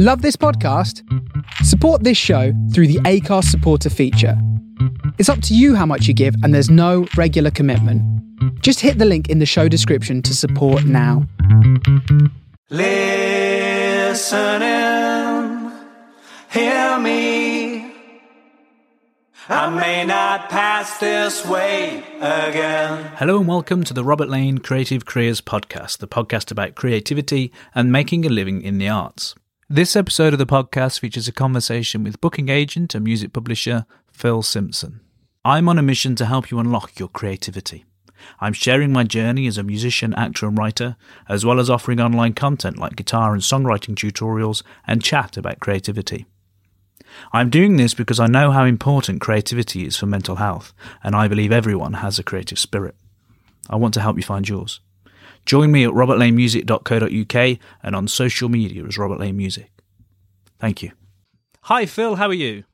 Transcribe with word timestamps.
Love 0.00 0.22
this 0.22 0.36
podcast? 0.36 1.02
Support 1.64 2.04
this 2.04 2.16
show 2.16 2.52
through 2.72 2.86
the 2.86 3.00
Acast 3.00 3.46
supporter 3.46 3.90
feature. 3.90 4.40
It's 5.18 5.28
up 5.28 5.42
to 5.42 5.56
you 5.56 5.74
how 5.74 5.86
much 5.86 6.06
you 6.06 6.14
give, 6.14 6.36
and 6.44 6.54
there's 6.54 6.70
no 6.70 7.08
regular 7.16 7.50
commitment. 7.50 8.00
Just 8.62 8.78
hit 8.78 8.98
the 8.98 9.04
link 9.04 9.28
in 9.28 9.40
the 9.40 9.44
show 9.44 9.66
description 9.66 10.22
to 10.22 10.36
support 10.36 10.84
now. 10.84 11.26
Listen 12.70 14.08
Listening, 14.08 15.72
hear 16.52 17.00
me. 17.00 17.92
I 19.48 19.68
may 19.68 20.04
not 20.04 20.48
pass 20.48 20.98
this 20.98 21.44
way 21.44 22.04
again. 22.18 23.10
Hello 23.16 23.38
and 23.38 23.48
welcome 23.48 23.82
to 23.82 23.92
the 23.92 24.04
Robert 24.04 24.28
Lane 24.28 24.58
Creative 24.58 25.04
Careers 25.04 25.40
Podcast, 25.40 25.98
the 25.98 26.06
podcast 26.06 26.52
about 26.52 26.76
creativity 26.76 27.52
and 27.74 27.90
making 27.90 28.24
a 28.24 28.28
living 28.28 28.62
in 28.62 28.78
the 28.78 28.88
arts. 28.88 29.34
This 29.70 29.96
episode 29.96 30.32
of 30.32 30.38
the 30.38 30.46
podcast 30.46 30.98
features 30.98 31.28
a 31.28 31.32
conversation 31.32 32.02
with 32.02 32.22
booking 32.22 32.48
agent 32.48 32.94
and 32.94 33.04
music 33.04 33.34
publisher 33.34 33.84
Phil 34.10 34.40
Simpson. 34.40 35.00
I'm 35.44 35.68
on 35.68 35.78
a 35.78 35.82
mission 35.82 36.16
to 36.16 36.24
help 36.24 36.50
you 36.50 36.58
unlock 36.58 36.98
your 36.98 37.08
creativity. 37.08 37.84
I'm 38.40 38.54
sharing 38.54 38.94
my 38.94 39.04
journey 39.04 39.46
as 39.46 39.58
a 39.58 39.62
musician, 39.62 40.14
actor, 40.14 40.46
and 40.46 40.56
writer, 40.56 40.96
as 41.28 41.44
well 41.44 41.60
as 41.60 41.68
offering 41.68 42.00
online 42.00 42.32
content 42.32 42.78
like 42.78 42.96
guitar 42.96 43.34
and 43.34 43.42
songwriting 43.42 43.94
tutorials 43.94 44.62
and 44.86 45.04
chat 45.04 45.36
about 45.36 45.60
creativity. 45.60 46.24
I'm 47.34 47.50
doing 47.50 47.76
this 47.76 47.92
because 47.92 48.18
I 48.18 48.26
know 48.26 48.50
how 48.52 48.64
important 48.64 49.20
creativity 49.20 49.84
is 49.84 49.98
for 49.98 50.06
mental 50.06 50.36
health, 50.36 50.72
and 51.04 51.14
I 51.14 51.28
believe 51.28 51.52
everyone 51.52 51.92
has 51.92 52.18
a 52.18 52.24
creative 52.24 52.58
spirit. 52.58 52.94
I 53.68 53.76
want 53.76 53.92
to 53.94 54.00
help 54.00 54.16
you 54.16 54.22
find 54.22 54.48
yours. 54.48 54.80
Join 55.48 55.72
me 55.72 55.82
at 55.84 55.92
robertlanemusic.co.uk 55.92 57.58
and 57.82 57.96
on 57.96 58.06
social 58.06 58.50
media 58.50 58.84
as 58.84 58.98
Robert 58.98 59.18
Lane 59.18 59.38
Music. 59.38 59.72
Thank 60.58 60.82
you. 60.82 60.92
Hi, 61.62 61.86
Phil. 61.86 62.16
How 62.16 62.26
are 62.26 62.34
you? 62.34 62.64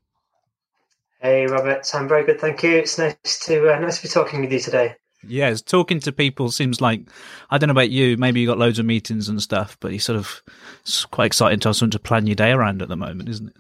Hey, 1.20 1.47
Robert. 1.47 1.89
I'm 1.94 2.08
very 2.08 2.25
good, 2.27 2.41
thank 2.41 2.64
you. 2.64 2.72
It's 2.72 2.98
nice 2.98 3.39
to 3.47 3.72
uh, 3.72 3.78
nice 3.78 3.98
to 3.98 4.03
be 4.03 4.08
talking 4.08 4.41
with 4.41 4.53
you 4.53 4.58
today. 4.58 4.97
Yes, 5.22 5.62
talking 5.62 6.00
to 6.00 6.11
people 6.11 6.50
seems 6.50 6.81
like 6.81 7.03
I 7.48 7.58
don't 7.58 7.69
know 7.69 7.72
about 7.72 7.91
you. 7.91 8.16
Maybe 8.16 8.41
you 8.41 8.47
got 8.48 8.58
loads 8.58 8.81
of 8.81 8.86
meetings 8.86 9.28
and 9.28 9.41
stuff, 9.41 9.77
but 9.78 9.92
you 9.92 10.00
sort 10.00 10.19
of 10.19 10.42
it's 10.81 11.05
quite 11.05 11.27
exciting 11.27 11.61
to 11.61 11.69
have 11.69 11.77
something 11.77 11.92
to 11.92 12.00
plan 12.00 12.27
your 12.27 12.34
day 12.34 12.50
around 12.50 12.83
at 12.83 12.88
the 12.88 12.97
moment, 12.97 13.28
isn't 13.28 13.50
it? 13.50 13.56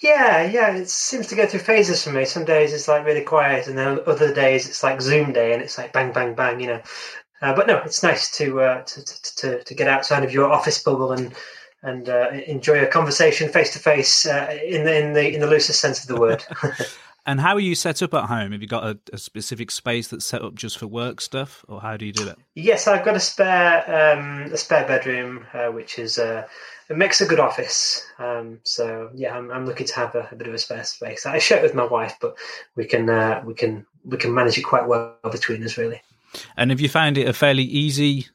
Yeah, 0.00 0.44
yeah. 0.44 0.74
It 0.74 0.88
seems 0.88 1.26
to 1.26 1.36
go 1.36 1.46
through 1.46 1.60
phases 1.60 2.02
for 2.02 2.10
me. 2.10 2.24
Some 2.24 2.46
days 2.46 2.72
it's 2.72 2.88
like 2.88 3.04
really 3.04 3.22
quiet, 3.22 3.66
and 3.66 3.76
then 3.76 4.00
other 4.06 4.32
days 4.32 4.66
it's 4.66 4.82
like 4.82 5.02
Zoom 5.02 5.34
day, 5.34 5.52
and 5.52 5.60
it's 5.60 5.76
like 5.76 5.92
bang, 5.92 6.12
bang, 6.12 6.34
bang. 6.34 6.58
You 6.58 6.68
know. 6.68 6.82
Uh, 7.42 7.54
but 7.54 7.66
no, 7.66 7.78
it's 7.78 8.02
nice 8.02 8.30
to, 8.36 8.60
uh, 8.60 8.82
to, 8.82 9.34
to 9.36 9.64
to 9.64 9.74
get 9.74 9.88
outside 9.88 10.24
of 10.24 10.32
your 10.32 10.50
office 10.50 10.82
bubble 10.82 11.12
and 11.12 11.34
and 11.82 12.08
uh, 12.08 12.30
enjoy 12.46 12.82
a 12.82 12.86
conversation 12.86 13.50
face 13.50 13.72
to 13.72 13.78
face 13.78 14.24
in 14.26 14.84
the 14.84 14.98
in 14.98 15.12
the 15.12 15.34
in 15.34 15.40
the 15.40 15.46
loosest 15.46 15.80
sense 15.80 16.00
of 16.02 16.08
the 16.08 16.20
word. 16.20 16.44
and 17.26 17.40
how 17.40 17.54
are 17.54 17.60
you 17.60 17.74
set 17.74 18.02
up 18.02 18.14
at 18.14 18.24
home? 18.24 18.52
Have 18.52 18.62
you 18.62 18.68
got 18.68 18.84
a, 18.84 18.98
a, 19.12 19.18
specific 19.18 19.70
space 19.70 20.08
that's 20.08 20.24
set 20.24 20.42
up 20.42 20.54
just 20.54 20.78
for 20.78 20.86
work 20.86 21.20
stuff, 21.20 21.64
or 21.68 21.80
how 21.80 21.96
do 21.96 22.06
you 22.06 22.12
do 22.12 22.26
it? 22.28 22.38
Yes, 22.54 22.86
I've 22.86 23.04
got 23.04 23.16
a 23.16 23.20
spare 23.20 24.16
um, 24.16 24.52
a 24.52 24.56
spare 24.56 24.86
bedroom, 24.86 25.44
uh, 25.52 25.66
which 25.66 25.98
is 25.98 26.18
uh, 26.18 26.46
it 26.88 26.96
makes 26.96 27.20
a 27.20 27.26
good 27.26 27.40
office. 27.40 28.06
Um, 28.18 28.60
so 28.62 29.10
yeah, 29.14 29.36
I'm, 29.36 29.50
I'm 29.50 29.66
looking 29.66 29.86
to 29.86 29.94
have 29.96 30.14
a, 30.14 30.28
a, 30.30 30.36
bit 30.36 30.46
of 30.46 30.54
a 30.54 30.58
spare 30.58 30.84
space. 30.84 31.26
I 31.26 31.38
share 31.38 31.58
it 31.58 31.62
with 31.62 31.74
my 31.74 31.86
wife, 31.86 32.16
but 32.20 32.36
we 32.76 32.86
can 32.86 33.10
uh, 33.10 33.42
we 33.44 33.54
can 33.54 33.84
we 34.04 34.16
can 34.16 34.32
manage 34.32 34.56
it 34.56 34.62
quite 34.62 34.86
well 34.86 35.16
between 35.30 35.64
us, 35.64 35.76
really. 35.76 36.00
And 36.56 36.70
have 36.70 36.80
you 36.80 36.88
found 36.88 37.18
it 37.18 37.28
a 37.28 37.32
fairly 37.32 37.64
easy? 37.64 38.26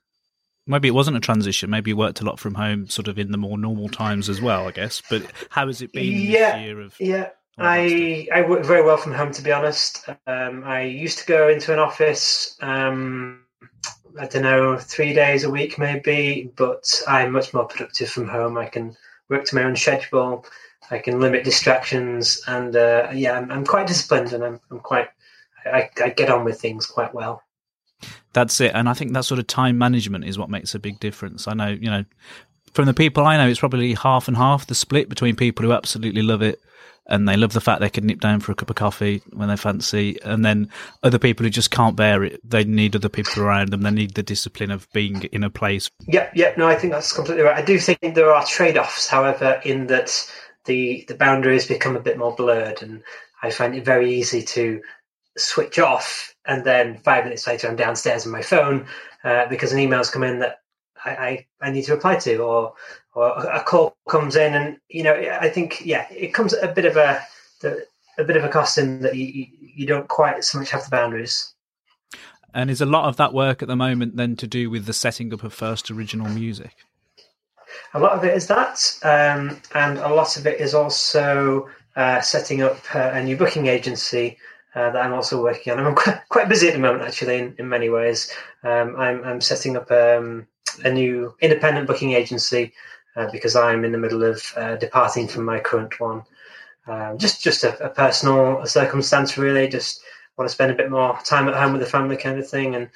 Maybe 0.68 0.88
it 0.88 0.94
wasn't 0.94 1.18
a 1.18 1.22
transition. 1.22 1.70
Maybe 1.70 1.92
you 1.92 1.98
worked 1.98 2.22
a 2.22 2.26
lot 2.26 2.40
from 2.40 2.56
home, 2.56 2.88
sort 2.88 3.08
of 3.08 3.18
in 3.18 3.32
the 3.32 3.38
more 3.38 3.58
normal 3.58 3.90
times 3.90 4.30
as 4.30 4.42
well, 4.42 4.68
I 4.68 4.72
guess. 4.72 5.02
But 5.10 5.24
how 5.50 5.68
has 5.68 5.82
it 5.82 5.92
been 5.92 6.14
yeah, 6.14 6.58
this 6.58 6.66
year? 6.66 6.82
Of 6.82 6.96
yeah, 7.00 7.30
I 7.58 8.28
I 8.34 8.42
work 8.42 8.66
very 8.66 8.84
well 8.84 8.98
from 8.98 9.14
home, 9.14 9.32
to 9.34 9.42
be 9.42 9.52
honest. 9.52 10.08
Um, 10.28 10.64
I 10.66 10.84
used 10.84 11.18
to 11.20 11.26
go 11.26 11.50
into 11.50 11.74
an 11.74 11.80
office. 11.80 12.56
Um, 12.62 13.44
I 14.20 14.28
don't 14.28 14.44
know, 14.44 14.78
three 14.78 15.14
days 15.14 15.44
a 15.44 15.50
week 15.50 15.80
maybe, 15.80 16.52
but 16.56 17.02
I'm 17.08 17.32
much 17.32 17.54
more 17.54 17.66
productive 17.66 18.10
from 18.10 18.28
home. 18.28 18.58
I 18.58 18.66
can 18.66 18.96
work 19.30 19.46
to 19.46 19.56
my 19.56 19.64
own 19.64 19.76
schedule. 19.76 20.46
I 20.90 21.00
can 21.00 21.22
limit 21.22 21.46
distractions, 21.46 22.42
and 22.48 22.76
uh, 22.76 23.10
yeah, 23.14 23.38
I'm, 23.38 23.50
I'm, 23.50 23.66
quite 23.66 23.88
disciplined, 23.88 24.34
and 24.34 24.44
I'm, 24.44 24.60
I'm 24.70 24.80
quite 24.80 25.08
I, 25.66 25.90
I 26.04 26.10
get 26.10 26.30
on 26.30 26.44
with 26.44 26.60
things 26.60 26.86
quite 26.86 27.14
well. 27.14 27.42
That's 28.34 28.60
it, 28.62 28.72
and 28.74 28.88
I 28.88 28.94
think 28.94 29.14
that 29.14 29.26
sort 29.26 29.40
of 29.40 29.48
time 29.48 29.78
management 29.78 30.26
is 30.26 30.38
what 30.38 30.50
makes 30.50 30.74
a 30.76 30.80
big 30.80 31.00
difference. 31.00 31.48
I 31.48 31.54
know, 31.54 31.68
you 31.68 31.90
know, 31.90 32.06
from 32.74 32.86
the 32.86 32.94
people 32.94 33.26
I 33.26 33.38
know, 33.38 33.48
it's 33.48 33.60
probably 33.60 33.94
half 33.94 34.28
and 34.28 34.38
half 34.38 34.68
the 34.68 34.76
split 34.76 35.10
between 35.10 35.36
people 35.36 35.66
who 35.66 35.74
absolutely 35.74 36.22
love 36.22 36.42
it 36.42 36.60
and 37.08 37.28
they 37.28 37.36
love 37.36 37.54
the 37.54 37.62
fact 37.62 37.82
they 37.82 37.90
can 37.90 38.06
nip 38.06 38.20
down 38.20 38.40
for 38.40 38.52
a 38.52 38.56
cup 38.56 38.70
of 38.70 38.76
coffee 38.76 39.22
when 39.34 39.50
they 39.50 39.58
fancy, 39.58 40.18
and 40.24 40.46
then 40.46 40.70
other 41.04 41.20
people 41.20 41.44
who 41.44 41.50
just 41.50 41.72
can't 41.72 41.96
bear 41.96 42.24
it. 42.24 42.40
They 42.50 42.64
need 42.64 42.96
other 42.96 43.10
people 43.10 43.44
around 43.44 43.70
them. 43.70 43.82
They 43.82 43.92
need 43.92 44.14
the 44.14 44.24
discipline 44.24 44.72
of 44.72 44.88
being 44.94 45.24
in 45.32 45.44
a 45.44 45.50
place. 45.50 45.90
Yep, 46.08 46.34
yep. 46.36 46.58
No, 46.58 46.68
I 46.68 46.76
think 46.76 46.94
that's 46.94 47.12
completely 47.12 47.44
right. 47.44 47.58
I 47.58 47.66
do 47.66 47.80
think 47.80 48.00
there 48.02 48.34
are 48.34 48.46
trade-offs, 48.46 49.08
however, 49.08 49.60
in 49.66 49.88
that 49.88 50.32
the 50.66 51.04
the 51.08 51.16
boundaries 51.16 51.68
become 51.68 51.96
a 51.96 52.02
bit 52.02 52.18
more 52.18 52.36
blurred, 52.36 52.82
and 52.82 53.04
I 53.42 53.50
find 53.50 53.76
it 53.76 53.84
very 53.84 54.14
easy 54.14 54.44
to 54.44 54.82
switch 55.38 55.80
off, 55.80 56.36
and 56.46 56.64
then 56.64 56.98
five 57.00 57.24
minutes 57.24 57.48
later, 57.48 57.68
I'm 57.68 57.76
downstairs 57.76 58.26
on 58.26 58.32
my 58.32 58.42
phone 58.42 58.88
uh, 59.24 59.48
because 59.48 59.72
an 59.72 59.80
email's 59.80 60.10
come 60.10 60.24
in 60.24 60.40
that 60.40 60.60
I, 61.04 61.10
I, 61.10 61.48
I 61.62 61.72
need 61.72 61.84
to 61.84 61.94
reply 61.94 62.16
to, 62.18 62.38
or 62.38 62.74
or 63.14 63.46
a 63.46 63.62
call 63.64 63.96
comes 64.10 64.36
in, 64.36 64.54
and 64.54 64.78
you 64.90 65.04
know, 65.04 65.14
I 65.14 65.50
think 65.50 65.86
yeah, 65.86 66.08
it 66.12 66.34
comes 66.34 66.54
a 66.54 66.68
bit 66.68 66.86
of 66.86 66.98
a 66.98 67.22
a 68.18 68.24
bit 68.24 68.38
of 68.38 68.44
a 68.44 68.50
cost 68.50 68.78
in 68.78 69.02
that 69.02 69.16
you 69.16 69.48
you 69.60 69.86
don't 69.86 70.08
quite 70.08 70.44
so 70.44 70.60
much 70.60 70.72
have 70.72 70.84
the 70.84 70.90
boundaries. 70.90 71.54
And 72.54 72.70
is 72.70 72.82
a 72.82 72.86
lot 72.86 73.06
of 73.06 73.16
that 73.18 73.34
work 73.34 73.62
at 73.62 73.70
the 73.70 73.78
moment 73.78 74.18
then 74.18 74.36
to 74.38 74.48
do 74.48 74.70
with 74.70 74.86
the 74.86 74.94
setting 74.94 75.34
up 75.34 75.44
of 75.44 75.54
first 75.54 75.90
original 75.90 76.28
music? 76.28 76.76
A 77.94 78.00
lot 78.00 78.12
of 78.12 78.26
it 78.26 78.36
is 78.36 78.48
that, 78.48 78.94
um, 79.04 79.62
and 79.74 79.98
a 79.98 80.14
lot 80.14 80.36
of 80.36 80.46
it 80.46 80.60
is 80.60 80.74
also 80.74 81.70
uh, 81.96 82.20
setting 82.20 82.62
up 82.62 82.78
uh, 82.94 83.12
a 83.14 83.24
new 83.24 83.38
booking 83.38 83.68
agency 83.68 84.38
uh, 84.76 84.92
that 84.92 85.06
I'm 85.06 85.14
also 85.14 85.42
working 85.42 85.74
on. 85.74 85.86
I'm 85.86 85.96
quite, 86.04 86.22
quite 86.30 86.50
busy 86.50 86.68
at 86.68 86.74
the 86.74 86.80
moment, 86.80 87.04
actually, 87.04 87.38
in, 87.40 87.56
in 87.60 87.70
many 87.70 87.90
ways. 87.90 88.32
Um, 88.64 88.96
I'm, 88.98 89.24
I'm 89.24 89.42
setting 89.42 89.76
up 89.78 89.92
um, 89.92 90.48
a 90.84 90.92
new 90.92 91.36
independent 91.42 91.88
booking 91.88 92.14
agency 92.14 92.74
uh, 93.16 93.30
because 93.32 93.56
I'm 93.56 93.84
in 93.84 93.92
the 93.92 93.98
middle 93.98 94.24
of 94.24 94.44
uh, 94.56 94.76
departing 94.78 95.28
from 95.28 95.46
my 95.46 95.60
current 95.60 96.00
one. 96.00 96.24
Um, 96.88 97.18
just 97.18 97.44
just 97.44 97.64
a, 97.64 97.86
a, 97.86 97.90
personal 97.90 98.66
circumstance, 98.66 99.38
really. 99.38 99.68
Just 99.68 100.02
want 100.38 100.50
to 100.50 100.54
spend 100.54 100.72
a 100.72 100.76
bit 100.76 100.90
more 100.90 101.18
time 101.24 101.48
at 101.48 101.56
home 101.56 101.74
with 101.74 101.82
the 101.82 101.88
family, 101.88 102.18
kind 102.18 102.40
of 102.40 102.50
thing, 102.50 102.76
and 102.76 102.90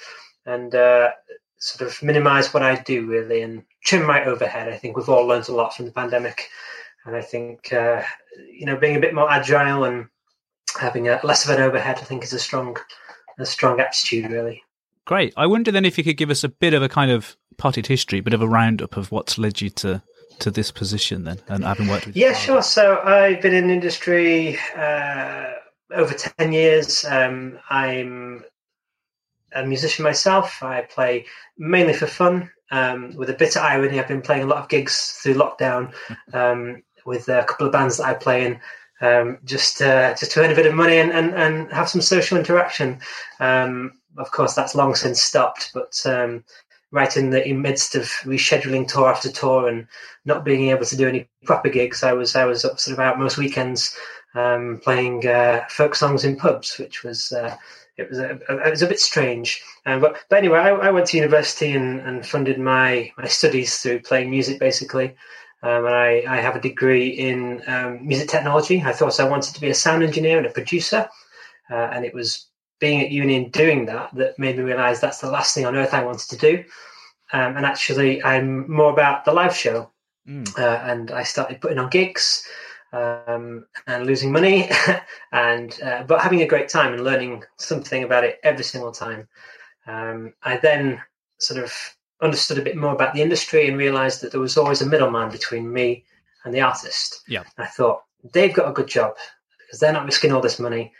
and 0.45 0.73
uh, 0.73 1.11
sort 1.57 1.89
of 1.89 2.01
minimise 2.01 2.53
what 2.53 2.63
I 2.63 2.81
do, 2.81 3.05
really, 3.05 3.41
and 3.41 3.63
trim 3.83 4.07
my 4.07 4.25
overhead. 4.25 4.69
I 4.69 4.77
think 4.77 4.97
we've 4.97 5.09
all 5.09 5.27
learned 5.27 5.49
a 5.49 5.53
lot 5.53 5.75
from 5.75 5.85
the 5.85 5.91
pandemic, 5.91 6.49
and 7.05 7.15
I 7.15 7.21
think 7.21 7.71
uh, 7.73 8.01
you 8.51 8.65
know 8.65 8.75
being 8.75 8.95
a 8.95 9.01
bit 9.01 9.13
more 9.13 9.31
agile 9.31 9.83
and 9.83 10.07
having 10.77 11.07
a, 11.07 11.19
less 11.23 11.45
of 11.45 11.55
an 11.55 11.61
overhead, 11.61 11.97
I 11.99 12.03
think, 12.03 12.23
is 12.23 12.33
a 12.33 12.39
strong 12.39 12.77
a 13.37 13.45
strong 13.45 13.79
aptitude, 13.79 14.31
really. 14.31 14.63
Great. 15.05 15.33
I 15.37 15.45
wonder 15.45 15.71
then 15.71 15.85
if 15.85 15.97
you 15.97 16.03
could 16.03 16.17
give 16.17 16.29
us 16.29 16.43
a 16.43 16.49
bit 16.49 16.73
of 16.73 16.81
a 16.81 16.89
kind 16.89 17.11
of 17.11 17.35
potted 17.57 17.87
history, 17.87 18.19
a 18.19 18.23
bit 18.23 18.33
of 18.33 18.41
a 18.41 18.47
roundup 18.47 18.97
of 18.97 19.11
what's 19.11 19.37
led 19.37 19.61
you 19.61 19.69
to 19.71 20.01
to 20.39 20.51
this 20.51 20.71
position 20.71 21.23
then, 21.23 21.39
and 21.47 21.63
having 21.63 21.87
worked 21.87 22.07
with. 22.07 22.17
Yeah, 22.17 22.33
sure. 22.33 22.61
So 22.61 22.99
I've 23.01 23.41
been 23.41 23.53
in 23.53 23.69
industry 23.69 24.57
uh, 24.75 25.51
over 25.93 26.13
ten 26.13 26.51
years. 26.51 27.05
Um, 27.05 27.59
I'm 27.69 28.43
a 29.53 29.65
musician 29.65 30.03
myself. 30.03 30.61
I 30.61 30.81
play 30.81 31.25
mainly 31.57 31.93
for 31.93 32.07
fun. 32.07 32.51
Um, 32.71 33.15
with 33.15 33.29
a 33.29 33.33
bit 33.33 33.55
of 33.55 33.61
irony, 33.61 33.99
I've 33.99 34.07
been 34.07 34.23
playing 34.23 34.43
a 34.43 34.47
lot 34.47 34.57
of 34.57 34.69
gigs 34.69 35.19
through 35.21 35.35
lockdown 35.35 35.93
um, 36.33 36.81
with 37.05 37.29
a 37.29 37.43
couple 37.43 37.67
of 37.67 37.71
bands 37.71 37.97
that 37.97 38.07
I 38.07 38.15
play 38.15 38.45
in 38.45 38.59
um, 39.01 39.37
just 39.43 39.81
uh, 39.81 40.13
just 40.15 40.31
to 40.31 40.43
earn 40.43 40.51
a 40.51 40.55
bit 40.55 40.65
of 40.65 40.73
money 40.73 40.97
and, 40.97 41.11
and, 41.11 41.33
and 41.33 41.71
have 41.71 41.89
some 41.89 42.01
social 42.01 42.37
interaction. 42.37 42.99
Um, 43.39 43.93
of 44.17 44.31
course, 44.31 44.53
that's 44.53 44.75
long 44.75 44.95
since 44.95 45.21
stopped, 45.21 45.71
but 45.73 46.01
um, 46.05 46.43
right 46.91 47.15
in 47.17 47.29
the 47.29 47.47
in 47.47 47.61
midst 47.61 47.95
of 47.95 48.03
rescheduling 48.23 48.87
tour 48.87 49.09
after 49.09 49.31
tour 49.31 49.67
and 49.67 49.87
not 50.23 50.45
being 50.45 50.69
able 50.69 50.85
to 50.85 50.97
do 50.97 51.07
any 51.07 51.27
proper 51.43 51.69
gigs, 51.69 52.03
I 52.03 52.13
was 52.13 52.35
I 52.35 52.45
was 52.45 52.61
sort 52.61 52.87
of 52.87 52.99
out 52.99 53.19
most 53.19 53.37
weekends 53.37 53.95
um, 54.33 54.79
playing 54.83 55.27
uh, 55.27 55.65
folk 55.69 55.95
songs 55.95 56.23
in 56.23 56.37
pubs, 56.37 56.77
which 56.77 57.03
was. 57.03 57.31
Uh, 57.31 57.55
it 57.97 58.09
was 58.09 58.19
a, 58.19 58.31
it 58.49 58.71
was 58.71 58.81
a 58.81 58.87
bit 58.87 58.99
strange, 58.99 59.63
um, 59.85 60.01
but 60.01 60.17
but 60.27 60.37
anyway, 60.37 60.59
I, 60.59 60.71
I 60.71 60.91
went 60.91 61.07
to 61.07 61.17
university 61.17 61.71
and, 61.71 62.01
and 62.01 62.25
funded 62.25 62.59
my 62.59 63.09
my 63.17 63.25
studies 63.25 63.79
through 63.79 64.01
playing 64.01 64.29
music, 64.29 64.59
basically. 64.59 65.15
Um, 65.65 65.87
and 65.87 65.95
I, 65.95 66.23
I, 66.27 66.41
have 66.41 66.55
a 66.55 66.61
degree 66.61 67.07
in 67.07 67.63
um, 67.65 68.07
music 68.07 68.29
technology. 68.29 68.83
I 68.85 68.93
thought 68.93 69.19
I 69.19 69.27
wanted 69.27 69.55
to 69.55 69.61
be 69.61 69.71
a 69.71 69.73
sound 69.73 70.03
engineer 70.03 70.37
and 70.37 70.45
a 70.45 70.51
producer, 70.51 71.09
uh, 71.71 71.89
and 71.91 72.05
it 72.05 72.13
was 72.13 72.47
being 72.79 73.01
at 73.01 73.09
uni 73.09 73.35
and 73.35 73.51
doing 73.51 73.87
that 73.87 74.13
that 74.13 74.37
made 74.37 74.57
me 74.57 74.63
realize 74.63 75.01
that's 75.01 75.21
the 75.21 75.31
last 75.31 75.55
thing 75.55 75.65
on 75.65 75.75
earth 75.75 75.91
I 75.95 76.03
wanted 76.03 76.29
to 76.29 76.37
do. 76.37 76.63
Um, 77.33 77.57
and 77.57 77.65
actually, 77.65 78.23
I'm 78.23 78.71
more 78.71 78.91
about 78.91 79.25
the 79.25 79.33
live 79.33 79.55
show. 79.55 79.89
mm. 80.27 80.47
uh, 80.59 80.81
and 80.83 81.09
I 81.09 81.23
started 81.23 81.61
putting 81.61 81.79
on 81.79 81.89
gigs 81.89 82.45
um, 82.93 83.65
and 83.87 84.05
losing 84.05 84.31
money, 84.31 84.69
and 85.31 85.81
uh, 85.81 86.03
but 86.03 86.21
having 86.21 86.43
a 86.43 86.47
great 86.47 86.69
time 86.69 86.93
and 86.93 87.03
learning 87.03 87.43
something 87.57 88.03
about 88.03 88.23
it 88.23 88.39
every 88.43 88.63
single 88.63 88.91
time. 88.91 89.27
Um, 89.87 90.33
I 90.43 90.57
then 90.57 91.01
sort 91.39 91.63
of 91.63 91.73
understood 92.25 92.57
a 92.57 92.63
bit 92.63 92.75
more 92.75 92.93
about 92.93 93.13
the 93.13 93.21
industry 93.21 93.67
and 93.67 93.77
realized 93.77 94.21
that 94.21 94.31
there 94.31 94.41
was 94.41 94.57
always 94.57 94.81
a 94.81 94.85
middleman 94.85 95.29
between 95.29 95.71
me 95.71 96.03
and 96.43 96.53
the 96.53 96.61
artist. 96.61 97.21
Yeah, 97.27 97.43
I 97.57 97.67
thought 97.67 98.03
they've 98.33 98.53
got 98.53 98.69
a 98.69 98.73
good 98.73 98.87
job 98.87 99.15
because 99.59 99.79
they're 99.79 99.93
not 99.93 100.05
risking 100.05 100.31
all 100.31 100.41
this 100.41 100.59
money 100.59 100.91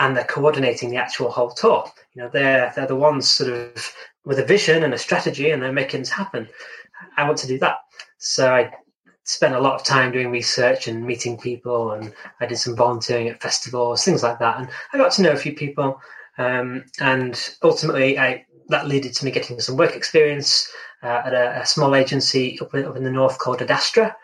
and 0.00 0.16
they're 0.16 0.24
coordinating 0.24 0.90
the 0.90 0.96
actual 0.96 1.30
whole 1.30 1.50
tour. 1.50 1.90
You 2.14 2.22
know, 2.22 2.30
they're 2.32 2.72
they're 2.74 2.86
the 2.86 2.96
ones 2.96 3.28
sort 3.28 3.52
of 3.52 3.92
with 4.24 4.38
a 4.38 4.44
vision 4.44 4.82
and 4.82 4.94
a 4.94 4.98
strategy, 4.98 5.50
and 5.50 5.62
they're 5.62 5.72
making 5.72 6.00
this 6.00 6.10
happen. 6.10 6.48
I 7.16 7.24
want 7.24 7.38
to 7.38 7.46
do 7.46 7.58
that, 7.58 7.78
so 8.18 8.54
I 8.54 8.72
spent 9.24 9.54
a 9.54 9.60
lot 9.60 9.74
of 9.74 9.86
time 9.86 10.12
doing 10.12 10.30
research 10.30 10.86
and 10.86 11.06
meeting 11.06 11.38
people, 11.38 11.92
and 11.92 12.12
I 12.40 12.46
did 12.46 12.58
some 12.58 12.76
volunteering 12.76 13.28
at 13.28 13.42
festivals, 13.42 14.04
things 14.04 14.22
like 14.22 14.38
that, 14.38 14.58
and 14.58 14.68
I 14.92 14.98
got 14.98 15.12
to 15.12 15.22
know 15.22 15.32
a 15.32 15.36
few 15.36 15.54
people. 15.54 16.00
Um, 16.36 16.84
and 17.00 17.38
ultimately, 17.62 18.18
I 18.18 18.44
that 18.68 18.88
led 18.88 19.02
to 19.02 19.24
me 19.24 19.30
getting 19.30 19.60
some 19.60 19.76
work 19.76 19.94
experience 19.94 20.70
uh, 21.02 21.22
at 21.26 21.34
a, 21.34 21.60
a, 21.62 21.66
small 21.66 21.94
agency 21.94 22.58
up 22.60 22.74
in, 22.74 22.84
up 22.84 22.96
in 22.96 23.04
the 23.04 23.10
north 23.10 23.38
called 23.38 23.60
Adastra. 23.60 24.14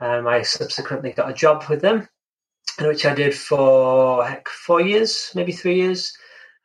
Um, 0.00 0.26
I 0.26 0.42
subsequently 0.42 1.12
got 1.12 1.30
a 1.30 1.34
job 1.34 1.64
with 1.68 1.82
them 1.82 2.08
which 2.80 3.04
I 3.04 3.14
did 3.14 3.34
for 3.34 4.24
heck, 4.24 4.48
four 4.48 4.80
years, 4.80 5.30
maybe 5.34 5.52
three 5.52 5.76
years. 5.76 6.16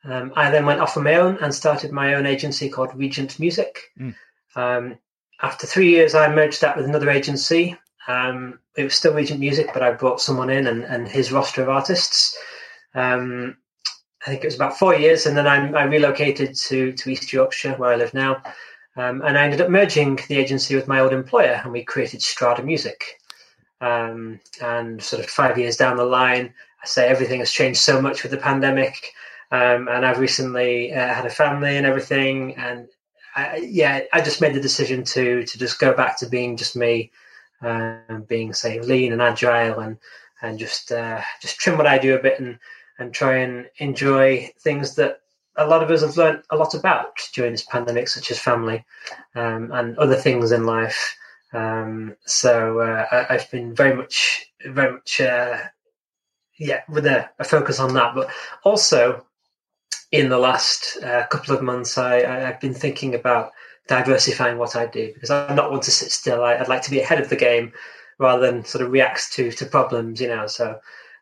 Um, 0.04 0.32
I 0.36 0.50
then 0.52 0.66
went 0.66 0.80
off 0.80 0.96
on 0.96 1.04
my 1.04 1.16
own 1.16 1.38
and 1.42 1.54
started 1.54 1.92
my 1.92 2.14
own 2.14 2.26
agency 2.26 2.70
called 2.70 2.96
Regent 2.96 3.40
Music. 3.40 3.82
Mm. 4.00 4.16
Um, 4.56 4.98
after 5.42 5.68
three 5.68 5.90
years, 5.90 6.16
I 6.16 6.34
merged 6.34 6.62
that 6.62 6.78
with 6.78 6.86
another 6.86 7.10
agency. 7.10 7.78
Um, 8.08 8.60
it 8.78 8.84
was 8.84 8.94
still 8.94 9.14
Regent 9.14 9.40
Music, 9.40 9.70
but 9.74 9.84
I 9.84 9.92
brought 9.92 10.22
someone 10.22 10.50
in 10.50 10.68
and, 10.68 10.84
and 10.84 11.08
his 11.08 11.32
roster 11.32 11.62
of 11.62 11.70
artists. 11.70 12.38
Um, 12.96 13.58
I 14.28 14.32
think 14.32 14.44
it 14.44 14.48
was 14.48 14.56
about 14.56 14.78
four 14.78 14.94
years, 14.94 15.26
and 15.26 15.38
then 15.38 15.48
I, 15.48 15.72
I, 15.72 15.84
relocated 15.84 16.54
to, 16.54 16.92
to 16.92 17.10
East 17.10 17.32
Yorkshire, 17.32 17.76
where 17.76 17.94
I 17.94 17.96
live 17.96 18.14
now. 18.14 18.44
Um, 18.98 19.22
and 19.22 19.38
I 19.38 19.44
ended 19.44 19.62
up 19.62 19.70
merging 19.70 20.20
the 20.28 20.38
agency 20.38 20.76
with 20.76 20.86
my 20.86 21.00
old 21.00 21.14
employer, 21.14 21.62
and 21.64 21.72
we 21.72 21.82
created 21.82 22.22
Strada 22.22 22.62
Music. 22.62 23.22
Um, 23.80 24.42
and 24.62 25.02
sort 25.02 25.24
of 25.24 25.30
five 25.30 25.58
years 25.58 25.78
down 25.78 25.96
the 25.96 26.04
line, 26.04 26.54
I 26.84 26.86
say 26.86 27.08
everything 27.08 27.40
has 27.40 27.54
changed 27.54 27.80
so 27.80 28.02
much 28.02 28.22
with 28.22 28.34
the 28.34 28.38
pandemic. 28.38 29.14
Um, 29.50 29.88
and 29.88 30.06
I've 30.06 30.20
recently 30.20 30.92
uh, 30.92 31.14
had 31.14 31.26
a 31.26 31.30
family 31.30 31.78
and 31.78 31.86
everything. 31.86 32.58
And 32.58 32.90
I, 33.34 33.66
yeah, 33.66 34.02
I 34.12 34.20
just 34.20 34.42
made 34.42 34.56
the 34.56 34.60
decision 34.60 35.06
to 35.06 35.46
to 35.46 35.58
just 35.58 35.80
go 35.80 35.94
back 35.94 36.20
to 36.20 36.26
being 36.28 36.58
just 36.58 36.76
me, 36.76 37.12
uh, 37.62 38.18
being 38.28 38.52
say 38.52 38.82
lean 38.82 39.14
and 39.14 39.22
agile, 39.22 39.80
and 39.80 39.98
and 40.42 40.60
just 40.60 40.92
uh, 40.92 41.22
just 41.42 41.60
trim 41.60 41.78
what 41.78 41.88
I 41.88 41.98
do 41.98 42.16
a 42.16 42.22
bit 42.22 42.42
and 42.42 42.60
and 43.00 43.14
try 43.14 43.38
and 43.38 43.70
enjoy 43.78 44.52
things 44.60 44.96
that 44.96 45.22
a 45.58 45.66
lot 45.66 45.84
of 45.84 45.90
us 45.90 46.02
have 46.02 46.18
learned 46.18 46.44
a 46.52 46.56
lot 46.56 46.74
about 46.74 47.18
during 47.34 47.52
this 47.52 47.66
pandemic, 47.66 48.08
such 48.08 48.32
as 48.32 48.40
family 48.40 48.86
um, 49.36 49.72
and 49.74 49.98
other 49.98 50.16
things 50.16 50.52
in 50.52 50.66
life. 50.66 51.16
Um, 51.54 52.16
so 52.26 52.80
uh, 52.80 53.06
I, 53.30 53.34
have 53.34 53.50
been 53.50 53.74
very 53.74 53.96
much, 53.96 54.52
very 54.66 54.94
much, 54.94 55.20
uh, 55.22 55.58
yeah, 56.60 56.82
with 56.90 57.06
a, 57.06 57.30
a, 57.40 57.44
focus 57.44 57.80
on 57.80 57.94
that. 57.96 58.14
But 58.14 58.30
also, 58.64 59.26
in 60.12 60.30
the 60.30 60.38
last 60.38 61.02
uh, 61.04 61.26
couple 61.28 61.56
of 61.56 61.64
months, 61.64 61.98
I, 61.98 62.20
have 62.20 62.60
been 62.60 62.74
thinking 62.74 63.16
about 63.16 63.52
diversifying 63.88 64.58
what 64.58 64.76
I 64.76 64.86
do 64.86 65.12
because 65.14 65.32
I'm 65.32 65.56
not 65.56 65.72
one 65.72 65.82
to 65.82 65.92
sit 65.92 66.12
still. 66.12 66.44
I, 66.44 66.58
would 66.58 66.68
like 66.68 66.82
to 66.84 66.92
be 66.92 67.00
ahead 67.00 67.22
of 67.22 67.30
the 67.30 67.36
game 67.36 67.72
rather 68.20 68.46
than 68.46 68.66
sort 68.66 68.84
of 68.84 68.92
react 68.92 69.32
to 69.34 69.52
to 69.52 69.66
problems, 69.66 70.20
you 70.20 70.28
know. 70.28 70.48
So 70.48 70.80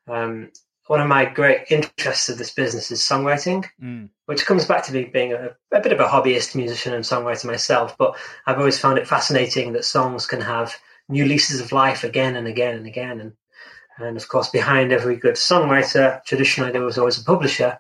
um, 0.08 0.52
one 0.88 1.02
of 1.02 1.08
my 1.08 1.26
great 1.26 1.66
interests 1.72 2.30
of 2.30 2.38
this 2.38 2.52
business 2.52 2.92
is 2.92 3.02
songwriting, 3.02 3.66
mm. 3.82 4.08
which 4.28 4.46
comes 4.46 4.66
back 4.66 4.84
to 4.86 4.94
me 4.94 5.06
being 5.06 5.34
a, 5.34 5.56
a, 5.72 5.82
bit 5.82 5.92
of 5.92 6.00
a 6.00 6.08
hobbyist 6.08 6.56
musician 6.56 6.94
and 6.94 7.04
songwriter 7.04 7.46
myself. 7.46 7.98
But 7.98 8.16
I've 8.46 8.60
always 8.60 8.80
found 8.80 9.00
it 9.00 9.08
fascinating 9.08 9.74
that 9.74 9.86
songs 9.86 10.28
can 10.28 10.42
have 10.42 10.76
new 11.10 11.26
leases 11.26 11.60
of 11.60 11.72
life 11.72 12.04
again 12.04 12.36
and 12.36 12.48
again 12.48 12.76
and 12.76 12.86
again. 12.86 13.20
And, 13.20 13.34
and 13.98 14.18
of 14.18 14.28
course, 14.28 14.50
behind 14.50 14.92
every 14.92 15.16
good 15.16 15.36
songwriter, 15.36 16.24
traditionally 16.24 16.72
there 16.72 16.82
was 16.82 17.00
always 17.00 17.20
a 17.20 17.24
publisher 17.24 17.80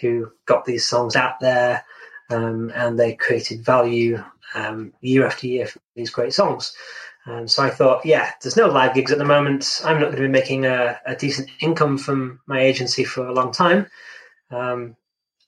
who 0.00 0.30
got 0.44 0.66
these 0.66 0.86
songs 0.86 1.16
out 1.16 1.40
there 1.40 1.84
um, 2.30 2.70
and 2.74 2.98
they 2.98 3.14
created 3.14 3.64
value 3.64 4.22
um, 4.54 4.92
year 5.00 5.26
after 5.26 5.46
year 5.46 5.66
for 5.66 5.78
these 5.96 6.10
great 6.10 6.34
songs. 6.34 6.74
Um, 7.26 7.48
so 7.48 7.62
I 7.62 7.70
thought, 7.70 8.04
yeah, 8.04 8.32
there's 8.42 8.56
no 8.56 8.68
live 8.68 8.94
gigs 8.94 9.10
at 9.10 9.18
the 9.18 9.24
moment. 9.24 9.80
I'm 9.84 9.98
not 9.98 10.06
going 10.06 10.16
to 10.16 10.22
be 10.22 10.28
making 10.28 10.66
a, 10.66 11.00
a 11.06 11.16
decent 11.16 11.48
income 11.60 11.96
from 11.96 12.40
my 12.46 12.60
agency 12.60 13.04
for 13.04 13.26
a 13.26 13.32
long 13.32 13.50
time. 13.50 13.86
Um, 14.50 14.96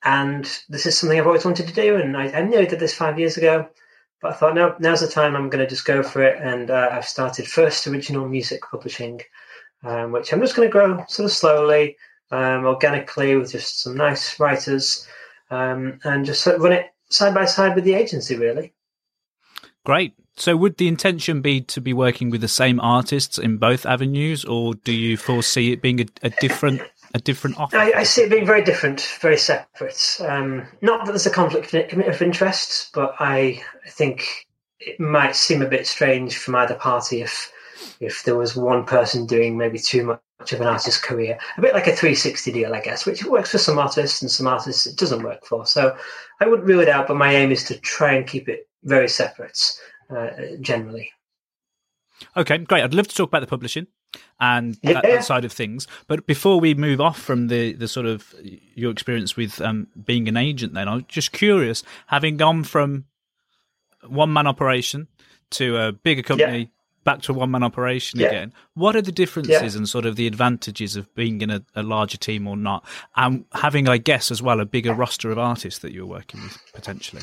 and 0.05 0.45
this 0.69 0.87
is 0.87 0.97
something 0.97 1.19
I've 1.19 1.27
always 1.27 1.45
wanted 1.45 1.69
to 1.69 1.75
do. 1.75 1.97
And 1.97 2.17
I, 2.17 2.31
I 2.31 2.43
knew 2.43 2.59
I 2.59 2.65
did 2.65 2.81
this 2.81 2.95
five 2.95 3.19
years 3.19 3.37
ago, 3.37 3.69
but 4.23 4.33
I 4.33 4.35
thought, 4.35 4.55
no, 4.55 4.75
now's 4.79 5.01
the 5.01 5.09
time. 5.09 5.37
I'm 5.37 5.51
going 5.51 5.65
to 5.65 5.69
just 5.69 5.85
go 5.85 6.03
for 6.03 6.23
it. 6.23 6.41
And 6.41 6.71
uh, 6.71 6.89
I've 6.93 7.07
started 7.07 7.47
First 7.47 7.87
Original 7.87 8.27
Music 8.27 8.63
Publishing, 8.71 9.21
um, 9.85 10.13
which 10.13 10.33
I'm 10.33 10.41
just 10.41 10.57
going 10.57 10.69
to 10.69 10.73
grow 10.73 11.05
sort 11.09 11.27
of 11.27 11.33
slowly, 11.33 11.97
um, 12.31 12.65
organically, 12.65 13.37
with 13.37 13.53
just 13.53 13.83
some 13.83 13.97
nice 13.97 14.41
writers, 14.41 15.07
um, 15.51 15.99
and 16.05 16.25
just 16.25 16.43
sort 16.43 16.57
of 16.57 16.63
run 16.63 16.73
it 16.73 16.87
side 17.11 17.35
by 17.35 17.45
side 17.45 17.75
with 17.75 17.85
the 17.85 17.95
agency, 17.95 18.37
really. 18.37 18.73
Great. 19.85 20.15
So, 20.39 20.55
would 20.57 20.77
the 20.77 20.87
intention 20.87 21.41
be 21.41 21.63
to 21.63 21.81
be 21.81 21.95
working 21.95 22.29
with 22.29 22.43
the 22.43 22.49
same 22.49 22.79
artists 22.81 23.39
in 23.39 23.57
both 23.57 23.87
avenues, 23.87 24.45
or 24.45 24.75
do 24.75 24.93
you 24.93 25.17
foresee 25.17 25.73
it 25.73 25.81
being 25.81 26.01
a, 26.01 26.07
a 26.23 26.31
different 26.31 26.83
a 27.15 27.19
different 27.19 27.59
offer? 27.59 27.79
I, 27.79 27.93
I, 27.97 28.03
see 28.03 28.23
it 28.23 28.31
being 28.31 28.45
very 28.45 28.63
different, 28.63 29.01
very 29.21 29.39
separate. 29.39 30.19
Um, 30.21 30.67
not 30.83 31.07
that 31.07 31.13
there's 31.13 31.27
a 31.27 31.31
conflict 31.31 31.73
of 31.73 32.23
interest, 32.23 32.91
but 32.93 33.15
I 33.19 33.63
think 33.89 34.47
it 34.79 35.01
might 35.01 35.35
seem 35.35 35.63
a 35.63 35.69
bit 35.69 35.87
strange 35.87 36.37
from 36.37 36.55
either 36.55 36.75
party 36.75 37.23
if 37.23 37.51
if 38.01 38.25
there 38.25 38.37
was 38.37 38.55
one 38.55 38.85
person 38.85 39.27
doing 39.27 39.57
maybe 39.57 39.79
too 39.79 40.05
much 40.05 40.53
of 40.53 40.61
an 40.61 40.67
artist's 40.67 41.01
career, 41.01 41.39
a 41.57 41.61
bit 41.63 41.73
like 41.73 41.87
a 41.87 41.97
360 41.97 42.53
deal, 42.53 42.75
I 42.75 42.81
guess, 42.81 43.07
which 43.07 43.25
works 43.25 43.53
for 43.53 43.59
some 43.59 43.79
artists 43.79 44.21
and 44.21 44.31
some 44.31 44.47
artists 44.47 44.87
it 44.87 44.97
doesn't 44.99 45.23
work 45.23 45.47
for. 45.47 45.65
So 45.65 45.97
I 46.41 46.47
wouldn't 46.47 46.69
rule 46.69 46.81
it 46.81 46.91
out, 46.91 47.09
but 47.09 47.17
my 47.17 47.35
aim 47.35 47.53
is 47.53 47.65
to 47.65 47.79
try 47.79 48.13
and 48.13 48.27
keep 48.27 48.49
it 48.49 48.69
very 48.85 49.09
separate 49.09 49.73
uh, 50.11 50.31
generally. 50.61 51.13
Okay, 52.37 52.59
great. 52.59 52.83
I'd 52.83 52.95
love 52.95 53.09
to 53.09 53.15
talk 53.15 53.29
about 53.29 53.41
the 53.41 53.47
publishing 53.47 53.87
and 54.41 54.79
yeah. 54.83 54.95
that, 54.95 55.03
that, 55.03 55.25
side 55.25 55.45
of 55.45 55.53
things. 55.53 55.87
But 56.07 56.27
before 56.27 56.61
we 56.61 56.75
move 56.75 57.01
off 57.01 57.21
from 57.21 57.49
the, 57.49 57.73
the 57.73 57.89
sort 57.89 58.07
of 58.07 58.35
your 58.75 58.91
experience 58.91 59.37
with 59.37 59.61
um, 59.61 59.89
being 60.05 60.29
an 60.29 60.37
agent, 60.37 60.75
then 60.75 60.89
I'm 60.89 61.05
just 61.09 61.33
curious, 61.33 61.83
having 62.07 62.37
gone 62.37 62.65
from 62.65 63.05
one 64.07 64.33
man 64.33 64.47
operation 64.47 65.09
to 65.51 65.77
a 65.77 65.93
bigger 65.93 66.23
company. 66.23 66.59
Yeah. 66.59 66.67
Back 67.05 67.23
to 67.23 67.33
a 67.33 67.37
one 67.37 67.53
man 67.53 67.63
operation 67.63 68.19
yeah. 68.19 68.27
again. 68.27 68.53
What 68.75 68.97
are 68.97 69.01
the 69.01 69.13
differences 69.13 69.77
and 69.77 69.89
sort 69.89 70.07
of 70.07 70.17
the 70.17 70.27
advantages 70.27 70.97
of 70.97 71.15
being 71.15 71.41
in 71.41 71.51
a, 71.51 71.63
a 71.77 71.85
larger 71.85 72.19
team 72.19 72.49
or 72.49 72.57
not? 72.57 72.85
And 73.15 73.45
having, 73.53 73.89
I 73.89 73.99
guess, 73.99 74.33
as 74.33 74.43
well, 74.43 74.59
a 74.59 74.65
bigger 74.65 74.93
roster 74.93 75.31
of 75.31 75.39
artists 75.39 75.79
that 75.83 75.93
you're 75.93 76.05
working 76.05 76.43
with 76.43 76.59
potentially? 76.75 77.23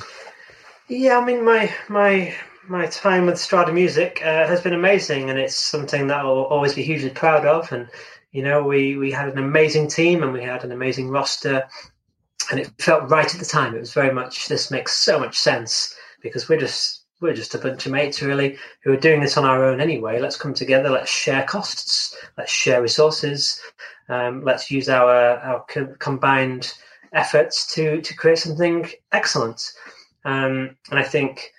Yeah, 0.88 1.18
I 1.18 1.26
mean, 1.26 1.44
my 1.44 1.70
my 1.90 2.34
my 2.68 2.86
time 2.88 3.26
with 3.26 3.38
Strada 3.38 3.74
Music 3.74 4.22
uh, 4.24 4.48
has 4.48 4.62
been 4.62 4.74
amazing, 4.74 5.30
and 5.30 5.38
it's 5.38 5.56
something 5.56 6.08
that 6.08 6.20
I'll 6.20 6.44
always 6.44 6.74
be 6.74 6.84
hugely 6.84 7.10
proud 7.10 7.46
of. 7.46 7.72
And 7.72 7.90
you 8.32 8.44
know, 8.44 8.64
we 8.64 8.96
we 8.98 9.12
had 9.12 9.30
an 9.30 9.38
amazing 9.38 9.90
team, 9.90 10.24
and 10.24 10.34
we 10.34 10.44
had 10.44 10.64
an 10.64 10.72
amazing 10.72 11.10
roster, 11.10 11.68
and 12.52 12.60
it 12.60 12.72
felt 12.80 13.10
right 13.10 13.32
at 13.32 13.40
the 13.40 13.46
time. 13.46 13.76
It 13.76 13.80
was 13.80 13.94
very 13.94 14.14
much 14.14 14.48
this 14.48 14.72
makes 14.72 14.98
so 14.98 15.20
much 15.20 15.38
sense 15.38 15.96
because 16.22 16.48
we're 16.48 16.60
just 16.60 17.04
we're 17.20 17.34
just 17.34 17.56
a 17.56 17.60
bunch 17.60 17.86
of 17.86 17.92
mates 17.92 18.22
really 18.22 18.58
who 18.84 18.92
are 18.92 18.98
doing 18.98 19.22
this 19.22 19.38
on 19.38 19.46
our 19.46 19.64
own 19.64 19.80
anyway. 19.80 20.20
Let's 20.20 20.38
come 20.38 20.54
together. 20.54 20.90
Let's 20.90 21.12
share 21.12 21.44
costs. 21.44 22.16
Let's 22.38 22.52
share 22.52 22.82
resources. 22.82 23.60
Um, 24.10 24.44
let's 24.44 24.72
use 24.72 24.90
our 24.90 25.12
our 25.12 25.66
co- 25.68 25.96
combined 26.00 26.74
efforts 27.14 27.74
to 27.76 28.02
to 28.02 28.16
create 28.16 28.40
something 28.40 28.90
excellent. 29.12 29.74
Um, 30.26 30.78
and 30.90 31.00
I 31.00 31.04
think 31.04 31.52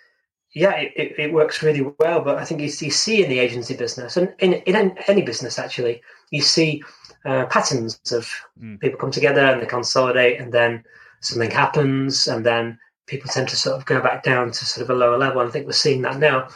yeah, 0.54 0.76
it, 0.76 1.18
it, 1.18 1.32
works 1.32 1.62
really 1.62 1.82
well. 1.98 2.20
But 2.20 2.38
I 2.38 2.44
think 2.44 2.60
you, 2.60 2.66
you, 2.66 2.90
see 2.90 3.22
in 3.22 3.28
the 3.28 3.40
agency 3.40 3.76
business 3.76 4.16
and 4.16 4.32
in, 4.38 4.54
in 4.54 4.96
any 5.08 5.22
business 5.22 5.58
actually, 5.58 6.00
you 6.30 6.42
see 6.42 6.82
uh, 7.24 7.46
patterns 7.46 8.00
of 8.12 8.30
mm. 8.60 8.78
people 8.80 8.98
come 8.98 9.10
together 9.10 9.40
and 9.40 9.60
they 9.60 9.66
consolidate, 9.66 10.40
and 10.40 10.52
then 10.52 10.84
something 11.20 11.50
happens, 11.50 12.28
and 12.28 12.46
then 12.46 12.78
people 13.06 13.30
tend 13.30 13.48
to 13.48 13.56
sort 13.56 13.76
of 13.76 13.84
go 13.84 14.00
back 14.00 14.22
down 14.22 14.52
to 14.52 14.64
sort 14.64 14.84
of 14.84 14.94
a 14.94 14.98
lower 14.98 15.18
level. 15.18 15.40
And 15.40 15.48
I 15.48 15.52
think 15.52 15.66
we're 15.66 15.72
seeing 15.72 16.02
that 16.02 16.18
now. 16.18 16.48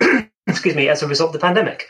excuse 0.46 0.74
me, 0.74 0.88
as 0.88 1.02
a 1.02 1.08
result 1.08 1.28
of 1.28 1.40
the 1.40 1.46
pandemic. 1.46 1.88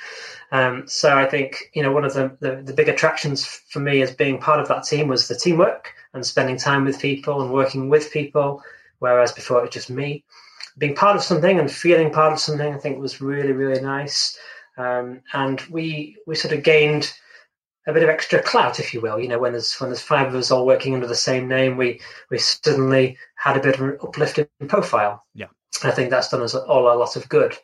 Um, 0.53 0.85
so 0.87 1.17
I 1.17 1.27
think 1.27 1.71
you 1.75 1.83
know 1.83 1.93
one 1.93 2.05
of 2.05 2.15
the, 2.15 2.37
the, 2.41 2.63
the 2.63 2.75
big 2.75 2.89
attractions 2.89 3.45
for 3.71 3.81
me 3.81 4.03
as 4.03 4.15
being 4.15 4.39
part 4.39 4.61
of 4.61 4.69
that 4.69 4.85
team 4.85 5.09
was 5.09 5.29
the 5.29 5.35
teamwork 5.35 5.93
and 6.13 6.25
spending 6.25 6.57
time 6.57 6.85
with 6.85 7.01
people 7.01 7.43
and 7.43 7.53
working 7.53 7.89
with 7.89 8.13
people, 8.13 8.63
whereas 8.99 9.33
before 9.33 9.59
it 9.59 9.63
was 9.63 9.71
just 9.71 9.91
me. 9.91 10.25
Being 10.79 10.95
part 10.95 11.17
of 11.17 11.23
something 11.23 11.59
and 11.59 11.71
feeling 11.71 12.11
part 12.11 12.33
of 12.33 12.41
something, 12.41 12.75
I 12.75 12.79
think 12.79 12.99
was 12.99 13.21
really, 13.21 13.53
really 13.53 13.81
nice. 13.81 14.39
Um, 14.77 15.23
and 15.33 15.61
we 15.71 16.17
we 16.27 16.35
sort 16.35 16.55
of 16.55 16.63
gained 16.63 17.13
a 17.87 17.93
bit 17.93 18.03
of 18.03 18.09
extra 18.09 18.43
clout, 18.43 18.81
if 18.81 18.95
you 18.95 19.01
will. 19.01 19.21
You 19.21 19.29
know, 19.29 19.39
when 19.39 19.53
there's 19.53 19.75
when 19.75 19.91
there's 19.91 20.01
five 20.01 20.29
of 20.29 20.35
us 20.35 20.51
all 20.51 20.67
working 20.67 20.95
under 20.95 21.07
the 21.07 21.15
same 21.15 21.49
name, 21.49 21.77
we 21.77 22.01
we 22.31 22.39
suddenly 22.39 23.17
had 23.37 23.57
a 23.57 23.61
bit 23.61 23.77
of 23.77 23.83
an 23.83 23.99
uplift 24.03 24.39
in 24.39 24.69
profile. 24.69 25.25
Yeah, 25.35 25.49
I 25.83 25.91
think 25.91 26.11
that's 26.11 26.29
done 26.29 26.43
us 26.43 26.55
all 26.55 26.93
a 26.93 26.95
lot 26.95 27.17
of 27.17 27.29
good. 27.29 27.57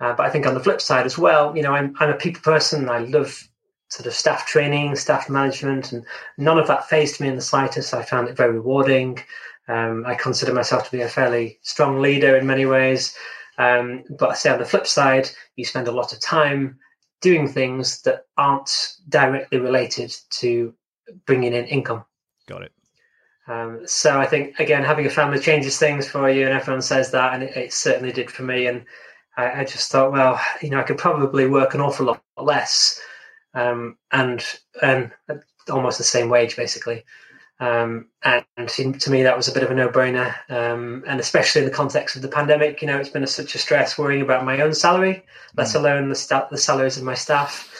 Uh, 0.00 0.14
but 0.14 0.26
I 0.26 0.30
think 0.30 0.46
on 0.46 0.54
the 0.54 0.60
flip 0.60 0.80
side 0.80 1.06
as 1.06 1.18
well, 1.18 1.56
you 1.56 1.62
know, 1.62 1.72
I'm 1.72 1.94
I'm 1.98 2.10
a 2.10 2.16
people 2.16 2.42
person. 2.42 2.88
I 2.88 2.98
love 2.98 3.48
sort 3.88 4.06
of 4.06 4.14
staff 4.14 4.46
training, 4.46 4.96
staff 4.96 5.28
management, 5.28 5.92
and 5.92 6.04
none 6.38 6.58
of 6.58 6.66
that 6.66 6.88
phased 6.88 7.20
me 7.20 7.28
in 7.28 7.36
the 7.36 7.42
slightest. 7.42 7.94
I 7.94 8.02
found 8.02 8.28
it 8.28 8.36
very 8.36 8.52
rewarding. 8.52 9.18
Um, 9.68 10.04
I 10.06 10.14
consider 10.14 10.52
myself 10.52 10.84
to 10.84 10.96
be 10.96 11.02
a 11.02 11.08
fairly 11.08 11.58
strong 11.62 12.00
leader 12.00 12.36
in 12.36 12.46
many 12.46 12.66
ways. 12.66 13.14
Um, 13.58 14.04
but 14.18 14.30
I 14.30 14.34
say 14.34 14.50
on 14.50 14.58
the 14.58 14.64
flip 14.64 14.86
side, 14.86 15.28
you 15.56 15.64
spend 15.64 15.88
a 15.88 15.92
lot 15.92 16.12
of 16.12 16.20
time 16.20 16.78
doing 17.20 17.48
things 17.48 18.02
that 18.02 18.26
aren't 18.36 18.94
directly 19.08 19.58
related 19.58 20.14
to 20.30 20.74
bringing 21.24 21.54
in 21.54 21.64
income. 21.66 22.04
Got 22.46 22.62
it. 22.62 22.72
Um, 23.48 23.82
so 23.86 24.18
I 24.18 24.26
think 24.26 24.58
again, 24.58 24.84
having 24.84 25.06
a 25.06 25.10
family 25.10 25.38
changes 25.38 25.78
things 25.78 26.08
for 26.08 26.28
you, 26.28 26.44
and 26.46 26.54
everyone 26.54 26.82
says 26.82 27.10
that, 27.12 27.34
and 27.34 27.44
it, 27.44 27.56
it 27.56 27.72
certainly 27.72 28.12
did 28.12 28.30
for 28.30 28.42
me. 28.42 28.66
And 28.66 28.84
I, 29.36 29.60
I, 29.60 29.64
just 29.64 29.90
thought, 29.90 30.12
well, 30.12 30.40
you 30.60 30.70
know, 30.70 30.80
I 30.80 30.82
could 30.82 30.98
probably 30.98 31.46
work 31.46 31.74
an 31.74 31.80
awful 31.80 32.06
lot 32.06 32.22
less, 32.36 33.00
um, 33.54 33.96
and 34.10 34.44
and 34.82 35.12
almost 35.70 35.98
the 35.98 36.04
same 36.04 36.28
wage 36.28 36.56
basically. 36.56 37.04
Um, 37.58 38.08
and 38.22 38.44
to 38.68 39.10
me, 39.10 39.22
that 39.22 39.36
was 39.36 39.48
a 39.48 39.52
bit 39.52 39.62
of 39.62 39.70
a 39.70 39.74
no-brainer. 39.74 40.34
Um, 40.50 41.04
and 41.06 41.20
especially 41.20 41.62
in 41.62 41.68
the 41.68 41.74
context 41.74 42.16
of 42.16 42.22
the 42.22 42.28
pandemic, 42.28 42.82
you 42.82 42.88
know, 42.88 42.98
it's 42.98 43.08
been 43.08 43.22
a, 43.22 43.26
such 43.26 43.54
a 43.54 43.58
stress 43.58 43.96
worrying 43.96 44.22
about 44.22 44.44
my 44.44 44.60
own 44.60 44.74
salary, 44.74 45.24
let 45.56 45.68
mm. 45.68 45.74
alone 45.76 46.08
the, 46.08 46.14
sta- 46.14 46.48
the 46.50 46.58
salaries 46.58 46.98
of 46.98 47.04
my 47.04 47.14
staff. 47.14 47.72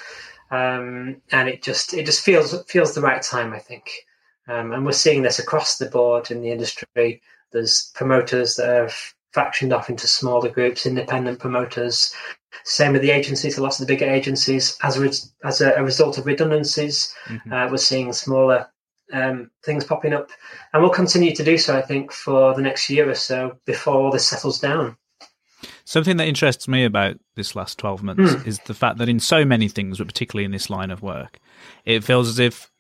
Um, 0.50 1.21
and 1.33 1.49
it 1.49 1.62
just 1.62 1.92
it 1.92 2.06
just 2.06 2.25
feels 2.25 2.54
feels 2.66 2.95
the 2.95 3.00
right 3.00 3.21
time, 3.21 3.52
I 3.52 3.59
think. 3.59 3.90
Um, 4.49 4.73
and 4.73 4.87
we're 4.87 4.92
seeing 4.92 5.23
this 5.23 5.40
across 5.40 5.76
the 5.76 5.87
board 5.87 6.30
in 6.30 6.40
the 6.40 6.52
industry. 6.52 7.21
There's 7.50 7.90
promoters 7.95 8.54
that 8.56 8.68
have 8.68 9.14
factioned 9.35 9.76
off 9.76 9.90
into 9.90 10.06
smaller 10.06 10.49
groups, 10.49 10.87
independent 10.87 11.40
promoters. 11.40 12.14
Same 12.64 12.92
with 12.92 13.02
the 13.02 13.11
agencies, 13.11 13.59
lots 13.59 13.80
of 13.80 13.87
the 13.87 13.92
bigger 13.92 14.09
agencies. 14.09 14.78
As 14.83 14.99
a, 14.99 15.11
as 15.47 15.61
a, 15.61 15.73
a 15.73 15.85
result 15.85 16.16
of 16.16 16.26
redundancies, 16.26 17.12
mm-hmm. 17.26 17.52
uh, 17.52 17.68
we're 17.68 17.76
seeing 17.76 18.12
smaller 18.12 18.68
um, 19.13 19.51
things 19.65 19.85
popping 19.85 20.13
up, 20.13 20.31
and 20.73 20.83
we'll 20.83 20.93
continue 20.93 21.35
to 21.35 21.45
do 21.45 21.59
so. 21.59 21.77
I 21.77 21.83
think 21.83 22.13
for 22.13 22.55
the 22.55 22.63
next 22.63 22.91
year 22.91 23.09
or 23.09 23.15
so 23.15 23.59
before 23.65 23.95
all 23.95 24.11
this 24.11 24.29
settles 24.29 24.59
down. 24.59 24.97
Something 25.85 26.17
that 26.17 26.27
interests 26.27 26.69
me 26.69 26.85
about 26.85 27.19
this 27.37 27.55
last 27.55 27.79
12 27.79 28.03
months 28.03 28.35
mm. 28.35 28.47
is 28.47 28.59
the 28.67 28.75
fact 28.75 28.99
that 28.99 29.09
in 29.09 29.21
so 29.21 29.45
many 29.45 29.69
things, 29.69 29.99
but 29.99 30.09
particularly 30.09 30.45
in 30.45 30.51
this 30.51 30.69
line 30.69 30.91
of 30.91 31.03
work, 31.03 31.39
it 31.85 32.03
feels 32.03 32.29
as 32.29 32.39
if 32.39 32.71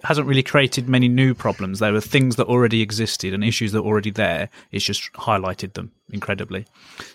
it 0.00 0.06
hasn't 0.06 0.26
really 0.26 0.42
created 0.42 0.88
many 0.88 1.08
new 1.08 1.34
problems. 1.34 1.78
There 1.78 1.94
are 1.94 2.00
things 2.00 2.36
that 2.36 2.48
already 2.48 2.82
existed 2.82 3.32
and 3.32 3.44
issues 3.44 3.72
that 3.72 3.82
were 3.82 3.88
already 3.88 4.10
there. 4.10 4.50
It's 4.72 4.84
just 4.84 5.12
highlighted 5.12 5.74
them 5.74 5.92
incredibly. 6.10 6.66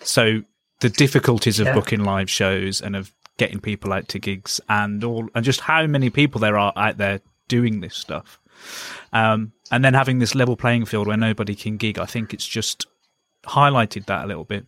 So 0.02 0.42
the 0.80 0.88
difficulties 0.88 1.60
of 1.60 1.66
yeah. 1.66 1.74
booking 1.74 2.04
live 2.04 2.30
shows 2.30 2.80
and 2.80 2.96
of 2.96 3.12
getting 3.36 3.60
people 3.60 3.92
out 3.92 4.08
to 4.08 4.18
gigs 4.18 4.60
and 4.68 5.04
all, 5.04 5.28
and 5.34 5.44
just 5.44 5.60
how 5.60 5.86
many 5.86 6.10
people 6.10 6.40
there 6.40 6.58
are 6.58 6.72
out 6.76 6.96
there 6.96 7.20
doing 7.48 7.80
this 7.80 7.96
stuff. 7.96 8.38
Um, 9.12 9.52
and 9.70 9.84
then 9.84 9.94
having 9.94 10.18
this 10.18 10.34
level 10.34 10.56
playing 10.56 10.86
field 10.86 11.06
where 11.06 11.16
nobody 11.16 11.54
can 11.54 11.76
gig, 11.76 11.98
I 11.98 12.06
think 12.06 12.32
it's 12.32 12.46
just 12.46 12.86
highlighted 13.44 14.06
that 14.06 14.24
a 14.24 14.26
little 14.26 14.44
bit. 14.44 14.66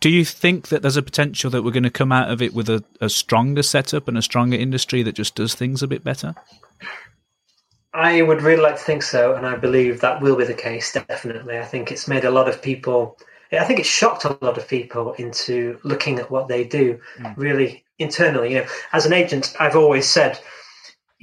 Do 0.00 0.10
you 0.10 0.24
think 0.24 0.68
that 0.68 0.82
there's 0.82 0.96
a 0.96 1.02
potential 1.02 1.50
that 1.50 1.62
we're 1.62 1.70
going 1.70 1.84
to 1.84 1.90
come 1.90 2.12
out 2.12 2.30
of 2.30 2.42
it 2.42 2.52
with 2.52 2.68
a, 2.68 2.84
a 3.00 3.08
stronger 3.08 3.62
setup 3.62 4.06
and 4.06 4.18
a 4.18 4.22
stronger 4.22 4.56
industry 4.56 5.02
that 5.02 5.14
just 5.14 5.34
does 5.34 5.54
things 5.54 5.82
a 5.82 5.86
bit 5.86 6.04
better? 6.04 6.34
I 7.94 8.22
would 8.22 8.42
really 8.42 8.60
like 8.60 8.76
to 8.76 8.82
think 8.82 9.02
so, 9.04 9.34
and 9.34 9.46
I 9.46 9.56
believe 9.56 10.00
that 10.00 10.20
will 10.20 10.36
be 10.36 10.44
the 10.44 10.52
case. 10.52 10.92
Definitely, 10.92 11.58
I 11.58 11.64
think 11.64 11.92
it's 11.92 12.08
made 12.08 12.24
a 12.24 12.30
lot 12.30 12.48
of 12.48 12.60
people. 12.60 13.16
I 13.52 13.64
think 13.64 13.78
it's 13.78 13.88
shocked 13.88 14.24
a 14.24 14.36
lot 14.42 14.58
of 14.58 14.66
people 14.66 15.12
into 15.12 15.78
looking 15.84 16.18
at 16.18 16.30
what 16.30 16.48
they 16.48 16.64
do 16.64 16.98
mm. 17.18 17.34
really 17.36 17.84
internally. 18.00 18.52
You 18.52 18.58
know, 18.60 18.66
as 18.92 19.06
an 19.06 19.12
agent, 19.12 19.54
I've 19.60 19.76
always 19.76 20.08
said 20.08 20.40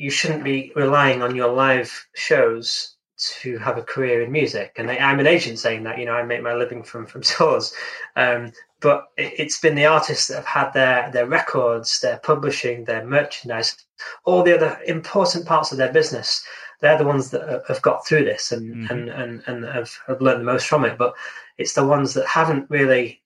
you 0.02 0.10
shouldn't 0.10 0.44
be 0.44 0.72
relying 0.76 1.22
on 1.22 1.36
your 1.36 1.54
live 1.54 2.08
shows 2.16 2.96
to 3.18 3.60
have 3.60 3.78
a 3.78 3.84
career 3.84 4.24
in 4.24 4.32
music. 4.32 4.74
And 4.78 4.90
I, 4.90 4.96
am 4.96 5.20
an 5.20 5.28
agent 5.28 5.60
saying 5.60 5.84
that, 5.84 6.00
you 6.00 6.06
know, 6.06 6.14
I 6.14 6.24
make 6.24 6.42
my 6.42 6.56
living 6.56 6.82
from 6.82 7.06
from 7.06 7.22
tours. 7.34 7.74
Um, 8.16 8.52
but 8.80 9.10
it, 9.16 9.40
has 9.40 9.60
been 9.60 9.76
the 9.76 9.86
artists 9.86 10.28
that 10.28 10.38
have 10.38 10.46
had 10.46 10.72
their 10.72 11.12
their 11.12 11.28
records, 11.28 12.00
their 12.00 12.18
publishing, 12.18 12.84
their 12.84 13.06
merchandise, 13.06 13.78
all 14.26 14.42
the 14.42 14.56
other 14.56 14.80
important 14.88 15.46
parts 15.46 15.72
of 15.72 15.78
their 15.78 15.94
business. 15.94 16.44
They're 16.80 16.98
the 16.98 17.06
ones 17.06 17.30
that 17.30 17.64
have 17.68 17.82
got 17.84 18.08
through 18.08 18.26
this 18.26 18.52
and 18.52 18.76
mm-hmm. 18.76 18.92
and, 18.92 19.10
and, 19.10 19.44
and 19.46 19.66
have, 19.66 19.92
have 20.08 20.20
learned 20.20 20.42
the 20.42 20.52
most 20.52 20.66
from 20.66 20.84
it. 20.84 20.98
But 20.98 21.14
it's 21.60 21.74
the 21.74 21.86
ones 21.86 22.16
that 22.16 22.26
haven't 22.26 22.72
really 22.72 23.22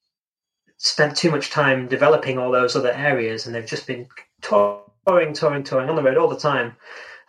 spent 0.75 1.15
too 1.15 1.31
much 1.31 1.51
time 1.51 1.87
developing 1.87 2.37
all 2.37 2.51
those 2.51 2.75
other 2.75 2.91
areas 2.91 3.45
and 3.45 3.55
they've 3.55 3.65
just 3.65 3.87
been 3.87 4.05
taught 4.41 4.84
touring, 5.05 5.33
touring, 5.33 5.63
touring 5.63 5.89
on 5.89 5.95
the 5.95 6.03
road 6.03 6.17
all 6.17 6.27
the 6.27 6.37
time. 6.37 6.75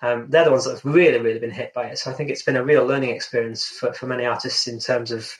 Um, 0.02 0.26
they're 0.28 0.44
the 0.44 0.50
ones 0.50 0.64
that 0.64 0.74
have 0.74 0.84
really, 0.84 1.18
really 1.18 1.38
been 1.38 1.50
hit 1.50 1.72
by 1.72 1.86
it. 1.86 1.98
So 1.98 2.10
I 2.10 2.14
think 2.14 2.30
it's 2.30 2.42
been 2.42 2.56
a 2.56 2.64
real 2.64 2.84
learning 2.84 3.10
experience 3.10 3.66
for, 3.66 3.92
for 3.92 4.06
many 4.06 4.26
artists 4.26 4.66
in 4.66 4.78
terms 4.78 5.10
of 5.10 5.30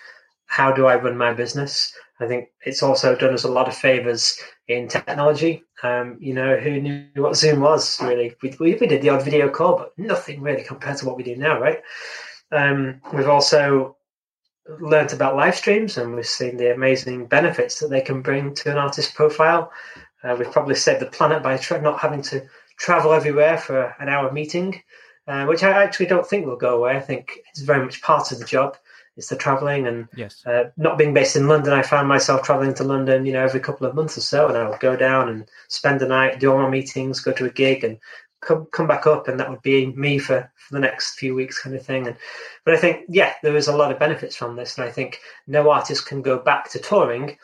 how 0.46 0.72
do 0.72 0.86
I 0.86 0.96
run 0.96 1.16
my 1.16 1.32
business. 1.32 1.92
I 2.18 2.26
think 2.26 2.48
it's 2.64 2.82
also 2.82 3.14
done 3.14 3.34
us 3.34 3.44
a 3.44 3.50
lot 3.50 3.68
of 3.68 3.76
favors 3.76 4.38
in 4.68 4.88
technology. 4.88 5.64
Um, 5.82 6.16
you 6.18 6.32
know, 6.32 6.56
who 6.56 6.80
knew 6.80 7.06
what 7.16 7.36
Zoom 7.36 7.60
was 7.60 8.00
really? 8.00 8.34
We, 8.42 8.56
we, 8.58 8.74
did 8.74 9.02
the 9.02 9.10
odd 9.10 9.24
video 9.24 9.50
call, 9.50 9.76
but 9.76 9.92
nothing 9.98 10.40
really 10.40 10.62
compared 10.62 10.96
to 10.98 11.06
what 11.06 11.16
we 11.16 11.22
do 11.22 11.36
now, 11.36 11.60
right? 11.60 11.82
Um, 12.52 13.02
we've 13.12 13.28
also 13.28 13.96
learned 14.80 15.12
about 15.12 15.36
live 15.36 15.56
streams 15.56 15.98
and 15.98 16.14
we've 16.14 16.26
seen 16.26 16.56
the 16.56 16.74
amazing 16.74 17.26
benefits 17.26 17.80
that 17.80 17.88
they 17.88 18.00
can 18.00 18.22
bring 18.22 18.54
to 18.54 18.70
an 18.70 18.78
artist 18.78 19.14
profile. 19.14 19.70
Uh, 20.26 20.34
we've 20.36 20.50
probably 20.50 20.74
saved 20.74 21.00
the 21.00 21.06
planet 21.06 21.42
by 21.42 21.56
tra- 21.56 21.80
not 21.80 22.00
having 22.00 22.22
to 22.22 22.42
travel 22.78 23.12
everywhere 23.12 23.56
for 23.56 23.94
an 24.00 24.08
hour 24.08 24.32
meeting, 24.32 24.82
uh, 25.28 25.44
which 25.46 25.62
I 25.62 25.70
actually 25.82 26.06
don't 26.06 26.26
think 26.26 26.46
will 26.46 26.56
go 26.56 26.76
away. 26.78 26.96
I 26.96 27.00
think 27.00 27.38
it's 27.50 27.60
very 27.60 27.84
much 27.84 28.02
part 28.02 28.32
of 28.32 28.38
the 28.38 28.44
job. 28.44 28.76
It's 29.16 29.28
the 29.28 29.36
traveling 29.36 29.86
and 29.86 30.08
yes. 30.14 30.44
uh, 30.44 30.64
not 30.76 30.98
being 30.98 31.14
based 31.14 31.36
in 31.36 31.48
London. 31.48 31.72
I 31.72 31.82
found 31.82 32.08
myself 32.08 32.42
traveling 32.42 32.74
to 32.74 32.84
London, 32.84 33.24
you 33.24 33.32
know, 33.32 33.42
every 33.42 33.60
couple 33.60 33.86
of 33.86 33.94
months 33.94 34.18
or 34.18 34.20
so, 34.20 34.48
and 34.48 34.58
I 34.58 34.68
would 34.68 34.80
go 34.80 34.94
down 34.94 35.28
and 35.28 35.48
spend 35.68 36.00
the 36.00 36.08
night, 36.08 36.38
do 36.38 36.52
all 36.52 36.58
my 36.58 36.68
meetings, 36.68 37.20
go 37.20 37.32
to 37.32 37.46
a 37.46 37.50
gig, 37.50 37.82
and 37.82 37.98
come 38.40 38.66
come 38.72 38.86
back 38.86 39.06
up, 39.06 39.26
and 39.28 39.40
that 39.40 39.48
would 39.48 39.62
be 39.62 39.86
me 39.86 40.18
for, 40.18 40.50
for 40.56 40.74
the 40.74 40.80
next 40.80 41.18
few 41.18 41.34
weeks, 41.34 41.62
kind 41.62 41.74
of 41.74 41.84
thing. 41.84 42.06
And 42.06 42.16
but 42.64 42.74
I 42.74 42.76
think, 42.76 43.06
yeah, 43.08 43.32
there 43.42 43.56
is 43.56 43.68
a 43.68 43.76
lot 43.76 43.90
of 43.90 43.98
benefits 43.98 44.36
from 44.36 44.56
this, 44.56 44.76
and 44.76 44.86
I 44.86 44.90
think 44.90 45.20
no 45.46 45.70
artist 45.70 46.06
can 46.06 46.20
go 46.20 46.38
back 46.38 46.68
to 46.70 46.78
touring 46.78 47.38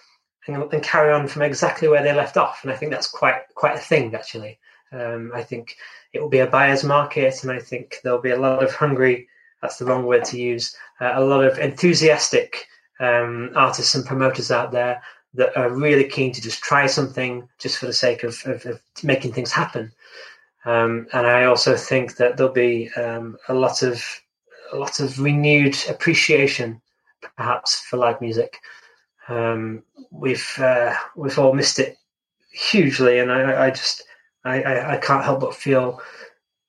and, 0.47 0.83
carry 0.83 1.13
on 1.13 1.29
from 1.29 1.43
exactly 1.43 1.89
where 1.89 2.03
they 2.03 2.13
left 2.13 2.37
off. 2.37 2.61
And 2.63 2.73
I 2.73 2.77
think 2.77 2.91
that's 2.91 3.09
quite 3.09 3.43
quite 3.55 3.77
a 3.77 3.81
thing, 3.81 4.15
actually. 4.15 4.59
Um, 4.91 5.33
I 5.35 5.43
think 5.43 5.77
it 6.13 6.21
will 6.21 6.29
be 6.29 6.41
a 6.41 6.47
buyer's 6.47 6.85
market, 6.85 7.43
and 7.43 7.53
I 7.53 7.59
think 7.59 7.99
there'll 8.03 8.21
be 8.21 8.31
a 8.31 8.41
lot 8.41 8.63
of 8.63 8.75
hungry. 8.75 9.29
That's 9.61 9.79
the 9.79 9.85
wrong 9.85 10.05
word 10.05 10.25
to 10.27 10.39
use. 10.39 10.77
Uh, 11.01 11.13
a 11.15 11.25
lot 11.25 11.45
of 11.45 11.59
enthusiastic 11.59 12.67
um, 13.01 13.51
artists 13.55 13.95
and 13.95 14.05
promoters 14.05 14.51
out 14.51 14.73
there 14.73 15.03
that 15.35 15.57
are 15.57 15.71
really 15.71 16.05
keen 16.05 16.33
to 16.33 16.43
just 16.43 16.63
try 16.63 16.87
something 16.87 17.49
just 17.59 17.79
for 17.79 17.87
the 17.87 17.93
sake 17.93 18.23
of, 18.23 18.43
of, 18.45 18.67
of 18.67 18.83
making 19.03 19.33
things 19.33 19.51
happen. 19.51 19.93
Um, 20.65 21.07
and 21.13 21.27
I 21.27 21.45
also 21.45 21.77
think 21.77 22.17
that 22.17 22.37
there'll 22.37 22.53
be 22.53 22.91
um, 22.91 23.37
a 23.49 23.55
lot 23.55 23.83
of 23.83 24.05
a 24.73 24.77
lot 24.77 25.01
of 25.01 25.21
renewed 25.21 25.77
appreciation, 25.89 26.81
perhaps, 27.37 27.81
for 27.81 27.99
live 27.99 28.21
music. 28.21 28.59
Um, 29.29 29.83
we've 30.11 30.55
uh, 30.59 30.95
we've 31.17 31.38
all 31.38 31.55
missed 31.55 31.79
it 31.79 31.97
hugely, 32.52 33.19
and 33.19 33.31
I, 33.31 33.67
I 33.67 33.71
just 33.71 34.02
I, 34.45 34.62
I, 34.62 34.95
I, 34.95 34.97
can't 34.99 35.25
help 35.25 35.41
but 35.41 35.55
feel 35.55 36.00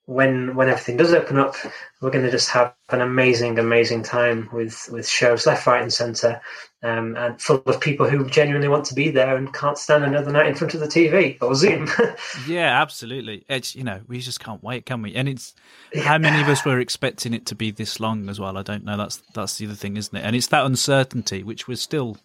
when 0.06 0.56
when 0.56 0.70
everything 0.70 0.98
does 0.98 1.14
open 1.14 1.38
up, 1.38 1.56
we're 2.02 2.12
going 2.12 2.26
to 2.26 2.32
just 2.32 2.50
have 2.50 2.74
an 2.90 3.02
amazing, 3.02 3.58
amazing 3.58 4.04
time 4.04 4.50
with 4.52 4.90
with 4.92 5.08
shows 5.08 5.48
left, 5.48 5.66
right, 5.66 5.82
and 5.82 5.92
centre, 5.92 6.42
um, 6.84 7.16
and 7.16 7.42
full 7.42 7.64
of 7.66 7.80
people 7.80 8.08
who 8.08 8.30
genuinely 8.30 8.68
want 8.68 8.86
to 8.86 8.94
be 8.94 9.10
there 9.10 9.38
and 9.38 9.54
can't 9.54 9.78
stand 9.78 10.04
another 10.04 10.32
night 10.32 10.48
in 10.48 10.56
front 10.56 10.74
of 10.74 10.82
the 10.82 10.88
TV 10.88 11.38
or 11.42 11.56
Zoom. 11.56 11.90
yeah, 12.48 12.82
absolutely. 12.82 13.46
It's 13.48 13.76
you 13.76 13.84
know 13.84 14.02
we 14.08 14.20
just 14.20 14.40
can't 14.40 14.64
wait, 14.64 14.86
can 14.86 15.02
we? 15.02 15.16
And 15.16 15.30
it's 15.30 15.56
how 16.04 16.18
many 16.18 16.42
of 16.42 16.50
us 16.50 16.66
were 16.66 16.80
expecting 16.80 17.34
it 17.34 17.46
to 17.48 17.56
be 17.56 17.72
this 17.72 18.00
long 18.00 18.30
as 18.30 18.40
well. 18.40 18.58
I 18.58 18.62
don't 18.62 18.84
know. 18.84 18.98
That's 18.98 19.24
that's 19.34 19.58
the 19.58 19.66
other 19.66 19.76
thing, 19.76 19.98
isn't 19.98 20.16
it? 20.16 20.24
And 20.24 20.36
it's 20.36 20.48
that 20.48 20.66
uncertainty 20.66 21.44
which 21.44 21.68
we're 21.68 21.78
still 21.78 22.18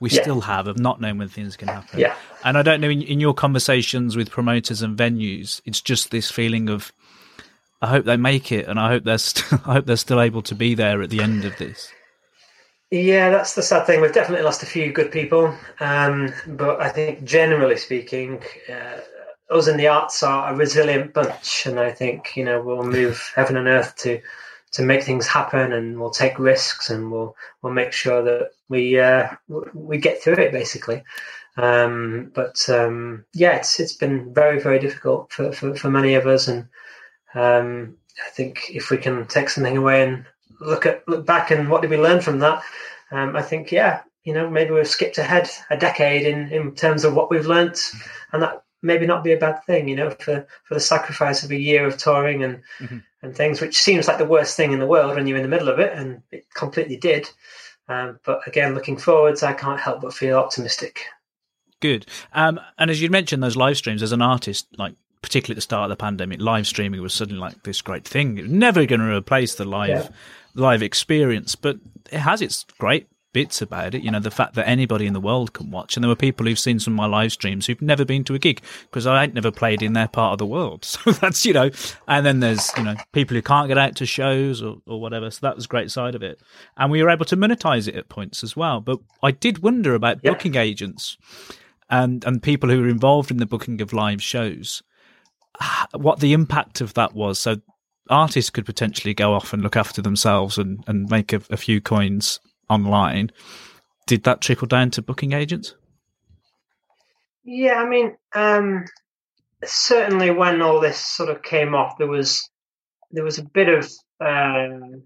we 0.00 0.10
yeah. 0.10 0.22
still 0.22 0.40
have 0.42 0.66
of 0.66 0.78
not 0.78 1.00
knowing 1.00 1.18
when 1.18 1.28
things 1.28 1.56
can 1.56 1.68
happen. 1.68 1.98
Yeah. 1.98 2.14
And 2.44 2.56
I 2.56 2.62
don't 2.62 2.80
know 2.80 2.88
in, 2.88 3.02
in 3.02 3.20
your 3.20 3.34
conversations 3.34 4.16
with 4.16 4.30
promoters 4.30 4.82
and 4.82 4.96
venues, 4.96 5.60
it's 5.64 5.80
just 5.80 6.10
this 6.10 6.30
feeling 6.30 6.68
of 6.68 6.92
I 7.80 7.88
hope 7.88 8.04
they 8.04 8.16
make 8.16 8.50
it, 8.50 8.66
and 8.66 8.78
I 8.78 8.88
hope 8.88 9.04
they're 9.04 9.18
st- 9.18 9.52
I 9.66 9.74
hope 9.74 9.86
they're 9.86 9.96
still 9.96 10.20
able 10.20 10.42
to 10.42 10.54
be 10.54 10.74
there 10.74 11.02
at 11.02 11.10
the 11.10 11.20
end 11.20 11.44
of 11.44 11.56
this. 11.58 11.92
Yeah, 12.90 13.30
that's 13.30 13.54
the 13.54 13.62
sad 13.62 13.86
thing. 13.86 14.00
We've 14.00 14.12
definitely 14.12 14.44
lost 14.44 14.62
a 14.62 14.66
few 14.66 14.92
good 14.92 15.12
people, 15.12 15.54
um, 15.78 16.32
but 16.46 16.80
I 16.80 16.88
think 16.88 17.22
generally 17.24 17.76
speaking, 17.76 18.42
uh, 18.68 19.00
us 19.54 19.68
in 19.68 19.76
the 19.76 19.88
arts 19.88 20.22
are 20.22 20.52
a 20.52 20.56
resilient 20.56 21.12
bunch, 21.12 21.66
and 21.66 21.78
I 21.78 21.92
think 21.92 22.36
you 22.36 22.44
know 22.44 22.60
we'll 22.60 22.82
move 22.82 23.30
heaven 23.34 23.56
and 23.56 23.68
earth 23.68 23.94
to 23.96 24.20
to 24.72 24.82
make 24.82 25.02
things 25.02 25.26
happen, 25.26 25.72
and 25.72 25.98
we'll 25.98 26.10
take 26.10 26.38
risks, 26.38 26.90
and 26.90 27.10
we'll 27.10 27.36
we'll 27.62 27.72
make 27.72 27.92
sure 27.92 28.22
that 28.22 28.50
we 28.68 28.98
uh, 28.98 29.28
we 29.74 29.98
get 29.98 30.22
through 30.22 30.34
it 30.34 30.52
basically. 30.52 31.02
Um, 31.56 32.30
but 32.34 32.68
um, 32.68 33.24
yeah, 33.34 33.56
it's 33.56 33.80
it's 33.80 33.94
been 33.94 34.32
very 34.32 34.60
very 34.60 34.78
difficult 34.78 35.32
for, 35.32 35.52
for, 35.52 35.74
for 35.74 35.90
many 35.90 36.14
of 36.14 36.26
us, 36.26 36.48
and 36.48 36.68
um, 37.34 37.96
I 38.24 38.30
think 38.30 38.70
if 38.70 38.90
we 38.90 38.98
can 38.98 39.26
take 39.26 39.48
something 39.48 39.76
away 39.76 40.02
and 40.02 40.24
look 40.60 40.86
at 40.86 41.06
look 41.08 41.26
back 41.26 41.50
and 41.50 41.70
what 41.70 41.82
did 41.82 41.90
we 41.90 41.96
learn 41.96 42.20
from 42.20 42.38
that, 42.40 42.62
um, 43.10 43.34
I 43.36 43.42
think 43.42 43.72
yeah, 43.72 44.02
you 44.24 44.34
know 44.34 44.48
maybe 44.48 44.70
we've 44.70 44.86
skipped 44.86 45.18
ahead 45.18 45.48
a 45.70 45.76
decade 45.76 46.26
in 46.26 46.50
in 46.52 46.74
terms 46.74 47.04
of 47.04 47.14
what 47.14 47.30
we've 47.30 47.46
learnt, 47.46 47.80
and 48.32 48.42
that 48.42 48.62
maybe 48.82 49.06
not 49.06 49.24
be 49.24 49.32
a 49.32 49.38
bad 49.38 49.64
thing, 49.64 49.88
you 49.88 49.96
know, 49.96 50.10
for 50.10 50.46
for 50.64 50.74
the 50.74 50.80
sacrifice 50.80 51.42
of 51.42 51.50
a 51.50 51.56
year 51.56 51.86
of 51.86 51.98
touring 51.98 52.44
and 52.44 52.62
mm-hmm. 52.78 52.98
And 53.22 53.34
things, 53.34 53.60
which 53.60 53.78
seems 53.78 54.06
like 54.06 54.18
the 54.18 54.24
worst 54.24 54.56
thing 54.56 54.72
in 54.72 54.78
the 54.78 54.86
world 54.86 55.14
when 55.14 55.26
you're 55.26 55.36
in 55.36 55.42
the 55.42 55.48
middle 55.48 55.68
of 55.68 55.78
it, 55.78 55.92
and 55.92 56.22
it 56.30 56.46
completely 56.54 56.96
did. 56.96 57.28
Um, 57.88 58.20
but 58.24 58.46
again, 58.46 58.74
looking 58.74 58.96
forwards, 58.96 59.42
I 59.42 59.54
can't 59.54 59.80
help 59.80 60.02
but 60.02 60.12
feel 60.12 60.38
optimistic. 60.38 61.06
Good. 61.80 62.06
Um, 62.32 62.60
and 62.76 62.90
as 62.90 63.00
you 63.00 63.08
mentioned, 63.10 63.42
those 63.42 63.56
live 63.56 63.76
streams 63.76 64.02
as 64.02 64.12
an 64.12 64.22
artist, 64.22 64.66
like 64.76 64.94
particularly 65.22 65.56
at 65.56 65.58
the 65.58 65.62
start 65.62 65.90
of 65.90 65.96
the 65.96 66.00
pandemic, 66.00 66.40
live 66.40 66.66
streaming 66.66 67.00
was 67.00 67.14
suddenly 67.14 67.40
like 67.40 67.62
this 67.62 67.82
great 67.82 68.06
thing. 68.06 68.38
It 68.38 68.42
was 68.42 68.50
never 68.50 68.84
going 68.86 69.00
to 69.00 69.16
replace 69.16 69.54
the 69.54 69.64
live 69.64 69.88
yeah. 69.88 70.08
live 70.54 70.82
experience, 70.82 71.54
but 71.54 71.78
it 72.10 72.18
has 72.18 72.42
its 72.42 72.64
great 72.78 73.08
bits 73.38 73.62
about 73.62 73.94
it. 73.94 74.02
You 74.02 74.10
know, 74.10 74.18
the 74.18 74.32
fact 74.32 74.56
that 74.56 74.66
anybody 74.66 75.06
in 75.06 75.12
the 75.12 75.20
world 75.20 75.52
can 75.52 75.70
watch, 75.70 75.96
and 75.96 76.02
there 76.02 76.08
were 76.08 76.16
people 76.16 76.44
who've 76.44 76.58
seen 76.58 76.80
some 76.80 76.94
of 76.94 76.96
my 76.96 77.06
live 77.06 77.30
streams 77.30 77.66
who've 77.66 77.80
never 77.80 78.04
been 78.04 78.24
to 78.24 78.34
a 78.34 78.38
gig 78.40 78.60
because 78.90 79.06
I 79.06 79.22
ain't 79.22 79.32
never 79.32 79.52
played 79.52 79.80
in 79.80 79.92
their 79.92 80.08
part 80.08 80.32
of 80.32 80.38
the 80.38 80.46
world. 80.46 80.84
So 80.98 81.12
that's 81.12 81.46
you 81.46 81.52
know, 81.52 81.70
and 82.08 82.26
then 82.26 82.40
there's 82.40 82.72
you 82.76 82.82
know 82.82 82.96
people 83.12 83.36
who 83.36 83.42
can't 83.42 83.68
get 83.68 83.78
out 83.78 83.94
to 83.96 84.06
shows 84.06 84.60
or, 84.60 84.78
or 84.86 85.00
whatever. 85.00 85.30
So 85.30 85.38
that 85.42 85.54
was 85.54 85.66
a 85.66 85.68
great 85.68 85.92
side 85.92 86.16
of 86.16 86.22
it, 86.24 86.40
and 86.76 86.90
we 86.90 87.00
were 87.00 87.10
able 87.10 87.26
to 87.26 87.36
monetize 87.36 87.86
it 87.86 87.94
at 87.94 88.08
points 88.08 88.42
as 88.42 88.56
well. 88.56 88.80
But 88.80 88.98
I 89.22 89.30
did 89.30 89.62
wonder 89.62 89.94
about 89.94 90.18
yeah. 90.22 90.32
booking 90.32 90.56
agents 90.56 91.16
and 91.88 92.24
and 92.24 92.42
people 92.42 92.68
who 92.68 92.80
were 92.80 92.88
involved 92.88 93.30
in 93.30 93.36
the 93.36 93.46
booking 93.46 93.80
of 93.80 93.92
live 93.92 94.20
shows, 94.20 94.82
what 95.94 96.18
the 96.18 96.32
impact 96.32 96.80
of 96.80 96.94
that 96.94 97.14
was. 97.14 97.38
So 97.38 97.58
artists 98.10 98.50
could 98.50 98.66
potentially 98.66 99.14
go 99.14 99.34
off 99.34 99.52
and 99.52 99.62
look 99.62 99.76
after 99.76 100.02
themselves 100.02 100.58
and 100.58 100.82
and 100.88 101.08
make 101.08 101.32
a, 101.32 101.40
a 101.50 101.56
few 101.56 101.80
coins 101.80 102.40
online. 102.68 103.30
Did 104.06 104.24
that 104.24 104.40
trickle 104.40 104.66
down 104.66 104.90
to 104.92 105.02
booking 105.02 105.32
agents? 105.32 105.74
Yeah, 107.44 107.74
I 107.74 107.88
mean, 107.88 108.16
um, 108.34 108.84
certainly 109.64 110.30
when 110.30 110.62
all 110.62 110.80
this 110.80 110.98
sort 110.98 111.30
of 111.30 111.42
came 111.42 111.74
off, 111.74 111.96
there 111.98 112.06
was 112.06 112.48
there 113.10 113.24
was 113.24 113.38
a 113.38 113.44
bit 113.44 113.68
of. 113.68 113.90
Um, 114.20 115.02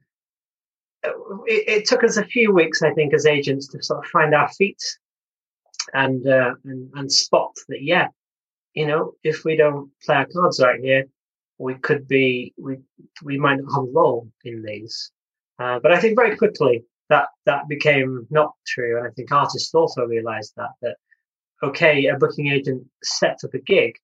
it, 1.47 1.69
it, 1.69 1.85
took 1.87 2.05
us 2.05 2.17
a 2.17 2.25
few 2.25 2.53
weeks, 2.53 2.81
I 2.81 2.93
think, 2.93 3.13
as 3.13 3.27
agents 3.27 3.67
to 3.69 3.83
sort 3.83 4.05
of 4.05 4.11
find 4.11 4.35
our 4.35 4.49
feet 4.49 4.81
and, 5.93 6.25
uh, 6.27 6.55
and 6.65 6.91
and 6.95 7.13
spot 7.13 7.51
that 7.69 7.83
yeah, 7.83 8.09
you 8.75 8.87
know, 8.87 9.13
if 9.23 9.45
we 9.45 9.57
don't 9.57 9.91
play 10.05 10.17
our 10.17 10.27
cards 10.27 10.61
right 10.61 10.81
here, 10.81 11.05
we 11.59 11.75
could 11.75 12.09
be 12.09 12.55
we 12.57 12.79
we 13.23 13.39
might 13.39 13.61
not 13.61 13.73
have 13.75 13.85
a 13.85 13.93
role 13.93 14.29
in 14.45 14.63
these. 14.63 15.11
Uh, 15.59 15.79
but 15.81 15.93
I 15.93 16.01
think 16.01 16.17
very 16.17 16.37
quickly 16.37 16.85
that 17.09 17.29
that 17.47 17.69
became 17.69 18.27
not 18.31 18.53
true, 18.67 18.99
and 18.99 19.07
I 19.07 19.11
think 19.11 19.33
artists 19.33 19.75
also 19.75 20.05
realised 20.05 20.53
that 20.57 20.71
that 20.83 20.97
okay, 21.63 22.07
a 22.07 22.17
booking 22.17 22.49
agent 22.49 22.85
sets 23.03 23.45
up 23.45 23.55
a 23.55 23.59
gig, 23.59 23.95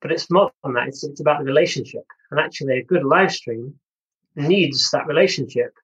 but 0.00 0.12
it's 0.12 0.30
more 0.30 0.50
than 0.62 0.74
that. 0.74 0.88
It's 0.88 1.04
it's 1.04 1.20
about 1.20 1.40
the 1.40 1.44
relationship, 1.44 2.04
and 2.30 2.40
actually, 2.40 2.78
a 2.78 2.84
good 2.84 3.04
live 3.04 3.32
stream 3.32 3.74
needs 4.36 4.90
that 4.90 5.06
relationship 5.06 5.74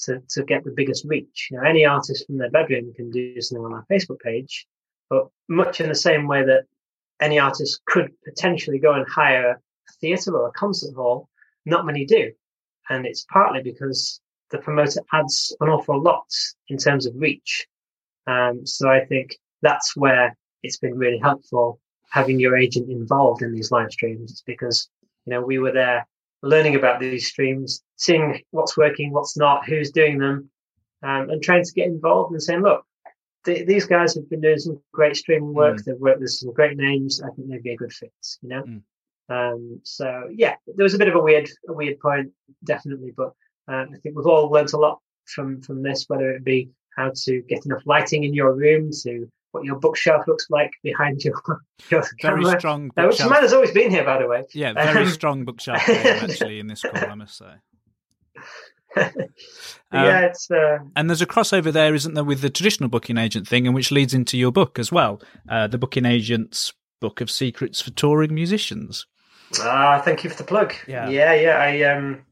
to 0.00 0.20
to 0.30 0.44
get 0.44 0.64
the 0.64 0.74
biggest 0.74 1.04
reach. 1.06 1.48
You 1.50 1.58
know, 1.58 1.64
any 1.64 1.84
artist 1.84 2.26
from 2.26 2.38
their 2.38 2.50
bedroom 2.50 2.92
can 2.94 3.10
do 3.10 3.40
something 3.40 3.64
on 3.64 3.72
our 3.72 3.86
Facebook 3.90 4.20
page, 4.20 4.66
but 5.08 5.28
much 5.48 5.80
in 5.80 5.88
the 5.88 5.94
same 5.94 6.26
way 6.26 6.44
that 6.44 6.64
any 7.20 7.38
artist 7.38 7.80
could 7.86 8.10
potentially 8.24 8.78
go 8.78 8.92
and 8.92 9.06
hire 9.08 9.50
a 9.50 9.92
theatre 10.00 10.36
or 10.36 10.48
a 10.48 10.52
concert 10.52 10.94
hall, 10.94 11.28
not 11.64 11.86
many 11.86 12.04
do. 12.04 12.32
And 12.88 13.06
it's 13.06 13.24
partly 13.24 13.62
because 13.62 14.20
the 14.50 14.58
promoter 14.58 15.00
adds 15.12 15.54
an 15.60 15.68
awful 15.68 16.00
lot 16.00 16.26
in 16.68 16.78
terms 16.78 17.06
of 17.06 17.14
reach. 17.16 17.66
Um, 18.26 18.66
so 18.66 18.88
I 18.88 19.04
think 19.04 19.36
that's 19.62 19.96
where 19.96 20.36
it's 20.62 20.78
been 20.78 20.96
really 20.96 21.18
helpful 21.18 21.80
having 22.10 22.38
your 22.40 22.56
agent 22.56 22.90
involved 22.90 23.42
in 23.42 23.52
these 23.52 23.70
live 23.70 23.90
streams 23.90 24.42
because, 24.46 24.88
you 25.24 25.32
know, 25.32 25.42
we 25.42 25.58
were 25.58 25.72
there 25.72 26.06
learning 26.42 26.76
about 26.76 27.00
these 27.00 27.26
streams, 27.26 27.82
seeing 27.96 28.40
what's 28.50 28.76
working, 28.76 29.12
what's 29.12 29.36
not, 29.36 29.66
who's 29.66 29.90
doing 29.90 30.18
them, 30.18 30.50
um, 31.02 31.30
and 31.30 31.42
trying 31.42 31.64
to 31.64 31.72
get 31.72 31.86
involved 31.86 32.32
and 32.32 32.42
saying, 32.42 32.62
look, 32.62 32.84
these 33.44 33.86
guys 33.86 34.14
have 34.14 34.28
been 34.28 34.40
doing 34.40 34.58
some 34.58 34.80
great 34.92 35.16
streaming 35.16 35.54
work. 35.54 35.76
Mm. 35.76 35.84
They've 35.84 36.00
worked 36.00 36.20
with 36.20 36.30
some 36.30 36.52
great 36.52 36.76
names. 36.76 37.22
I 37.22 37.30
think 37.30 37.48
they'd 37.48 37.62
be 37.62 37.72
a 37.72 37.76
good 37.76 37.92
fit, 37.92 38.12
you 38.42 38.48
know. 38.48 38.62
Mm. 38.62 38.82
Um, 39.28 39.80
so 39.84 40.28
yeah, 40.32 40.54
there 40.66 40.84
was 40.84 40.94
a 40.94 40.98
bit 40.98 41.08
of 41.08 41.14
a 41.14 41.20
weird, 41.20 41.48
a 41.68 41.72
weird 41.72 42.00
point, 42.00 42.32
definitely, 42.64 43.12
but 43.16 43.32
uh, 43.68 43.84
I 43.92 43.96
think 44.02 44.16
we've 44.16 44.26
all 44.26 44.50
learned 44.50 44.72
a 44.72 44.78
lot 44.78 45.00
from 45.24 45.60
from 45.62 45.82
this, 45.82 46.04
whether 46.08 46.30
it 46.30 46.44
be 46.44 46.70
how 46.96 47.12
to 47.24 47.42
get 47.42 47.66
enough 47.66 47.82
lighting 47.84 48.24
in 48.24 48.34
your 48.34 48.54
room, 48.54 48.90
to 49.02 49.28
what 49.56 49.64
your 49.64 49.76
bookshelf 49.76 50.26
looks 50.26 50.46
like 50.50 50.70
behind 50.82 51.22
your, 51.24 51.34
your 51.90 52.02
very 52.20 52.44
camera. 52.44 52.58
strong 52.58 52.90
uh, 52.96 53.06
which 53.06 53.20
man 53.20 53.42
has 53.42 53.52
always 53.52 53.70
been 53.70 53.90
here, 53.90 54.04
by 54.04 54.18
the 54.18 54.28
way. 54.28 54.44
Yeah, 54.52 54.72
very 54.72 55.04
um, 55.04 55.10
strong 55.10 55.44
bookshelf 55.44 55.82
actually 55.88 56.58
in 56.58 56.66
this 56.66 56.82
call, 56.82 57.10
I 57.10 57.14
must 57.14 57.38
say. 57.38 57.54
yeah, 58.96 60.18
um, 60.18 60.24
it's 60.24 60.50
uh... 60.50 60.78
and 60.94 61.08
there's 61.10 61.22
a 61.22 61.26
crossover 61.26 61.72
there, 61.72 61.94
isn't 61.94 62.14
there, 62.14 62.24
with 62.24 62.40
the 62.40 62.50
traditional 62.50 62.88
booking 62.88 63.18
agent 63.18 63.46
thing, 63.48 63.66
and 63.66 63.74
which 63.74 63.90
leads 63.90 64.14
into 64.14 64.38
your 64.38 64.52
book 64.52 64.78
as 64.78 64.92
well, 64.92 65.20
uh, 65.48 65.66
the 65.66 65.78
booking 65.78 66.06
agent's 66.06 66.72
book 67.00 67.20
of 67.20 67.30
secrets 67.30 67.80
for 67.80 67.90
touring 67.90 68.34
musicians. 68.34 69.06
Ah, 69.60 70.00
thank 70.04 70.24
you 70.24 70.30
for 70.30 70.36
the 70.36 70.44
plug. 70.44 70.74
Yeah, 70.88 71.08
yeah, 71.08 71.34
yeah. 71.34 71.58
I 71.58 71.82
um, 71.82 72.24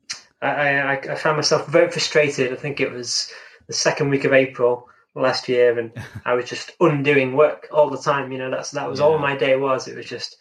I, 0.44 0.78
I, 0.78 0.92
I 1.12 1.14
found 1.14 1.36
myself 1.36 1.66
very 1.68 1.90
frustrated. 1.90 2.52
I 2.52 2.56
think 2.56 2.80
it 2.80 2.92
was 2.92 3.30
the 3.66 3.72
second 3.72 4.10
week 4.10 4.24
of 4.24 4.32
April 4.32 4.88
last 5.14 5.48
year, 5.48 5.78
and 5.78 5.92
I 6.24 6.34
was 6.34 6.48
just 6.48 6.72
undoing 6.80 7.36
work 7.36 7.68
all 7.72 7.90
the 7.90 7.98
time. 7.98 8.32
You 8.32 8.38
know, 8.38 8.50
that's 8.50 8.72
that 8.72 8.88
was 8.88 9.00
yeah. 9.00 9.06
all 9.06 9.18
my 9.18 9.36
day 9.36 9.56
was. 9.56 9.88
It 9.88 9.96
was 9.96 10.06
just 10.06 10.36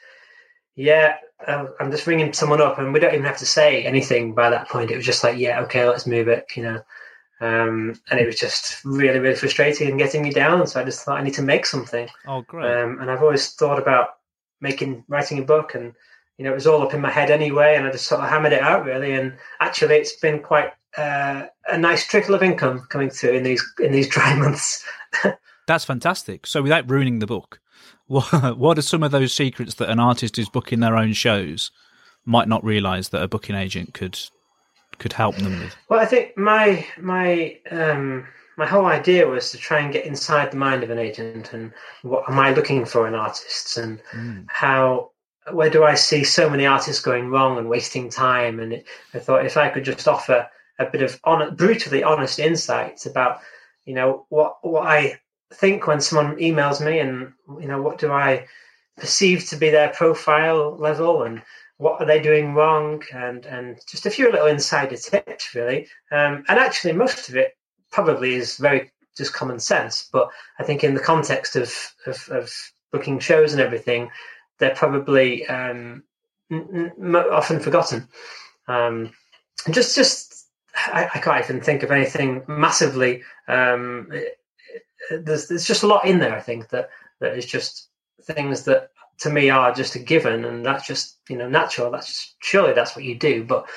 yeah, 0.76 1.18
uh, 1.48 1.66
I'm 1.80 1.92
just 1.92 2.08
ringing 2.08 2.34
someone 2.34 2.62
up, 2.62 2.80
and 2.80 2.94
we 2.94 3.00
don't 3.00 3.14
even 3.14 3.26
have 3.26 3.38
to 3.38 3.46
say 3.46 3.84
anything 3.84 4.34
by 4.34 4.50
that 4.50 4.70
point. 4.70 4.92
It 4.92 4.98
was 4.98 5.06
just 5.06 5.24
like, 5.24 5.38
yeah, 5.38 5.62
okay, 5.62 5.88
let's 5.88 6.08
move 6.08 6.28
it, 6.28 6.46
you 6.56 6.64
know. 6.64 6.82
Um, 7.42 7.94
and 8.10 8.20
it 8.20 8.26
was 8.26 8.40
just 8.40 8.84
really, 8.86 9.20
really 9.20 9.36
frustrating 9.36 9.90
and 9.90 9.98
getting 10.00 10.24
me 10.24 10.32
down. 10.32 10.66
So 10.66 10.80
I 10.80 10.86
just 10.86 11.04
thought 11.04 11.20
I 11.20 11.24
need 11.24 11.34
to 11.36 11.42
make 11.42 11.66
something. 11.66 12.08
Oh, 12.28 12.42
great! 12.42 12.66
Um, 12.66 13.00
and 13.02 13.12
I've 13.12 13.22
always 13.22 13.52
thought 13.52 13.80
about 13.80 14.10
making, 14.62 15.04
writing 15.08 15.40
a 15.40 15.44
book, 15.44 15.76
and 15.76 15.94
you 16.38 16.46
know, 16.46 16.52
it 16.52 16.56
was 16.56 16.68
all 16.68 16.82
up 16.82 16.94
in 16.94 17.02
my 17.02 17.12
head 17.12 17.30
anyway. 17.30 17.76
And 17.76 17.86
I 17.86 17.92
just 17.92 18.08
sort 18.08 18.22
of 18.22 18.30
hammered 18.30 18.54
it 18.54 18.62
out 18.62 18.86
really. 18.86 19.14
And 19.14 19.34
actually, 19.60 19.96
it's 19.96 20.16
been 20.16 20.40
quite 20.40 20.72
uh, 20.98 21.44
a 21.68 21.78
nice 21.78 22.06
trickle 22.08 22.36
of 22.36 22.44
income 22.44 22.86
coming 22.90 23.10
through 23.10 23.34
in 23.34 23.44
these 23.44 23.64
in 23.80 23.92
these 23.92 24.08
dry 24.16 24.36
months. 24.36 24.86
That's 25.68 25.86
fantastic. 25.86 26.46
So 26.46 26.62
without 26.62 26.90
ruining 26.90 27.20
the 27.20 27.28
book, 27.28 27.60
what, 28.08 28.58
what 28.58 28.78
are 28.78 28.84
some 28.84 29.04
of 29.04 29.12
those 29.12 29.34
secrets 29.34 29.76
that 29.76 29.90
an 29.90 30.00
artist 30.00 30.36
who's 30.36 30.50
booking 30.50 30.82
their 30.82 30.98
own 30.98 31.14
shows 31.14 31.72
might 32.26 32.48
not 32.48 32.64
realize 32.64 33.10
that 33.10 33.24
a 33.24 33.28
booking 33.28 33.56
agent 33.56 33.94
could 33.94 34.20
could 35.00 35.14
help 35.14 35.36
them 35.38 35.60
with? 35.60 35.76
Well, 35.90 36.00
I 36.00 36.06
think 36.06 36.38
my 36.38 36.86
my 37.00 37.58
um, 37.72 38.28
my 38.58 38.66
whole 38.66 38.86
idea 38.86 39.28
was 39.28 39.52
to 39.52 39.58
try 39.58 39.80
and 39.80 39.92
get 39.92 40.06
inside 40.06 40.52
the 40.52 40.58
mind 40.58 40.84
of 40.84 40.90
an 40.90 41.00
agent 41.00 41.54
and 41.54 41.72
what 42.04 42.30
am 42.30 42.40
I 42.40 42.54
looking 42.54 42.86
for 42.86 43.08
in 43.08 43.16
artists 43.16 43.78
and 43.78 44.02
mm. 44.12 44.46
how 44.48 45.12
where 45.52 45.70
do 45.70 45.84
I 45.84 45.96
see 45.96 46.24
so 46.24 46.50
many 46.50 46.66
artists 46.66 47.02
going 47.02 47.30
wrong 47.30 47.58
and 47.58 47.70
wasting 47.70 48.10
time? 48.10 48.60
And 48.60 48.74
it, 48.74 48.86
I 49.14 49.20
thought 49.20 49.46
if 49.46 49.58
I 49.58 49.70
could 49.70 49.86
just 49.86 50.08
offer 50.08 50.48
a 50.80 50.86
bit 50.86 51.02
of 51.02 51.20
brutally 51.56 52.04
honest 52.04 52.40
insights 52.40 53.06
about 53.06 53.40
you 53.86 53.94
know 53.94 54.26
what 54.30 54.58
what 54.62 54.88
I 54.88 55.20
think 55.54 55.86
when 55.88 56.02
someone 56.02 56.38
emails 56.38 56.84
me 56.84 57.00
and 57.00 57.34
you 57.60 57.68
know 57.68 57.82
what 57.82 58.00
do 58.00 58.12
I 58.12 58.48
perceive 58.98 59.48
to 59.50 59.56
be 59.56 59.70
their 59.70 59.90
profile 59.90 60.76
level 60.78 61.24
and 61.24 61.42
what 61.78 62.00
are 62.00 62.06
they 62.06 62.22
doing 62.22 62.54
wrong 62.54 63.04
and 63.14 63.46
and 63.46 63.80
just 63.88 64.06
a 64.06 64.12
few 64.12 64.32
little 64.32 64.48
insider 64.48 64.96
tips 64.98 65.54
really 65.54 65.88
um, 66.12 66.44
and 66.48 66.60
actually 66.60 66.94
most 66.94 67.30
of 67.30 67.36
it 67.36 67.56
probably 67.92 68.36
is 68.36 68.58
very 68.58 68.92
just 69.18 69.34
common 69.34 69.60
sense 69.60 70.10
but 70.12 70.30
I 70.60 70.64
think 70.64 70.84
in 70.84 70.94
the 70.94 71.00
context 71.00 71.56
of 71.56 71.74
of, 72.06 72.30
of 72.30 72.54
booking 72.92 73.20
shows 73.20 73.54
and 73.54 73.62
everything 73.62 74.10
they're 74.64 74.76
probably 74.76 75.46
um, 75.48 76.04
often 76.52 77.60
forgotten 77.60 78.08
um, 78.68 79.12
just 79.72 79.96
just 79.96 80.48
I, 80.76 81.10
I, 81.14 81.20
can't 81.20 81.44
even 81.44 81.62
think 81.62 81.84
of 81.84 81.92
anything 81.92 82.44
massively. 82.48 83.24
Um, 83.48 84.10
there's 85.10 85.48
there's 85.48 85.66
just 85.66 85.84
a 85.84 85.88
lot 85.88 86.06
in 86.06 86.20
there. 86.20 86.36
I 86.36 86.40
think 86.40 86.70
that 86.70 86.90
that 87.20 87.38
is 87.38 87.46
just 87.46 87.90
things 88.24 88.64
that 88.64 88.90
to 89.20 89.30
me 89.30 89.50
are 89.50 89.74
just 89.74 89.96
a 89.96 90.00
given, 90.00 90.46
and 90.46 90.66
that's 90.66 90.88
just 90.88 91.18
you 91.30 91.38
know 91.38 91.50
natural. 91.50 91.92
That's 91.92 92.08
just, 92.08 92.36
surely 92.40 92.74
that's 92.74 92.96
what 92.96 93.06
you 93.06 93.16
do. 93.16 93.44
But 93.44 93.68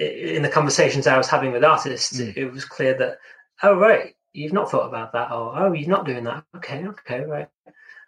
in 0.00 0.42
the 0.42 0.50
conversations 0.52 1.06
I 1.06 1.18
was 1.18 1.28
having 1.28 1.52
with 1.52 1.64
artists, 1.64 2.18
mm. 2.18 2.36
it 2.36 2.50
was 2.50 2.64
clear 2.64 2.94
that 2.98 3.18
oh 3.62 3.76
right, 3.76 4.14
you've 4.32 4.52
not 4.52 4.70
thought 4.70 4.88
about 4.88 5.12
that, 5.12 5.30
or 5.30 5.58
oh 5.58 5.72
you're 5.72 5.88
not 5.88 6.06
doing 6.06 6.24
that. 6.24 6.44
Okay, 6.56 6.86
okay, 6.86 7.20
right. 7.20 7.48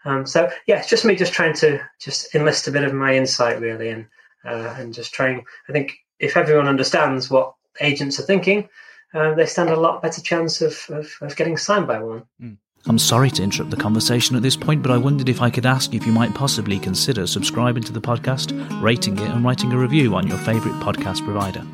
Um, 0.05 0.27
so 0.27 0.51
yeah, 0.67 0.79
it's 0.79 0.89
just 0.89 1.05
me 1.05 1.17
just 1.17 1.33
trying 1.33 1.55
to 1.55 1.81
just 1.99 2.35
enlist 2.35 2.69
a 2.69 2.73
bit 2.73 2.85
of 2.85 2.95
my 2.95 3.15
insight 3.15 3.61
really, 3.61 3.91
and 3.91 4.07
uh, 4.45 4.75
and 4.79 4.95
just 4.95 5.13
trying. 5.13 5.45
I 5.69 5.73
think 5.73 5.99
if 6.19 6.37
everyone 6.37 6.69
understands 6.69 7.31
what 7.31 7.55
agents 7.81 8.19
are 8.19 8.25
thinking, 8.25 8.69
uh, 9.15 9.35
they 9.35 9.47
stand 9.47 9.71
a 9.71 9.77
lot 9.77 10.03
better 10.03 10.21
chance 10.21 10.61
of, 10.61 10.85
of, 10.91 11.11
of 11.21 11.37
getting 11.37 11.57
signed 11.57 11.87
by 11.87 12.01
one. 12.01 12.25
Mm. 12.43 12.57
I'm 12.87 12.99
sorry 12.99 13.31
to 13.33 13.43
interrupt 13.43 13.71
the 13.71 13.77
conversation 13.77 14.37
at 14.37 14.43
this 14.43 14.57
point, 14.57 14.83
but 14.83 14.93
I 14.93 14.97
wondered 14.97 15.29
if 15.29 15.43
I 15.43 15.51
could 15.51 15.67
ask 15.67 15.95
if 15.95 16.07
you 16.07 16.13
might 16.13 16.35
possibly 16.35 16.79
consider 16.79 17.27
subscribing 17.27 17.83
to 17.83 17.93
the 17.93 18.01
podcast, 18.01 18.53
rating 18.81 19.19
it, 19.19 19.29
and 19.29 19.45
writing 19.45 19.73
a 19.73 19.79
review 19.79 20.15
on 20.15 20.27
your 20.27 20.39
favourite 20.39 20.81
podcast 20.81 21.25
provider. 21.25 21.67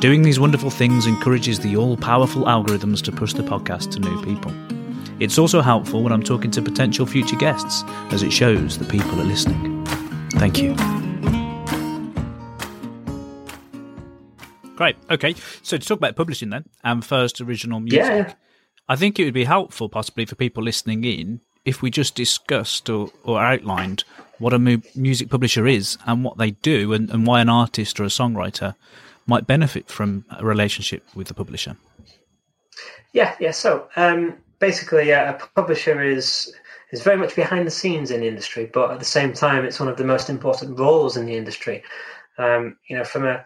Doing 0.00 0.22
these 0.22 0.38
wonderful 0.38 0.70
things 0.70 1.06
encourages 1.06 1.58
the 1.60 1.76
all 1.76 1.96
powerful 1.96 2.44
algorithms 2.44 3.02
to 3.02 3.12
push 3.12 3.32
the 3.32 3.42
podcast 3.42 3.90
to 3.92 4.00
new 4.00 4.22
people. 4.22 4.52
It's 5.20 5.38
also 5.38 5.60
helpful 5.60 6.02
when 6.02 6.12
I'm 6.12 6.22
talking 6.22 6.50
to 6.52 6.62
potential 6.62 7.06
future 7.06 7.36
guests, 7.36 7.84
as 8.10 8.22
it 8.22 8.32
shows 8.32 8.78
that 8.78 8.88
people 8.88 9.20
are 9.20 9.24
listening. 9.24 9.84
Thank 10.32 10.60
you. 10.60 10.74
Great. 14.76 14.96
Okay. 15.10 15.34
So 15.62 15.76
to 15.78 15.86
talk 15.86 15.98
about 15.98 16.16
publishing 16.16 16.50
then, 16.50 16.64
and 16.82 17.04
first 17.04 17.40
original 17.40 17.80
music. 17.80 18.00
Yeah. 18.00 18.34
I 18.88 18.96
think 18.96 19.18
it 19.18 19.24
would 19.24 19.34
be 19.34 19.44
helpful, 19.44 19.88
possibly, 19.88 20.26
for 20.26 20.34
people 20.34 20.62
listening 20.62 21.04
in, 21.04 21.40
if 21.64 21.80
we 21.80 21.90
just 21.90 22.14
discussed 22.14 22.90
or, 22.90 23.10
or 23.22 23.40
outlined 23.40 24.04
what 24.38 24.52
a 24.52 24.58
mu- 24.58 24.82
music 24.94 25.30
publisher 25.30 25.66
is 25.66 25.96
and 26.06 26.24
what 26.24 26.38
they 26.38 26.50
do, 26.50 26.92
and, 26.92 27.08
and 27.08 27.26
why 27.26 27.40
an 27.40 27.48
artist 27.48 28.00
or 28.00 28.04
a 28.04 28.08
songwriter 28.08 28.74
might 29.26 29.46
benefit 29.46 29.88
from 29.88 30.24
a 30.38 30.44
relationship 30.44 31.04
with 31.14 31.28
the 31.28 31.34
publisher. 31.34 31.76
Yeah, 33.12 33.36
yeah. 33.38 33.52
So 33.52 33.88
um, 33.96 34.36
basically, 34.58 35.10
a 35.10 35.38
publisher 35.54 36.02
is 36.02 36.54
is 36.90 37.02
very 37.02 37.16
much 37.16 37.34
behind 37.34 37.66
the 37.66 37.72
scenes 37.72 38.10
in 38.10 38.20
the 38.20 38.28
industry, 38.28 38.70
but 38.72 38.90
at 38.90 38.98
the 38.98 39.04
same 39.04 39.32
time, 39.32 39.64
it's 39.64 39.80
one 39.80 39.88
of 39.88 39.96
the 39.96 40.04
most 40.04 40.30
important 40.30 40.78
roles 40.78 41.16
in 41.16 41.26
the 41.26 41.36
industry. 41.36 41.82
Um, 42.38 42.76
you 42.88 42.96
know, 42.96 43.04
from 43.04 43.26
a 43.26 43.44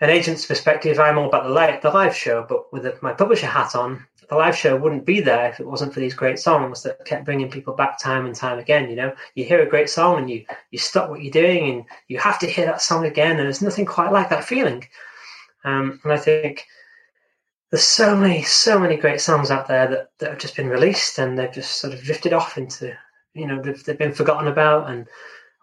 an 0.00 0.10
agent's 0.10 0.46
perspective, 0.46 1.00
I'm 1.00 1.18
all 1.18 1.26
about 1.26 1.44
the 1.44 1.50
live, 1.50 1.82
the 1.82 1.90
live 1.90 2.14
show, 2.14 2.46
but 2.48 2.72
with 2.72 2.84
the, 2.84 2.96
my 3.02 3.12
publisher 3.12 3.46
hat 3.46 3.74
on, 3.74 4.06
the 4.28 4.36
live 4.36 4.56
show 4.56 4.76
wouldn't 4.76 5.06
be 5.06 5.20
there 5.20 5.48
if 5.48 5.58
it 5.58 5.66
wasn't 5.66 5.92
for 5.92 6.00
these 6.00 6.14
great 6.14 6.38
songs 6.38 6.82
that 6.82 7.04
kept 7.04 7.24
bringing 7.24 7.50
people 7.50 7.74
back 7.74 7.98
time 7.98 8.26
and 8.26 8.34
time 8.34 8.58
again. 8.58 8.88
You 8.90 8.96
know, 8.96 9.14
you 9.34 9.44
hear 9.44 9.60
a 9.60 9.68
great 9.68 9.90
song 9.90 10.18
and 10.18 10.30
you 10.30 10.44
you 10.70 10.78
stop 10.78 11.10
what 11.10 11.22
you're 11.22 11.32
doing 11.32 11.70
and 11.70 11.84
you 12.08 12.18
have 12.18 12.38
to 12.40 12.46
hear 12.46 12.66
that 12.66 12.82
song 12.82 13.06
again, 13.06 13.32
and 13.32 13.40
there's 13.40 13.62
nothing 13.62 13.86
quite 13.86 14.12
like 14.12 14.28
that 14.30 14.44
feeling. 14.44 14.86
Um, 15.64 16.00
and 16.04 16.12
I 16.12 16.18
think 16.18 16.66
there's 17.70 17.84
so 17.84 18.16
many, 18.16 18.42
so 18.42 18.78
many 18.78 18.96
great 18.96 19.20
songs 19.20 19.50
out 19.50 19.68
there 19.68 19.88
that, 19.88 20.10
that 20.18 20.30
have 20.30 20.38
just 20.38 20.56
been 20.56 20.68
released 20.68 21.18
and 21.18 21.38
they've 21.38 21.52
just 21.52 21.78
sort 21.80 21.92
of 21.92 22.02
drifted 22.02 22.32
off 22.32 22.56
into, 22.56 22.96
you 23.34 23.46
know, 23.46 23.60
they've, 23.60 23.82
they've 23.84 23.98
been 23.98 24.12
forgotten 24.12 24.48
about 24.48 24.90
and 24.90 25.06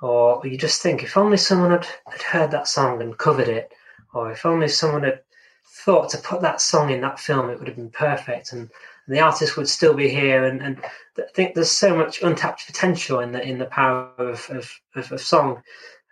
or 0.02 0.46
you 0.46 0.58
just 0.58 0.82
think 0.82 1.04
if 1.04 1.18
only 1.18 1.38
someone 1.38 1.72
had, 1.72 1.88
had 2.08 2.22
heard 2.22 2.52
that 2.52 2.68
song 2.68 3.02
and 3.02 3.18
covered 3.18 3.48
it 3.48 3.72
or 4.14 4.32
if 4.32 4.46
only 4.46 4.68
someone 4.68 5.04
had 5.04 5.22
thought 5.68 6.10
to 6.10 6.18
put 6.18 6.42
that 6.42 6.62
song 6.62 6.90
in 6.90 7.02
that 7.02 7.20
film, 7.20 7.50
it 7.50 7.60
would 7.60 7.68
have 7.68 7.78
been 7.78 7.90
perfect, 7.90 8.54
and, 8.54 8.62
and 8.62 9.16
the 9.16 9.20
artist 9.20 9.58
would 9.58 9.68
still 9.68 9.94
be 9.94 10.10
here. 10.10 10.46
And, 10.46 10.62
and, 10.62 10.84
I 11.18 11.24
think 11.34 11.54
there's 11.54 11.72
so 11.72 11.96
much 11.96 12.22
untapped 12.22 12.66
potential 12.66 13.22
in 13.22 13.32
the 13.32 13.42
in 13.42 13.58
the 13.58 13.66
power 13.66 14.10
of 14.18 14.50
of, 14.50 14.72
of, 14.96 15.12
of 15.12 15.22
song, 15.22 15.62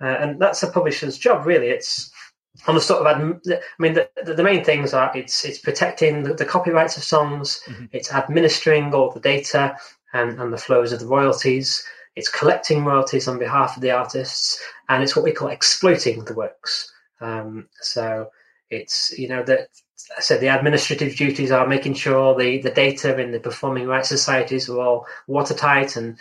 uh, 0.02 0.06
and 0.06 0.40
that's 0.40 0.64
a 0.64 0.72
publisher's 0.72 1.18
job. 1.18 1.46
Really, 1.46 1.68
it's 1.68 2.12
on 2.68 2.76
the 2.76 2.82
sort 2.82 3.06
of 3.06 3.08
I 3.08 3.20
mean 3.80 3.94
the, 3.94 4.10
the, 4.24 4.44
main 4.44 4.64
things 4.64 4.94
are 4.94 5.12
it's 5.16 5.44
it's 5.44 5.58
protecting 5.58 6.24
the, 6.24 6.34
the 6.34 6.46
copyrights 6.46 6.98
of 6.98 7.04
songs, 7.04 7.62
mm-hmm. 7.66 7.86
it's 7.92 8.14
administering 8.14 8.94
all 8.94 9.12
the 9.12 9.20
data 9.20 9.76
and, 10.14 10.40
and 10.40 10.54
the 10.54 10.58
flows 10.58 10.92
of 10.92 11.00
the 11.00 11.08
royalties, 11.08 11.84
it's 12.16 12.30
collecting 12.30 12.86
royalties 12.86 13.28
on 13.28 13.40
behalf 13.40 13.76
of 13.76 13.82
the 13.82 13.92
artists, 13.92 14.62
and 14.90 15.02
it's 15.02 15.16
what 15.16 15.26
we 15.26 15.32
call 15.32 15.48
exploiting 15.48 16.26
the 16.26 16.36
works. 16.36 16.92
Um, 17.22 17.68
so 17.82 18.30
it's 18.70 19.18
you 19.18 19.28
know 19.28 19.44
that 19.44 19.70
I 20.16 20.22
said 20.22 20.40
the 20.40 20.48
administrative 20.48 21.16
duties 21.16 21.52
are 21.52 21.68
making 21.68 21.96
sure 21.96 22.36
the 22.38 22.60
the 22.60 22.72
data 22.72 23.20
in 23.20 23.32
the 23.32 23.40
performing 23.40 23.88
rights 23.88 24.10
societies 24.10 24.70
are 24.70 24.80
all 24.80 25.08
watertight 25.28 25.96
and 25.96 26.18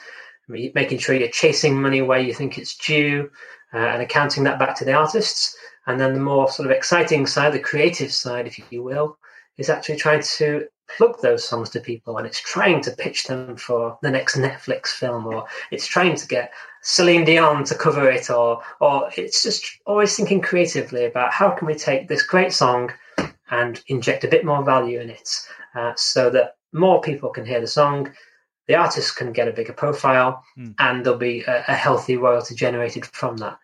making 0.49 0.99
sure 0.99 1.15
you're 1.15 1.29
chasing 1.29 1.81
money 1.81 2.03
where 2.03 2.21
you 2.21 2.35
think 2.35 2.59
it's 2.59 2.77
due 2.77 3.31
uh, 3.73 3.79
and 3.79 4.03
accounting 4.03 4.45
that 4.45 4.59
back 4.59 4.77
to 4.77 4.85
the 4.85 4.93
artists. 4.93 5.57
And 5.87 6.01
then 6.01 6.15
the 6.15 6.21
more 6.21 6.49
sort 6.49 6.67
of 6.67 6.77
exciting 6.77 7.27
side, 7.27 7.53
the 7.53 7.59
creative 7.59 8.13
side, 8.13 8.47
if 8.47 8.61
you 8.71 8.83
will, 8.83 9.19
is 9.59 9.69
actually 9.69 9.97
trying 9.97 10.23
to 10.23 10.67
plug 10.97 11.21
those 11.21 11.47
songs 11.47 11.71
to 11.71 11.81
people 11.81 12.19
and 12.19 12.27
it's 12.27 12.41
trying 12.41 12.81
to 12.83 12.91
pitch 12.91 13.25
them 13.25 13.57
for 13.57 13.99
the 14.03 14.11
next 14.11 14.37
Netflix 14.37 14.89
film 14.89 15.27
or 15.27 15.47
it's 15.71 15.87
trying 15.87 16.15
to 16.17 16.27
get 16.27 16.53
Celine 16.83 17.25
Dion 17.25 17.65
to 17.65 17.75
cover 17.75 18.11
it 18.11 18.31
or 18.31 18.63
or 18.81 19.11
it's 19.17 19.43
just 19.43 19.79
always 19.87 20.15
thinking 20.17 20.41
creatively 20.41 21.05
about 21.05 21.33
how 21.33 21.51
can 21.51 21.67
we 21.67 21.75
take 21.75 22.09
this 22.09 22.25
great 22.25 22.53
song 22.53 22.93
and 23.51 23.83
inject 23.87 24.25
a 24.25 24.29
bit 24.29 24.45
more 24.45 24.65
value 24.65 25.01
in 25.01 25.11
it 25.11 25.31
uh, 25.75 25.93
so 25.97 26.31
that 26.31 26.57
more 26.73 27.01
people 27.01 27.31
can 27.31 27.47
hear 27.47 27.61
the 27.61 27.67
song 27.67 28.13
the 28.69 28.75
artist 28.75 29.17
can 29.17 29.33
get 29.33 29.49
a 29.49 29.53
bigger 29.53 29.73
profile 29.73 30.43
mm. 30.59 30.75
and 30.79 31.05
there'll 31.05 31.19
be 31.19 31.43
a, 31.43 31.65
a, 31.69 31.75
healthy 31.75 32.17
royalty 32.17 32.55
generated 32.55 33.05
from 33.07 33.37
that 33.37 33.59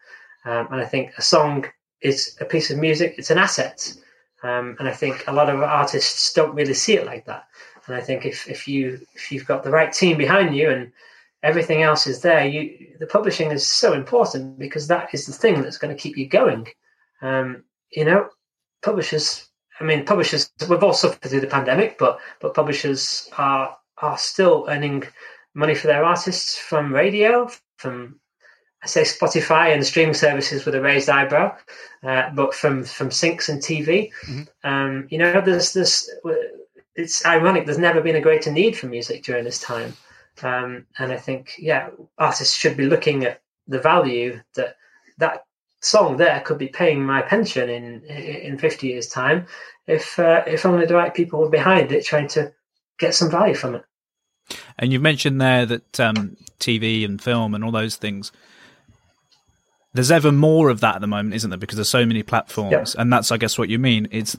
um, 0.44 0.68
and 0.70 0.80
I 0.80 0.84
think 0.84 1.12
a 1.18 1.22
song 1.22 1.66
is 2.00 2.36
a 2.40 2.44
piece 2.44 2.70
of 2.70 2.78
music 2.78 3.14
it's 3.18 3.30
an 3.30 3.38
asset 3.38 3.94
um, 4.42 4.76
and 4.78 4.88
I 4.88 4.92
think 4.92 5.24
a 5.26 5.32
lot 5.32 5.50
of 5.50 5.62
artists 5.62 6.32
don't 6.32 6.54
really 6.54 6.74
see 6.74 6.94
it 6.94 7.06
like 7.06 7.24
that. 7.26 7.48
And 7.86 7.96
I 7.96 8.00
think 8.00 8.24
if, 8.24 8.48
if 8.48 8.68
you 8.68 9.00
if 9.14 9.32
you've 9.32 9.46
got 9.46 9.64
the 9.64 9.70
right 9.70 9.92
team 9.92 10.16
behind 10.16 10.54
you 10.54 10.70
and 10.70 10.92
everything 11.42 11.82
else 11.82 12.06
is 12.06 12.20
there, 12.20 12.46
you 12.46 12.94
the 13.00 13.06
publishing 13.06 13.50
is 13.50 13.68
so 13.68 13.94
important 13.94 14.58
because 14.58 14.86
that 14.88 15.08
is 15.12 15.26
the 15.26 15.32
thing 15.32 15.62
that's 15.62 15.78
going 15.78 15.94
to 15.94 16.00
keep 16.00 16.16
you 16.16 16.28
going. 16.28 16.68
Um, 17.22 17.64
you 17.90 18.04
know, 18.04 18.28
publishers. 18.82 19.48
I 19.80 19.84
mean, 19.84 20.04
publishers. 20.04 20.50
We've 20.68 20.82
all 20.82 20.92
suffered 20.92 21.22
through 21.22 21.40
the 21.40 21.46
pandemic, 21.46 21.98
but 21.98 22.20
but 22.40 22.54
publishers 22.54 23.28
are 23.38 23.76
are 23.98 24.18
still 24.18 24.66
earning 24.68 25.04
money 25.54 25.74
for 25.74 25.88
their 25.88 26.04
artists 26.04 26.56
from 26.56 26.92
radio, 26.92 27.50
from 27.78 28.20
I 28.82 28.86
say 28.86 29.02
Spotify 29.02 29.74
and 29.74 29.84
streaming 29.84 30.14
services 30.14 30.64
with 30.64 30.74
a 30.74 30.80
raised 30.80 31.08
eyebrow, 31.08 31.56
uh, 32.02 32.30
but 32.30 32.54
from 32.54 32.84
from 32.84 33.08
syncs 33.08 33.48
and 33.48 33.60
TV, 33.60 34.10
mm-hmm. 34.26 34.68
um, 34.68 35.08
you 35.10 35.18
know, 35.18 35.40
there's 35.40 35.72
this. 35.72 36.10
It's 36.94 37.24
ironic. 37.24 37.64
There's 37.64 37.78
never 37.78 38.00
been 38.00 38.16
a 38.16 38.20
greater 38.20 38.50
need 38.52 38.76
for 38.76 38.86
music 38.86 39.24
during 39.24 39.44
this 39.44 39.60
time, 39.60 39.96
um, 40.42 40.86
and 40.98 41.12
I 41.12 41.16
think 41.16 41.54
yeah, 41.58 41.90
artists 42.18 42.56
should 42.56 42.76
be 42.76 42.86
looking 42.86 43.24
at 43.24 43.42
the 43.66 43.78
value 43.78 44.40
that 44.54 44.76
that 45.18 45.44
song 45.80 46.16
there 46.16 46.40
could 46.40 46.58
be 46.58 46.68
paying 46.68 47.04
my 47.04 47.22
pension 47.22 47.68
in 47.68 48.02
in 48.04 48.58
50 48.58 48.88
years 48.88 49.06
time 49.06 49.46
if 49.86 50.18
uh, 50.18 50.42
if 50.46 50.66
only 50.66 50.86
the 50.86 50.94
right 50.94 51.14
people 51.14 51.38
were 51.38 51.48
behind 51.48 51.92
it 51.92 52.04
trying 52.04 52.26
to 52.28 52.52
get 52.98 53.14
some 53.14 53.30
value 53.30 53.54
from 53.54 53.76
it 53.76 53.84
and 54.76 54.92
you've 54.92 55.02
mentioned 55.02 55.40
there 55.40 55.64
that 55.66 56.00
um, 56.00 56.36
TV 56.58 57.04
and 57.04 57.22
film 57.22 57.54
and 57.54 57.62
all 57.62 57.70
those 57.70 57.94
things 57.94 58.32
there's 59.94 60.10
ever 60.10 60.30
more 60.32 60.68
of 60.68 60.80
that 60.80 60.96
at 60.96 61.00
the 61.00 61.06
moment, 61.06 61.34
isn't 61.34 61.50
there? 61.50 61.58
Because 61.58 61.76
there's 61.76 61.88
so 61.88 62.04
many 62.06 62.22
platforms, 62.22 62.94
and 62.94 63.12
that's, 63.12 63.32
I 63.32 63.36
guess, 63.36 63.58
what 63.58 63.68
you 63.68 63.78
mean. 63.78 64.08
It's 64.10 64.36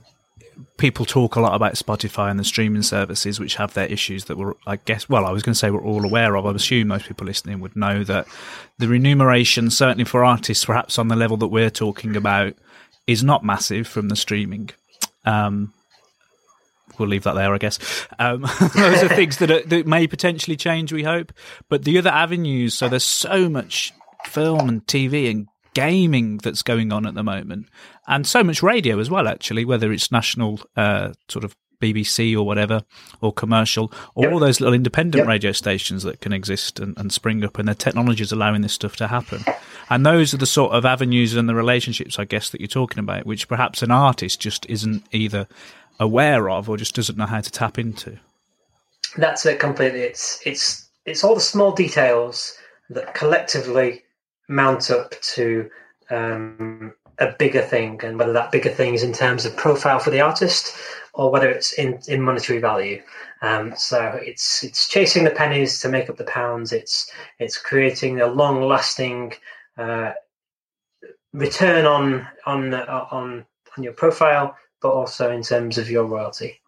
people 0.78 1.06
talk 1.06 1.36
a 1.36 1.42
lot 1.42 1.54
about 1.56 1.74
Spotify 1.74 2.30
and 2.30 2.40
the 2.40 2.44
streaming 2.44 2.82
services, 2.82 3.40
which 3.40 3.56
have 3.56 3.74
their 3.74 3.88
issues 3.88 4.26
that 4.26 4.38
we're, 4.38 4.54
I 4.68 4.78
guess, 4.78 5.08
well, 5.10 5.26
I 5.26 5.32
was 5.32 5.44
going 5.44 5.54
to 5.54 5.60
say 5.60 5.70
we're 5.70 5.84
all 5.84 6.06
aware 6.06 6.36
of. 6.36 6.46
I 6.46 6.52
assume 6.52 6.90
most 6.90 7.08
people 7.08 7.26
listening 7.26 7.60
would 7.60 7.76
know 7.76 8.04
that 8.04 8.28
the 8.78 8.88
remuneration, 8.88 9.70
certainly 9.70 10.06
for 10.06 10.24
artists, 10.24 10.66
perhaps 10.66 10.98
on 10.98 11.08
the 11.08 11.16
level 11.16 11.38
that 11.38 11.48
we're 11.48 11.70
talking 11.70 12.16
about, 12.16 12.54
is 13.08 13.24
not 13.24 13.44
massive 13.44 13.88
from 13.88 14.10
the 14.10 14.16
streaming. 14.16 14.70
Um, 15.26 15.74
we'll 16.98 17.10
leave 17.10 17.24
that 17.24 17.36
there, 17.36 17.54
I 17.54 17.58
guess. 17.58 17.80
Um, 18.18 18.42
those 18.76 19.04
are 19.04 19.10
things 19.10 19.38
that, 19.38 19.52
are, 19.52 19.64
that 19.64 19.88
may 19.88 20.08
potentially 20.08 20.56
change, 20.56 20.94
we 20.94 21.04
hope. 21.04 21.34
But 21.70 21.84
the 21.84 21.98
other 21.98 22.10
avenues, 22.10 22.74
so 22.74 22.88
there's 22.88 23.04
so 23.04 23.50
much 23.50 23.94
film 24.26 24.70
and 24.70 24.86
TV 24.86 25.30
and 25.30 25.48
gaming 25.74 26.38
that's 26.38 26.62
going 26.62 26.92
on 26.92 27.06
at 27.06 27.14
the 27.14 27.24
moment, 27.24 27.68
and 28.08 28.26
so 28.26 28.44
much 28.44 28.64
radio 28.64 29.00
as 29.00 29.10
well. 29.10 29.28
Actually, 29.28 29.66
whether 29.66 29.92
it's 29.92 30.12
national 30.12 30.60
uh, 30.76 31.14
sort 31.28 31.44
of 31.44 31.56
BBC 31.82 32.36
or 32.36 32.44
whatever, 32.44 32.84
or 33.22 33.32
commercial, 33.32 33.92
or 34.16 34.26
yep. 34.26 34.34
all 34.34 34.40
those 34.40 34.60
little 34.60 34.74
independent 34.74 35.22
yep. 35.22 35.28
radio 35.28 35.52
stations 35.52 36.04
that 36.04 36.22
can 36.22 36.34
exist 36.34 36.80
and, 36.80 36.98
and, 36.98 37.12
spring 37.12 37.44
up, 37.44 37.58
and 37.58 37.68
the 37.68 37.76
technology 37.76 38.22
is 38.22 38.32
allowing 38.32 38.62
this 38.62 38.74
stuff 38.74 38.96
to 38.98 39.08
happen. 39.08 39.44
And 39.90 40.06
those 40.06 40.34
are 40.34 40.38
the 40.38 40.46
sort 40.46 40.74
of 40.74 40.86
avenues 40.86 41.36
and 41.36 41.48
the 41.48 41.56
relationships, 41.56 42.20
I 42.20 42.26
guess, 42.26 42.50
that 42.50 42.62
you're 42.62 42.68
talking 42.68 43.00
about, 43.00 43.26
which 43.26 43.48
perhaps 43.48 43.82
an 43.82 43.92
artist 43.92 44.40
just 44.40 44.66
isn't 44.68 45.04
either 45.12 45.48
aware 46.00 46.50
of 46.50 46.70
or 46.70 46.78
just 46.78 46.96
doesn't 46.96 47.18
know 47.18 47.26
how 47.26 47.42
to 47.42 47.52
tap 47.52 47.80
into. 47.80 48.20
That's 49.18 49.46
it 49.46 49.60
completely. 49.60 50.02
It's 50.02 50.42
it's 50.46 50.90
it's 51.06 51.24
all 51.24 51.36
the 51.36 51.42
small 51.42 51.72
details 51.72 52.56
that 52.90 53.14
collectively 53.14 54.04
mount 54.50 54.92
up 54.92 55.14
to 55.22 55.70
um, 56.10 56.94
a 57.20 57.32
bigger 57.38 57.62
thing, 57.62 58.02
and 58.04 58.20
whether 58.20 58.34
that 58.34 58.52
bigger 58.52 58.70
thing 58.70 58.94
is 58.94 59.04
in 59.04 59.14
terms 59.14 59.46
of 59.46 59.56
profile 59.56 60.00
for 60.00 60.10
the 60.10 60.22
artist 60.22 60.76
or 61.14 61.32
whether 61.32 61.50
it's 61.50 61.74
in, 61.74 62.00
in 62.08 62.22
monetary 62.22 62.60
value. 62.60 63.02
Um, 63.42 63.74
so 63.76 64.20
it's 64.22 64.64
it's 64.64 64.88
chasing 64.88 65.24
the 65.24 65.32
pennies 65.32 65.80
to 65.82 65.90
make 65.90 66.10
up 66.10 66.18
the 66.18 66.24
pounds. 66.24 66.72
It's 66.72 67.12
it's 67.40 67.58
creating 67.58 68.22
a 68.22 68.28
long 68.28 68.62
lasting 68.62 69.34
uh, 69.78 70.14
return 71.34 71.86
on 71.86 72.28
on 72.46 72.74
uh, 72.74 73.06
on 73.12 73.46
on 73.78 73.84
your 73.84 73.94
profile, 73.94 74.56
but 74.82 74.92
also 74.92 75.32
in 75.32 75.44
terms 75.44 75.78
of 75.78 75.90
your 75.90 76.06
royalty. 76.06 76.60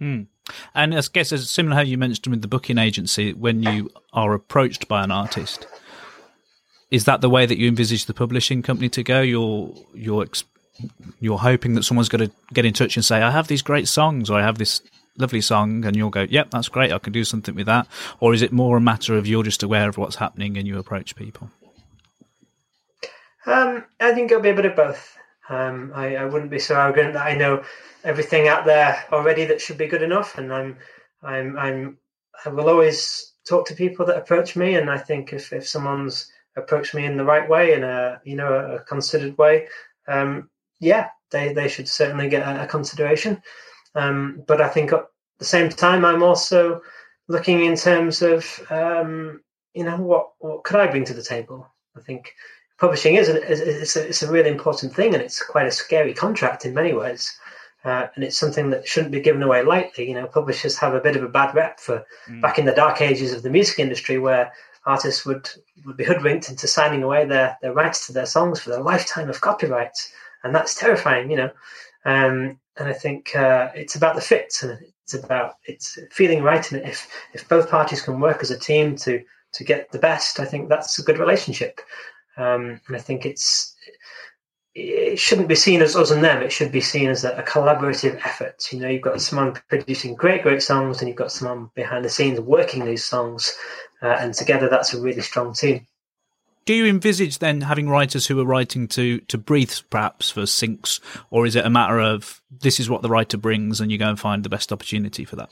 Mm. 0.00 0.26
And 0.74 0.94
I 0.94 1.02
guess 1.12 1.30
it's 1.32 1.50
similar 1.50 1.76
how 1.76 1.82
you 1.82 1.96
mentioned 1.96 2.32
with 2.32 2.42
the 2.42 2.48
booking 2.48 2.78
agency 2.78 3.32
when 3.32 3.62
you 3.62 3.90
are 4.12 4.34
approached 4.34 4.88
by 4.88 5.04
an 5.04 5.12
artist. 5.12 5.66
Is 6.92 7.06
that 7.06 7.22
the 7.22 7.30
way 7.30 7.46
that 7.46 7.56
you 7.56 7.68
envisage 7.68 8.04
the 8.04 8.12
publishing 8.12 8.60
company 8.60 8.90
to 8.90 9.02
go? 9.02 9.22
You're 9.22 9.74
you're 9.94 10.26
you're 11.20 11.38
hoping 11.38 11.74
that 11.74 11.84
someone's 11.84 12.10
going 12.10 12.28
to 12.28 12.34
get 12.52 12.66
in 12.66 12.74
touch 12.74 12.96
and 12.96 13.04
say, 13.04 13.22
"I 13.22 13.30
have 13.30 13.48
these 13.48 13.62
great 13.62 13.88
songs," 13.88 14.28
or 14.28 14.38
"I 14.38 14.42
have 14.42 14.58
this 14.58 14.82
lovely 15.16 15.40
song," 15.40 15.86
and 15.86 15.96
you'll 15.96 16.10
go, 16.10 16.26
"Yep, 16.28 16.50
that's 16.50 16.68
great. 16.68 16.92
I 16.92 16.98
can 16.98 17.14
do 17.14 17.24
something 17.24 17.54
with 17.54 17.64
that." 17.64 17.88
Or 18.20 18.34
is 18.34 18.42
it 18.42 18.52
more 18.52 18.76
a 18.76 18.80
matter 18.80 19.16
of 19.16 19.26
you're 19.26 19.42
just 19.42 19.62
aware 19.62 19.88
of 19.88 19.96
what's 19.96 20.16
happening 20.16 20.58
and 20.58 20.68
you 20.68 20.78
approach 20.78 21.16
people? 21.16 21.50
Um, 23.46 23.84
I 23.98 24.12
think 24.12 24.30
it'll 24.30 24.42
be 24.42 24.50
a 24.50 24.54
bit 24.54 24.66
of 24.66 24.76
both. 24.76 25.16
Um, 25.48 25.92
I, 25.94 26.16
I, 26.16 26.26
wouldn't 26.26 26.50
be 26.50 26.58
so 26.58 26.78
arrogant 26.78 27.14
that 27.14 27.26
I 27.26 27.34
know 27.34 27.64
everything 28.04 28.48
out 28.48 28.64
there 28.64 29.02
already 29.10 29.46
that 29.46 29.60
should 29.60 29.78
be 29.78 29.88
good 29.88 30.02
enough, 30.02 30.38
and 30.38 30.52
I'm, 30.52 30.76
I'm, 31.22 31.58
I'm, 31.58 31.98
I 32.44 32.50
will 32.50 32.68
always 32.68 33.32
talk 33.48 33.66
to 33.66 33.74
people 33.74 34.06
that 34.06 34.16
approach 34.16 34.54
me, 34.54 34.76
and 34.76 34.88
I 34.88 34.98
think 34.98 35.32
if, 35.32 35.52
if 35.52 35.66
someone's 35.66 36.30
approached 36.56 36.94
me 36.94 37.04
in 37.04 37.16
the 37.16 37.24
right 37.24 37.48
way, 37.48 37.72
in 37.72 37.84
a 37.84 38.20
you 38.24 38.36
know 38.36 38.52
a, 38.52 38.80
considered 38.80 39.36
way, 39.38 39.68
um, 40.08 40.50
yeah, 40.80 41.08
they 41.30 41.52
they 41.52 41.68
should 41.68 41.88
certainly 41.88 42.28
get 42.28 42.46
a, 42.46 42.64
a 42.64 42.66
consideration. 42.66 43.42
Um, 43.94 44.42
but 44.46 44.60
I 44.60 44.68
think 44.68 44.92
at 44.92 45.06
the 45.38 45.44
same 45.44 45.68
time, 45.68 46.04
I'm 46.04 46.22
also 46.22 46.82
looking 47.28 47.64
in 47.64 47.76
terms 47.76 48.22
of 48.22 48.60
um, 48.70 49.42
you 49.74 49.84
know 49.84 49.96
what 49.96 50.30
what 50.38 50.64
could 50.64 50.80
I 50.80 50.86
bring 50.86 51.04
to 51.06 51.14
the 51.14 51.22
table. 51.22 51.66
I 51.96 52.00
think 52.00 52.34
publishing 52.78 53.16
is, 53.16 53.28
a, 53.28 53.42
is 53.48 53.96
a, 53.96 54.08
it's 54.08 54.22
a 54.22 54.30
really 54.30 54.50
important 54.50 54.94
thing, 54.94 55.14
and 55.14 55.22
it's 55.22 55.42
quite 55.42 55.66
a 55.66 55.70
scary 55.70 56.14
contract 56.14 56.64
in 56.64 56.74
many 56.74 56.92
ways. 56.92 57.32
Uh, 57.84 58.06
and 58.14 58.22
it's 58.22 58.38
something 58.38 58.70
that 58.70 58.86
shouldn't 58.86 59.10
be 59.10 59.20
given 59.20 59.42
away 59.42 59.62
lightly. 59.64 60.08
You 60.08 60.14
know, 60.14 60.26
publishers 60.26 60.78
have 60.78 60.94
a 60.94 61.00
bit 61.00 61.16
of 61.16 61.24
a 61.24 61.28
bad 61.28 61.52
rep 61.54 61.80
for 61.80 62.04
mm. 62.28 62.40
back 62.40 62.58
in 62.58 62.64
the 62.64 62.72
dark 62.72 63.00
ages 63.00 63.32
of 63.32 63.42
the 63.42 63.50
music 63.50 63.80
industry, 63.80 64.18
where 64.18 64.52
artists 64.86 65.24
would, 65.24 65.48
would 65.84 65.96
be 65.96 66.04
hoodwinked 66.10 66.48
into 66.48 66.66
signing 66.66 67.02
away 67.02 67.24
their, 67.24 67.56
their 67.62 67.72
rights 67.72 68.06
to 68.06 68.12
their 68.12 68.26
songs 68.26 68.60
for 68.60 68.70
their 68.70 68.82
lifetime 68.82 69.28
of 69.28 69.40
copyright, 69.40 69.96
and 70.42 70.54
that's 70.54 70.74
terrifying. 70.74 71.30
You 71.30 71.36
know, 71.36 71.50
um, 72.04 72.58
and 72.76 72.88
I 72.88 72.92
think 72.92 73.34
uh, 73.36 73.70
it's 73.74 73.94
about 73.94 74.14
the 74.14 74.20
fit, 74.20 74.54
and 74.62 74.78
it's 75.04 75.14
about 75.14 75.56
it's 75.64 75.98
feeling 76.10 76.42
right, 76.42 76.70
and 76.72 76.82
if 76.86 77.08
if 77.32 77.48
both 77.48 77.70
parties 77.70 78.02
can 78.02 78.20
work 78.20 78.42
as 78.42 78.50
a 78.50 78.58
team 78.58 78.96
to 78.96 79.22
to 79.52 79.64
get 79.64 79.90
the 79.92 79.98
best, 79.98 80.40
I 80.40 80.44
think 80.44 80.68
that's 80.68 80.98
a 80.98 81.02
good 81.02 81.18
relationship. 81.18 81.80
Um, 82.36 82.80
and 82.86 82.96
I 82.96 82.98
think 82.98 83.26
it's 83.26 83.76
it 84.74 85.18
shouldn't 85.18 85.48
be 85.48 85.54
seen 85.54 85.82
as 85.82 85.94
us 85.94 86.10
and 86.10 86.24
them. 86.24 86.42
It 86.42 86.50
should 86.50 86.72
be 86.72 86.80
seen 86.80 87.10
as 87.10 87.24
a, 87.24 87.32
a, 87.32 87.42
collaborative 87.42 88.16
effort. 88.24 88.72
You 88.72 88.80
know, 88.80 88.88
you've 88.88 89.02
got 89.02 89.20
someone 89.20 89.60
producing 89.68 90.14
great, 90.14 90.42
great 90.42 90.62
songs, 90.62 91.00
and 91.00 91.08
you've 91.08 91.18
got 91.18 91.30
someone 91.30 91.70
behind 91.74 92.04
the 92.04 92.08
scenes 92.08 92.40
working 92.40 92.84
these 92.84 93.04
songs, 93.04 93.54
uh, 94.02 94.16
and 94.18 94.34
together 94.34 94.68
that's 94.68 94.94
a 94.94 95.00
really 95.00 95.22
strong 95.22 95.54
team. 95.54 95.86
Do 96.64 96.74
you 96.74 96.86
envisage 96.86 97.38
then 97.38 97.62
having 97.62 97.88
writers 97.88 98.26
who 98.26 98.38
are 98.40 98.44
writing 98.44 98.86
to 98.88 99.18
to 99.20 99.38
breathe 99.38 99.72
perhaps 99.90 100.30
for 100.30 100.42
syncs, 100.42 101.00
or 101.30 101.44
is 101.46 101.56
it 101.56 101.66
a 101.66 101.70
matter 101.70 101.98
of 101.98 102.40
this 102.50 102.78
is 102.78 102.88
what 102.88 103.02
the 103.02 103.08
writer 103.08 103.36
brings, 103.36 103.80
and 103.80 103.90
you 103.90 103.98
go 103.98 104.08
and 104.08 104.20
find 104.20 104.44
the 104.44 104.48
best 104.48 104.72
opportunity 104.72 105.24
for 105.24 105.36
that? 105.36 105.50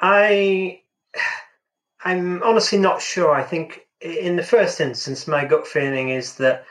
I 0.00 0.82
I'm 2.04 2.42
honestly 2.42 2.78
not 2.78 3.02
sure. 3.02 3.34
I 3.34 3.42
think 3.42 3.86
in 4.00 4.36
the 4.36 4.42
first 4.44 4.80
instance, 4.80 5.26
my 5.26 5.44
gut 5.44 5.66
feeling 5.66 6.10
is 6.10 6.36
that 6.36 6.64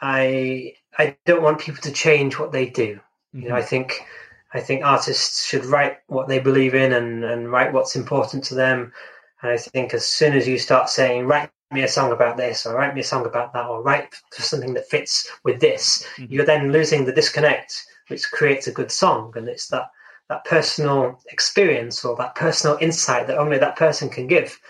I 0.00 0.74
I 0.96 1.16
don't 1.26 1.42
want 1.42 1.60
people 1.60 1.82
to 1.82 1.92
change 1.92 2.38
what 2.38 2.52
they 2.52 2.66
do. 2.66 2.94
Mm-hmm. 3.34 3.42
You 3.42 3.48
know, 3.48 3.56
I 3.56 3.60
mm-hmm. 3.60 3.68
think 3.68 4.06
I 4.52 4.60
think 4.60 4.84
artists 4.84 5.44
should 5.44 5.64
write 5.64 5.98
what 6.06 6.28
they 6.28 6.38
believe 6.38 6.74
in 6.74 6.92
and, 6.92 7.24
and 7.24 7.50
write 7.50 7.72
what's 7.72 7.96
important 7.96 8.44
to 8.44 8.54
them. 8.54 8.92
And 9.42 9.52
I 9.52 9.56
think 9.56 9.94
as 9.94 10.06
soon 10.06 10.34
as 10.34 10.46
you 10.46 10.58
start 10.58 10.88
saying, 10.88 11.26
write 11.26 11.50
me 11.70 11.82
a 11.82 11.88
song 11.88 12.12
about 12.12 12.36
this, 12.36 12.66
or 12.66 12.74
write 12.74 12.94
me 12.94 13.00
a 13.00 13.04
song 13.04 13.26
about 13.26 13.52
that, 13.52 13.66
or 13.66 13.82
write 13.82 14.14
something 14.32 14.74
that 14.74 14.88
fits 14.88 15.28
with 15.44 15.60
this, 15.60 16.04
mm-hmm. 16.16 16.32
you're 16.32 16.46
then 16.46 16.72
losing 16.72 17.04
the 17.04 17.12
disconnect, 17.12 17.84
which 18.08 18.30
creates 18.30 18.66
a 18.66 18.72
good 18.72 18.90
song. 18.90 19.32
And 19.36 19.48
it's 19.48 19.68
that 19.68 19.90
that 20.28 20.44
personal 20.44 21.20
experience 21.32 22.04
or 22.04 22.14
that 22.16 22.36
personal 22.36 22.78
insight 22.80 23.26
that 23.26 23.36
only 23.36 23.58
that 23.58 23.74
person 23.74 24.08
can 24.08 24.28
give 24.28 24.60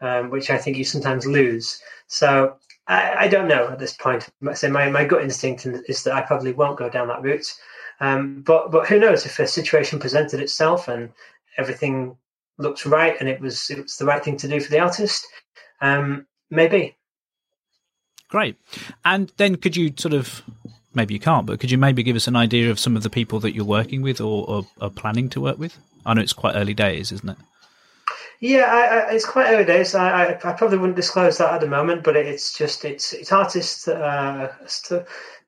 um, 0.00 0.30
which 0.30 0.50
I 0.50 0.58
think 0.58 0.76
you 0.76 0.84
sometimes 0.84 1.26
lose. 1.26 1.80
So 2.06 2.56
I, 2.86 3.24
I, 3.24 3.28
don't 3.28 3.48
know 3.48 3.68
at 3.68 3.78
this 3.78 3.92
point. 3.92 4.28
So 4.54 4.70
my, 4.70 4.88
my 4.90 5.04
gut 5.04 5.22
instinct 5.22 5.66
is 5.88 6.04
that 6.04 6.14
I 6.14 6.22
probably 6.22 6.52
won't 6.52 6.78
go 6.78 6.88
down 6.88 7.08
that 7.08 7.22
route. 7.22 7.46
Um, 8.00 8.42
but 8.42 8.70
but 8.70 8.86
who 8.86 9.00
knows 9.00 9.26
if 9.26 9.40
a 9.40 9.46
situation 9.46 9.98
presented 9.98 10.38
itself 10.38 10.86
and 10.86 11.10
everything 11.56 12.16
looked 12.58 12.84
right 12.84 13.16
and 13.20 13.28
it 13.28 13.40
was 13.40 13.70
it 13.70 13.82
was 13.82 13.96
the 13.96 14.04
right 14.04 14.22
thing 14.22 14.36
to 14.38 14.48
do 14.48 14.60
for 14.60 14.70
the 14.70 14.80
artist, 14.80 15.26
um, 15.80 16.26
maybe. 16.50 16.96
Great. 18.28 18.56
And 19.04 19.32
then 19.38 19.56
could 19.56 19.76
you 19.76 19.92
sort 19.96 20.14
of 20.14 20.42
maybe 20.94 21.14
you 21.14 21.20
can't, 21.20 21.46
but 21.46 21.60
could 21.60 21.70
you 21.70 21.78
maybe 21.78 22.02
give 22.02 22.16
us 22.16 22.26
an 22.26 22.36
idea 22.36 22.70
of 22.70 22.78
some 22.78 22.96
of 22.96 23.02
the 23.02 23.10
people 23.10 23.40
that 23.40 23.54
you're 23.54 23.64
working 23.64 24.02
with 24.02 24.20
or, 24.20 24.44
or 24.48 24.66
are 24.80 24.90
planning 24.90 25.30
to 25.30 25.40
work 25.40 25.58
with? 25.58 25.78
I 26.04 26.14
know 26.14 26.20
it's 26.20 26.32
quite 26.32 26.54
early 26.54 26.74
days, 26.74 27.12
isn't 27.12 27.28
it? 27.28 27.36
Yeah, 28.40 28.66
I, 28.66 28.80
I, 28.80 29.10
it's 29.12 29.26
quite 29.26 29.52
early 29.52 29.64
days. 29.64 29.94
I, 29.94 30.38
I, 30.44 30.52
probably 30.52 30.78
wouldn't 30.78 30.96
disclose 30.96 31.38
that 31.38 31.54
at 31.54 31.60
the 31.60 31.66
moment, 31.66 32.04
but 32.04 32.16
it's 32.16 32.56
just 32.56 32.84
it's 32.84 33.12
it's 33.12 33.32
artists 33.32 33.84
that 33.86 34.00
are 34.00 34.56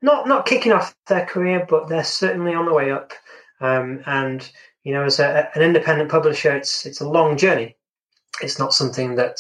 not 0.03 0.27
not 0.27 0.46
kicking 0.46 0.73
off 0.73 0.94
their 1.07 1.25
career, 1.25 1.64
but 1.68 1.88
they're 1.88 2.03
certainly 2.03 2.53
on 2.53 2.66
the 2.66 2.75
way 2.75 2.90
up. 2.90 3.12
Um, 3.61 4.03
and 4.07 4.51
you 4.85 4.93
know, 4.93 5.05
as 5.05 5.21
a, 5.21 5.51
an 5.55 5.62
independent 5.62 6.11
publisher, 6.11 6.55
it's 6.55 6.87
it's 6.87 7.01
a 7.01 7.09
long 7.09 7.37
journey. 7.37 7.77
It's 8.43 8.59
not 8.59 8.73
something 8.73 9.16
that 9.16 9.38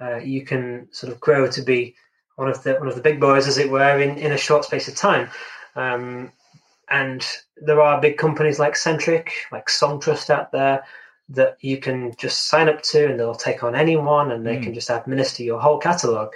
uh, 0.00 0.16
you 0.16 0.44
can 0.44 0.88
sort 0.92 1.12
of 1.12 1.20
grow 1.20 1.50
to 1.50 1.62
be 1.62 1.94
one 2.36 2.48
of 2.48 2.62
the 2.62 2.74
one 2.74 2.88
of 2.88 2.94
the 2.94 3.02
big 3.02 3.20
boys, 3.20 3.46
as 3.46 3.58
it 3.58 3.70
were, 3.70 4.00
in, 4.00 4.18
in 4.18 4.32
a 4.32 4.38
short 4.38 4.64
space 4.64 4.88
of 4.88 4.94
time. 4.94 5.28
Um, 5.76 6.32
and 6.90 7.26
there 7.56 7.80
are 7.80 8.00
big 8.00 8.18
companies 8.18 8.58
like 8.58 8.74
Sentric, 8.74 9.30
like 9.50 9.66
Songtrust 9.66 10.30
out 10.30 10.52
there 10.52 10.84
that 11.30 11.56
you 11.60 11.78
can 11.78 12.14
just 12.18 12.48
sign 12.48 12.68
up 12.68 12.82
to 12.82 13.06
and 13.06 13.18
they'll 13.18 13.34
take 13.34 13.62
on 13.62 13.74
anyone 13.74 14.30
and 14.32 14.46
they 14.46 14.56
mm. 14.56 14.62
can 14.62 14.74
just 14.74 14.90
administer 14.90 15.42
your 15.42 15.58
whole 15.58 15.78
catalog. 15.78 16.32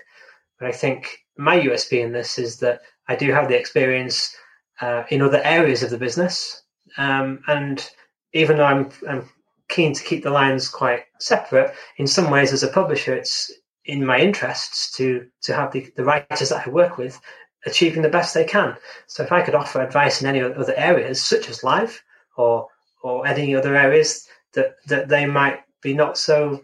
But 0.59 0.69
I 0.69 0.73
think 0.73 1.25
my 1.37 1.59
USP 1.61 2.03
in 2.03 2.13
this 2.13 2.39
is 2.39 2.59
that 2.61 2.81
I 3.07 3.15
do 3.15 3.31
have 3.33 3.49
the 3.49 3.59
experience 3.59 4.35
uh, 4.81 5.05
in 5.11 5.21
other 5.21 5.43
areas 5.45 5.83
of 5.83 5.91
the 5.91 5.99
business. 5.99 6.63
Um, 6.97 7.41
and 7.47 7.87
even 8.33 8.57
though 8.57 8.65
I'm, 8.65 8.91
I'm 9.09 9.29
keen 9.69 9.93
to 9.95 10.03
keep 10.03 10.23
the 10.23 10.31
lines 10.31 10.69
quite 10.69 11.05
separate, 11.19 11.75
in 11.97 12.07
some 12.07 12.31
ways, 12.31 12.53
as 12.53 12.63
a 12.63 12.69
publisher, 12.69 13.15
it's 13.15 13.53
in 13.85 14.05
my 14.05 14.19
interests 14.19 14.95
to 14.97 15.27
to 15.43 15.55
have 15.55 15.73
the, 15.73 15.91
the 15.97 16.05
writers 16.05 16.51
that 16.51 16.67
I 16.67 16.71
work 16.71 16.99
with 16.99 17.21
achieving 17.67 18.03
the 18.03 18.09
best 18.09 18.35
they 18.35 18.45
can. 18.45 18.77
So 19.07 19.23
if 19.23 19.33
I 19.33 19.43
could 19.43 19.55
offer 19.55 19.81
advice 19.81 20.21
in 20.21 20.29
any 20.29 20.41
other 20.41 20.75
areas, 20.77 21.23
such 21.23 21.49
as 21.49 21.65
life 21.65 22.03
or 22.37 22.69
or 23.03 23.27
any 23.27 23.55
other 23.55 23.77
areas, 23.77 24.29
that 24.55 24.77
that 24.87 25.09
they 25.09 25.27
might 25.27 25.61
be 25.83 25.95
not 25.95 26.19
so 26.19 26.63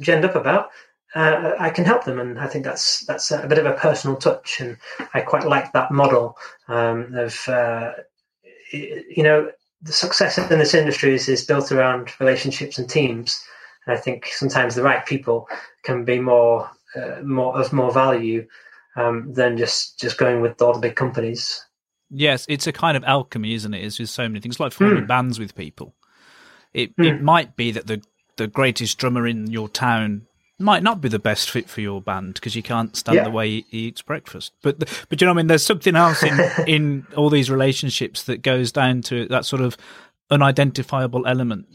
genned 0.00 0.24
up 0.24 0.34
about, 0.34 0.70
uh, 1.14 1.52
I 1.58 1.70
can 1.70 1.84
help 1.84 2.04
them, 2.04 2.18
and 2.18 2.38
I 2.38 2.46
think 2.46 2.64
that's 2.64 3.04
that's 3.06 3.30
a 3.30 3.46
bit 3.46 3.58
of 3.58 3.66
a 3.66 3.74
personal 3.74 4.16
touch, 4.16 4.60
and 4.60 4.76
I 5.14 5.20
quite 5.20 5.46
like 5.46 5.72
that 5.72 5.90
model 5.90 6.36
um, 6.68 7.14
of 7.14 7.48
uh, 7.48 7.92
you 8.72 9.22
know 9.22 9.50
the 9.82 9.92
success 9.92 10.38
in 10.38 10.58
this 10.58 10.74
industry 10.74 11.14
is, 11.14 11.28
is 11.28 11.44
built 11.44 11.70
around 11.70 12.10
relationships 12.20 12.78
and 12.78 12.88
teams, 12.88 13.42
and 13.86 13.96
I 13.96 14.00
think 14.00 14.26
sometimes 14.26 14.74
the 14.74 14.82
right 14.82 15.04
people 15.04 15.48
can 15.84 16.04
be 16.04 16.18
more 16.18 16.70
uh, 16.94 17.20
more 17.22 17.58
of 17.60 17.72
more 17.72 17.92
value 17.92 18.46
um, 18.96 19.32
than 19.32 19.56
just 19.56 20.00
just 20.00 20.18
going 20.18 20.40
with 20.40 20.60
all 20.62 20.72
the 20.72 20.80
big 20.80 20.96
companies. 20.96 21.64
Yes, 22.10 22.46
it's 22.48 22.66
a 22.66 22.72
kind 22.72 22.96
of 22.96 23.04
alchemy, 23.04 23.54
isn't 23.54 23.74
it? 23.74 23.84
It's 23.84 23.96
just 23.96 24.14
so 24.14 24.28
many 24.28 24.40
things, 24.40 24.60
like 24.60 24.72
forming 24.72 25.04
mm. 25.04 25.08
bands 25.08 25.38
with 25.38 25.54
people. 25.54 25.94
It 26.72 26.96
mm. 26.96 27.06
it 27.06 27.22
might 27.22 27.56
be 27.56 27.70
that 27.72 27.86
the 27.86 28.02
the 28.36 28.46
greatest 28.46 28.98
drummer 28.98 29.26
in 29.26 29.46
your 29.50 29.68
town 29.68 30.25
might 30.58 30.82
not 30.82 31.00
be 31.02 31.08
the 31.08 31.18
best 31.18 31.50
fit 31.50 31.68
for 31.68 31.80
your 31.82 32.00
band 32.00 32.34
because 32.34 32.56
you 32.56 32.62
can't 32.62 32.96
stand 32.96 33.16
Yeah. 33.16 33.24
the 33.24 33.30
way 33.30 33.60
he 33.60 33.66
eats 33.88 34.02
breakfast. 34.02 34.52
But 34.62 34.78
but 35.08 35.20
you 35.20 35.26
know 35.26 35.32
what 35.32 35.38
I 35.38 35.42
mean. 35.42 35.46
There's 35.48 35.64
something 35.66 35.94
else 35.96 36.22
in 36.22 36.38
in 36.66 37.06
all 37.16 37.28
these 37.30 37.50
relationships 37.50 38.22
that 38.24 38.42
goes 38.42 38.72
down 38.72 39.02
to 39.02 39.26
that 39.28 39.44
sort 39.44 39.62
of 39.62 39.76
unidentifiable 40.30 41.26
element. 41.26 41.66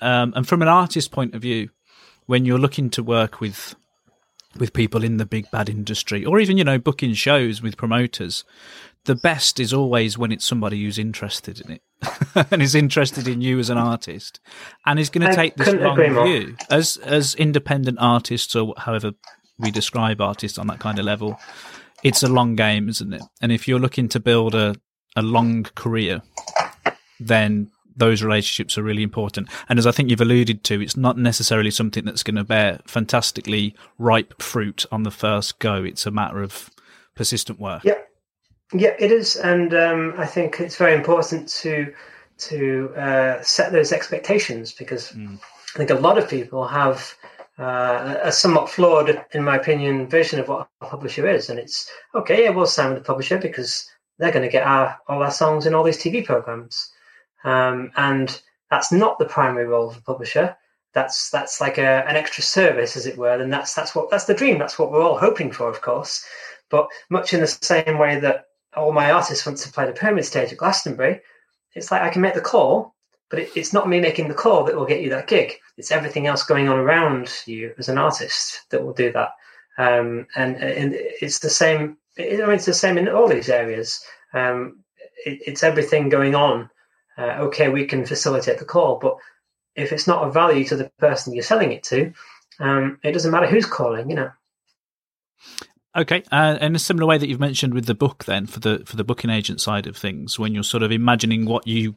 Um, 0.00 0.32
and 0.34 0.48
from 0.48 0.62
an 0.62 0.68
artist 0.68 1.10
point 1.12 1.34
of 1.34 1.42
view, 1.42 1.70
when 2.26 2.44
you're 2.44 2.58
looking 2.58 2.90
to 2.90 3.02
work 3.02 3.40
with 3.40 3.74
with 4.58 4.72
people 4.72 5.04
in 5.04 5.18
the 5.18 5.26
big 5.26 5.50
bad 5.50 5.68
industry, 5.68 6.24
or 6.24 6.40
even 6.40 6.56
you 6.58 6.64
know 6.64 6.78
booking 6.78 7.14
shows 7.14 7.62
with 7.62 7.76
promoters, 7.76 8.44
the 9.04 9.14
best 9.14 9.58
is 9.58 9.72
always 9.72 10.18
when 10.18 10.32
it's 10.32 10.44
somebody 10.44 10.82
who's 10.82 10.98
interested 10.98 11.60
in 11.60 11.72
it 11.72 11.82
and 12.50 12.62
is 12.62 12.74
interested 12.74 13.26
in 13.26 13.40
you 13.40 13.58
as 13.58 13.70
an 13.70 13.78
artist 13.78 14.40
and 14.86 14.98
is 14.98 15.10
going 15.10 15.26
to 15.26 15.34
take 15.34 15.56
this 15.56 15.72
long 15.72 15.96
view 15.96 16.56
as 16.68 16.96
as 16.98 17.34
independent 17.34 17.98
artists 18.00 18.54
or 18.54 18.74
however 18.76 19.12
we 19.58 19.70
describe 19.70 20.20
artists 20.20 20.58
on 20.58 20.66
that 20.68 20.78
kind 20.78 20.98
of 20.98 21.04
level. 21.04 21.38
It's 22.02 22.22
a 22.22 22.28
long 22.28 22.56
game, 22.56 22.88
isn't 22.88 23.12
it? 23.12 23.22
And 23.42 23.52
if 23.52 23.68
you're 23.68 23.78
looking 23.78 24.08
to 24.10 24.20
build 24.20 24.54
a 24.54 24.76
a 25.16 25.22
long 25.22 25.64
career, 25.74 26.22
then 27.18 27.70
those 27.96 28.22
relationships 28.22 28.78
are 28.78 28.82
really 28.82 29.02
important. 29.02 29.48
And 29.68 29.78
as 29.78 29.86
I 29.86 29.90
think 29.90 30.08
you've 30.08 30.20
alluded 30.20 30.64
to, 30.64 30.80
it's 30.80 30.96
not 30.96 31.18
necessarily 31.18 31.70
something 31.70 32.04
that's 32.04 32.22
going 32.22 32.36
to 32.36 32.44
bear 32.44 32.80
fantastically 32.86 33.74
ripe 33.98 34.40
fruit 34.40 34.86
on 34.90 35.02
the 35.02 35.10
first 35.10 35.58
go. 35.58 35.82
It's 35.84 36.06
a 36.06 36.10
matter 36.10 36.42
of 36.42 36.70
persistent 37.14 37.60
work. 37.60 37.84
Yeah, 37.84 37.98
yeah, 38.72 38.94
it 38.98 39.10
is, 39.10 39.36
and 39.36 39.74
um, 39.74 40.14
I 40.16 40.26
think 40.26 40.60
it's 40.60 40.76
very 40.76 40.94
important 40.94 41.48
to 41.48 41.92
to 42.38 42.94
uh, 42.96 43.42
set 43.42 43.72
those 43.72 43.92
expectations 43.92 44.72
because 44.72 45.14
I 45.74 45.78
think 45.78 45.90
a 45.90 45.94
lot 45.94 46.18
of 46.18 46.28
people 46.28 46.66
have 46.66 47.14
uh, 47.58 48.16
a 48.22 48.32
somewhat 48.32 48.70
flawed, 48.70 49.24
in 49.32 49.44
my 49.44 49.56
opinion, 49.56 50.08
version 50.08 50.40
of 50.40 50.48
what 50.48 50.68
a 50.80 50.86
publisher 50.86 51.28
is, 51.28 51.50
and 51.50 51.58
it's 51.58 51.90
okay. 52.14 52.44
Yeah, 52.44 52.50
we'll 52.50 52.66
sign 52.66 52.90
with 52.94 52.98
the 52.98 53.06
publisher 53.06 53.38
because 53.38 53.88
they're 54.18 54.32
going 54.32 54.44
to 54.44 54.52
get 54.52 54.66
our 54.66 54.98
all 55.08 55.22
our 55.22 55.30
songs 55.30 55.66
in 55.66 55.74
all 55.74 55.84
these 55.84 56.02
TV 56.02 56.24
programs, 56.24 56.90
um, 57.44 57.90
and 57.96 58.40
that's 58.70 58.92
not 58.92 59.18
the 59.18 59.24
primary 59.24 59.66
role 59.66 59.90
of 59.90 59.96
a 59.96 60.02
publisher. 60.02 60.56
That's 60.94 61.30
that's 61.30 61.60
like 61.60 61.78
a, 61.78 62.08
an 62.08 62.16
extra 62.16 62.42
service, 62.42 62.96
as 62.96 63.06
it 63.06 63.18
were, 63.18 63.40
and 63.40 63.52
that's 63.52 63.74
that's 63.74 63.94
what 63.94 64.10
that's 64.10 64.26
the 64.26 64.34
dream. 64.34 64.58
That's 64.58 64.78
what 64.78 64.92
we're 64.92 65.02
all 65.02 65.18
hoping 65.18 65.50
for, 65.50 65.68
of 65.68 65.82
course. 65.82 66.24
But 66.70 66.88
much 67.10 67.34
in 67.34 67.40
the 67.40 67.48
same 67.48 67.98
way 67.98 68.20
that 68.20 68.46
all 68.76 68.92
my 68.92 69.10
artists 69.10 69.44
want 69.44 69.58
to 69.58 69.72
play 69.72 69.86
the 69.86 69.92
pyramid 69.92 70.24
stage 70.24 70.52
at 70.52 70.58
Glastonbury, 70.58 71.20
it's 71.74 71.90
like 71.90 72.02
I 72.02 72.10
can 72.10 72.22
make 72.22 72.34
the 72.34 72.40
call, 72.40 72.94
but 73.28 73.38
it, 73.38 73.50
it's 73.56 73.72
not 73.72 73.88
me 73.88 74.00
making 74.00 74.28
the 74.28 74.34
call 74.34 74.64
that 74.64 74.76
will 74.76 74.86
get 74.86 75.02
you 75.02 75.10
that 75.10 75.28
gig. 75.28 75.54
It's 75.76 75.92
everything 75.92 76.26
else 76.26 76.42
going 76.42 76.68
on 76.68 76.78
around 76.78 77.30
you 77.46 77.74
as 77.78 77.88
an 77.88 77.98
artist 77.98 78.66
that 78.70 78.84
will 78.84 78.92
do 78.92 79.12
that. 79.12 79.30
Um, 79.78 80.26
and, 80.36 80.56
and 80.56 80.94
it's 80.94 81.38
the 81.38 81.50
same. 81.50 81.96
I 82.18 82.22
mean, 82.22 82.50
it's 82.50 82.66
the 82.66 82.74
same 82.74 82.98
in 82.98 83.08
all 83.08 83.28
these 83.28 83.48
areas. 83.48 84.04
Um, 84.34 84.80
it, 85.24 85.40
it's 85.46 85.62
everything 85.62 86.08
going 86.08 86.34
on. 86.34 86.68
Uh, 87.16 87.36
okay, 87.40 87.68
we 87.68 87.86
can 87.86 88.04
facilitate 88.04 88.58
the 88.58 88.64
call, 88.64 88.98
but 88.98 89.16
if 89.76 89.92
it's 89.92 90.06
not 90.06 90.22
of 90.22 90.34
value 90.34 90.64
to 90.64 90.76
the 90.76 90.90
person 90.98 91.32
you're 91.32 91.42
selling 91.42 91.72
it 91.72 91.82
to, 91.84 92.12
um, 92.58 92.98
it 93.02 93.12
doesn't 93.12 93.30
matter 93.30 93.46
who's 93.46 93.66
calling. 93.66 94.10
You 94.10 94.16
know. 94.16 94.30
Okay, 95.96 96.22
uh, 96.30 96.56
in 96.60 96.76
a 96.76 96.78
similar 96.78 97.06
way 97.06 97.18
that 97.18 97.28
you've 97.28 97.40
mentioned 97.40 97.74
with 97.74 97.86
the 97.86 97.94
book, 97.94 98.24
then 98.24 98.46
for 98.46 98.60
the 98.60 98.82
for 98.86 98.96
the 98.96 99.02
booking 99.04 99.30
agent 99.30 99.60
side 99.60 99.86
of 99.88 99.96
things, 99.96 100.38
when 100.38 100.54
you're 100.54 100.62
sort 100.62 100.84
of 100.84 100.92
imagining 100.92 101.46
what 101.46 101.66
you 101.66 101.96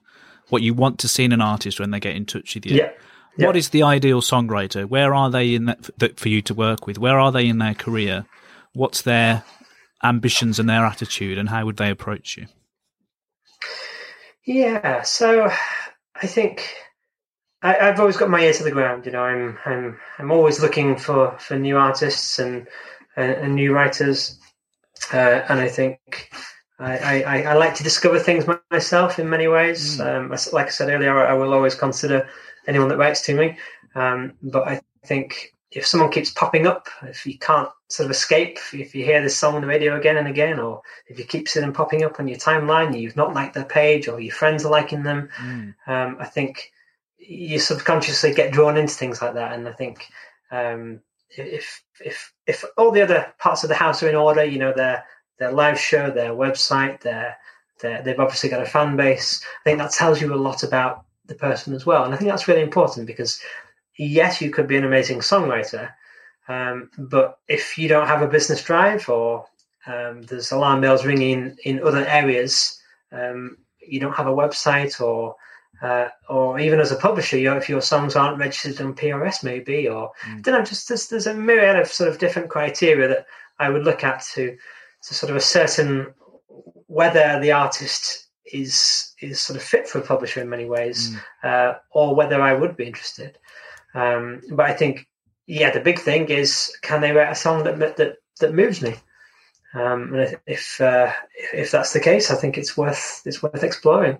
what 0.49 0.61
you 0.63 0.73
want 0.73 0.99
to 0.99 1.07
see 1.07 1.23
in 1.23 1.31
an 1.31 1.41
artist 1.41 1.79
when 1.79 1.91
they 1.91 1.99
get 1.99 2.15
in 2.15 2.25
touch 2.25 2.55
with 2.55 2.65
you, 2.65 2.77
Yeah. 2.77 2.91
Yeah. 3.37 3.47
what 3.47 3.55
is 3.55 3.69
the 3.69 3.83
ideal 3.83 4.21
songwriter? 4.21 4.85
Where 4.87 5.13
are 5.13 5.29
they 5.29 5.55
in 5.55 5.65
that, 5.65 5.89
that 5.97 6.19
for 6.19 6.29
you 6.29 6.41
to 6.43 6.53
work 6.53 6.85
with? 6.85 6.99
Where 6.99 7.19
are 7.19 7.31
they 7.31 7.47
in 7.47 7.57
their 7.59 7.73
career? 7.73 8.25
What's 8.73 9.03
their 9.03 9.43
ambitions 10.03 10.59
and 10.59 10.67
their 10.67 10.85
attitude, 10.85 11.37
and 11.37 11.49
how 11.49 11.65
would 11.65 11.77
they 11.77 11.89
approach 11.89 12.35
you? 12.37 12.47
Yeah, 14.45 15.03
so 15.03 15.49
I 16.15 16.27
think 16.27 16.73
I, 17.61 17.77
I've 17.77 17.99
always 17.99 18.17
got 18.17 18.29
my 18.29 18.41
ear 18.41 18.53
to 18.53 18.63
the 18.63 18.71
ground. 18.71 19.05
You 19.05 19.11
know, 19.13 19.23
I'm 19.23 19.57
I'm 19.65 19.99
I'm 20.17 20.31
always 20.31 20.59
looking 20.59 20.97
for 20.97 21.37
for 21.39 21.57
new 21.57 21.77
artists 21.77 22.39
and 22.39 22.67
and, 23.15 23.31
and 23.31 23.55
new 23.55 23.73
writers, 23.73 24.39
uh, 25.13 25.41
and 25.49 25.59
I 25.59 25.69
think. 25.69 26.29
I, 26.79 27.23
I, 27.23 27.41
I 27.43 27.53
like 27.53 27.75
to 27.75 27.83
discover 27.83 28.19
things 28.19 28.45
myself 28.71 29.19
in 29.19 29.29
many 29.29 29.47
ways. 29.47 30.01
Um, 30.01 30.29
like 30.51 30.65
I 30.65 30.69
said 30.69 30.89
earlier, 30.89 31.25
I 31.25 31.33
will 31.33 31.53
always 31.53 31.75
consider 31.75 32.27
anyone 32.67 32.89
that 32.89 32.97
writes 32.97 33.21
to 33.27 33.35
me. 33.35 33.57
Um, 33.95 34.33
but 34.41 34.67
I 34.67 34.81
think 35.05 35.53
if 35.71 35.85
someone 35.85 36.11
keeps 36.11 36.31
popping 36.31 36.67
up, 36.67 36.87
if 37.03 37.25
you 37.25 37.37
can't 37.37 37.69
sort 37.89 38.05
of 38.05 38.11
escape, 38.11 38.57
if 38.73 38.95
you 38.95 39.05
hear 39.05 39.21
this 39.21 39.37
song 39.37 39.55
on 39.55 39.61
the 39.61 39.67
radio 39.67 39.97
again 39.97 40.17
and 40.17 40.27
again, 40.27 40.59
or 40.59 40.81
if 41.07 41.17
you 41.19 41.25
keep 41.25 41.47
seeing 41.47 41.65
them 41.65 41.73
popping 41.73 42.03
up 42.03 42.19
on 42.19 42.27
your 42.27 42.39
timeline, 42.39 42.99
you've 42.99 43.15
not 43.15 43.33
liked 43.33 43.53
their 43.53 43.65
page, 43.65 44.07
or 44.07 44.19
your 44.19 44.33
friends 44.33 44.65
are 44.65 44.71
liking 44.71 45.03
them, 45.03 45.29
um, 45.87 46.17
I 46.19 46.25
think 46.25 46.71
you 47.17 47.59
subconsciously 47.59 48.33
get 48.33 48.51
drawn 48.51 48.77
into 48.77 48.95
things 48.95 49.21
like 49.21 49.35
that. 49.35 49.53
And 49.53 49.67
I 49.67 49.71
think 49.71 50.07
um, 50.51 51.01
if 51.37 51.83
if 52.03 52.33
if 52.47 52.63
all 52.77 52.91
the 52.91 53.01
other 53.01 53.33
parts 53.39 53.63
of 53.63 53.69
the 53.69 53.75
house 53.75 54.03
are 54.03 54.09
in 54.09 54.15
order, 54.15 54.43
you 54.43 54.59
know, 54.59 54.73
their 54.73 55.05
their 55.39 55.51
live 55.51 55.79
show, 55.79 56.09
their 56.09 56.31
website, 56.31 57.01
their, 57.01 57.37
their 57.81 58.01
they've 58.01 58.19
obviously 58.19 58.49
got 58.49 58.61
a 58.61 58.65
fan 58.65 58.95
base. 58.95 59.43
I 59.43 59.63
think 59.63 59.79
that 59.79 59.91
tells 59.91 60.21
you 60.21 60.33
a 60.33 60.35
lot 60.35 60.63
about 60.63 61.05
the 61.25 61.35
person 61.35 61.73
as 61.73 61.85
well. 61.85 62.03
And 62.03 62.13
I 62.13 62.17
think 62.17 62.29
that's 62.29 62.47
really 62.47 62.61
important 62.61 63.07
because 63.07 63.41
yes, 63.97 64.41
you 64.41 64.51
could 64.51 64.67
be 64.67 64.77
an 64.77 64.83
amazing 64.83 65.19
songwriter, 65.19 65.91
um, 66.47 66.89
but 66.97 67.39
if 67.47 67.77
you 67.77 67.87
don't 67.87 68.07
have 68.07 68.21
a 68.21 68.27
business 68.27 68.63
drive 68.63 69.07
or 69.09 69.45
um, 69.85 70.23
there's 70.23 70.51
alarm 70.51 70.81
bells 70.81 71.05
ringing 71.05 71.57
in 71.63 71.83
other 71.83 72.05
areas, 72.05 72.79
um, 73.11 73.57
you 73.85 73.99
don't 73.99 74.15
have 74.15 74.27
a 74.27 74.31
website 74.31 75.01
or 75.01 75.35
uh, 75.83 76.07
or 76.29 76.59
even 76.59 76.79
as 76.79 76.93
a 76.93 76.95
publisher, 76.95 77.37
you 77.37 77.49
know, 77.49 77.57
if 77.57 77.67
your 77.67 77.81
songs 77.81 78.15
aren't 78.15 78.39
registered 78.39 78.79
on 78.79 78.95
PRS, 78.95 79.43
maybe, 79.43 79.89
or 79.89 80.11
I 80.25 80.39
don't 80.39 80.59
know, 80.59 80.63
just 80.63 80.87
there's, 80.87 81.09
there's 81.09 81.27
a 81.27 81.33
myriad 81.33 81.77
of 81.77 81.87
sort 81.87 82.09
of 82.09 82.19
different 82.19 82.49
criteria 82.49 83.09
that 83.09 83.25
I 83.59 83.69
would 83.69 83.83
look 83.83 84.03
at 84.03 84.23
to 84.33 84.55
to 85.03 85.13
sort 85.13 85.29
of 85.29 85.35
ascertain 85.35 86.07
whether 86.87 87.37
the 87.41 87.51
artist 87.51 88.29
is 88.45 89.13
is 89.21 89.41
sort 89.41 89.57
of 89.57 89.63
fit 89.63 89.87
for 89.87 89.99
a 89.99 90.05
publisher 90.05 90.41
in 90.41 90.49
many 90.49 90.65
ways, 90.65 91.15
uh, 91.43 91.73
or 91.91 92.15
whether 92.15 92.41
I 92.41 92.53
would 92.53 92.77
be 92.77 92.85
interested. 92.85 93.37
Um, 93.93 94.41
but 94.51 94.65
I 94.65 94.73
think, 94.73 95.07
yeah, 95.47 95.71
the 95.71 95.81
big 95.81 95.99
thing 95.99 96.29
is 96.29 96.73
can 96.81 97.01
they 97.01 97.11
write 97.11 97.31
a 97.31 97.35
song 97.35 97.65
that 97.65 97.97
that 97.97 98.17
that 98.39 98.53
moves 98.53 98.81
me? 98.81 98.95
Um, 99.73 100.13
and 100.13 100.21
if 100.21 100.35
if, 100.45 100.81
uh, 100.81 101.11
if 101.53 101.71
that's 101.71 101.91
the 101.91 101.99
case, 101.99 102.31
I 102.31 102.35
think 102.35 102.57
it's 102.57 102.77
worth 102.77 103.21
it's 103.25 103.43
worth 103.43 103.63
exploring. 103.63 104.19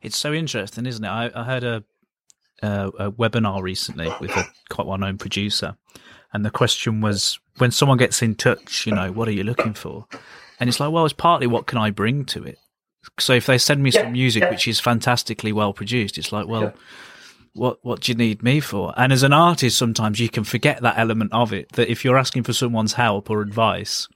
It's 0.00 0.16
so 0.16 0.32
interesting, 0.32 0.86
isn't 0.86 1.04
it? 1.04 1.08
I, 1.08 1.30
I 1.34 1.44
heard 1.44 1.64
a, 1.64 1.84
a 2.62 2.88
a 2.98 3.12
webinar 3.12 3.62
recently 3.62 4.10
with 4.20 4.30
a 4.36 4.44
quite 4.70 4.86
well 4.86 4.98
known 4.98 5.18
producer, 5.18 5.76
and 6.32 6.44
the 6.44 6.50
question 6.50 7.00
was 7.00 7.38
when 7.58 7.70
someone 7.70 7.98
gets 7.98 8.22
in 8.22 8.34
touch, 8.34 8.86
you 8.86 8.94
know, 8.94 9.12
what 9.12 9.28
are 9.28 9.32
you 9.32 9.44
looking 9.44 9.74
for? 9.74 10.06
And 10.58 10.68
it's 10.68 10.80
like, 10.80 10.90
well, 10.92 11.04
it's 11.04 11.12
partly 11.12 11.46
what 11.46 11.66
can 11.66 11.78
I 11.78 11.90
bring 11.90 12.24
to 12.26 12.44
it. 12.44 12.58
So 13.18 13.32
if 13.34 13.46
they 13.46 13.58
send 13.58 13.82
me 13.82 13.90
Yeah, 13.90 14.02
some 14.02 14.12
music 14.12 14.42
yeah. 14.44 14.50
which 14.50 14.66
is 14.68 14.78
fantastically 14.80 15.52
well 15.52 15.72
produced, 15.72 16.18
it's 16.18 16.32
like, 16.32 16.46
well, 16.46 16.62
Yeah. 16.62 16.70
what 17.52 17.78
what 17.82 18.00
do 18.00 18.12
you 18.12 18.16
need 18.16 18.42
me 18.42 18.60
for? 18.60 18.94
And 18.96 19.12
as 19.12 19.22
an 19.24 19.32
artist, 19.32 19.76
sometimes 19.76 20.20
you 20.20 20.28
can 20.28 20.44
forget 20.44 20.80
that 20.82 20.98
element 20.98 21.32
of 21.32 21.52
it. 21.52 21.72
That 21.72 21.90
if 21.90 22.04
you're 22.04 22.16
asking 22.18 22.44
for 22.44 22.52
someone's 22.52 22.94
help 22.94 23.28
or 23.28 23.42
advice, 23.42 24.08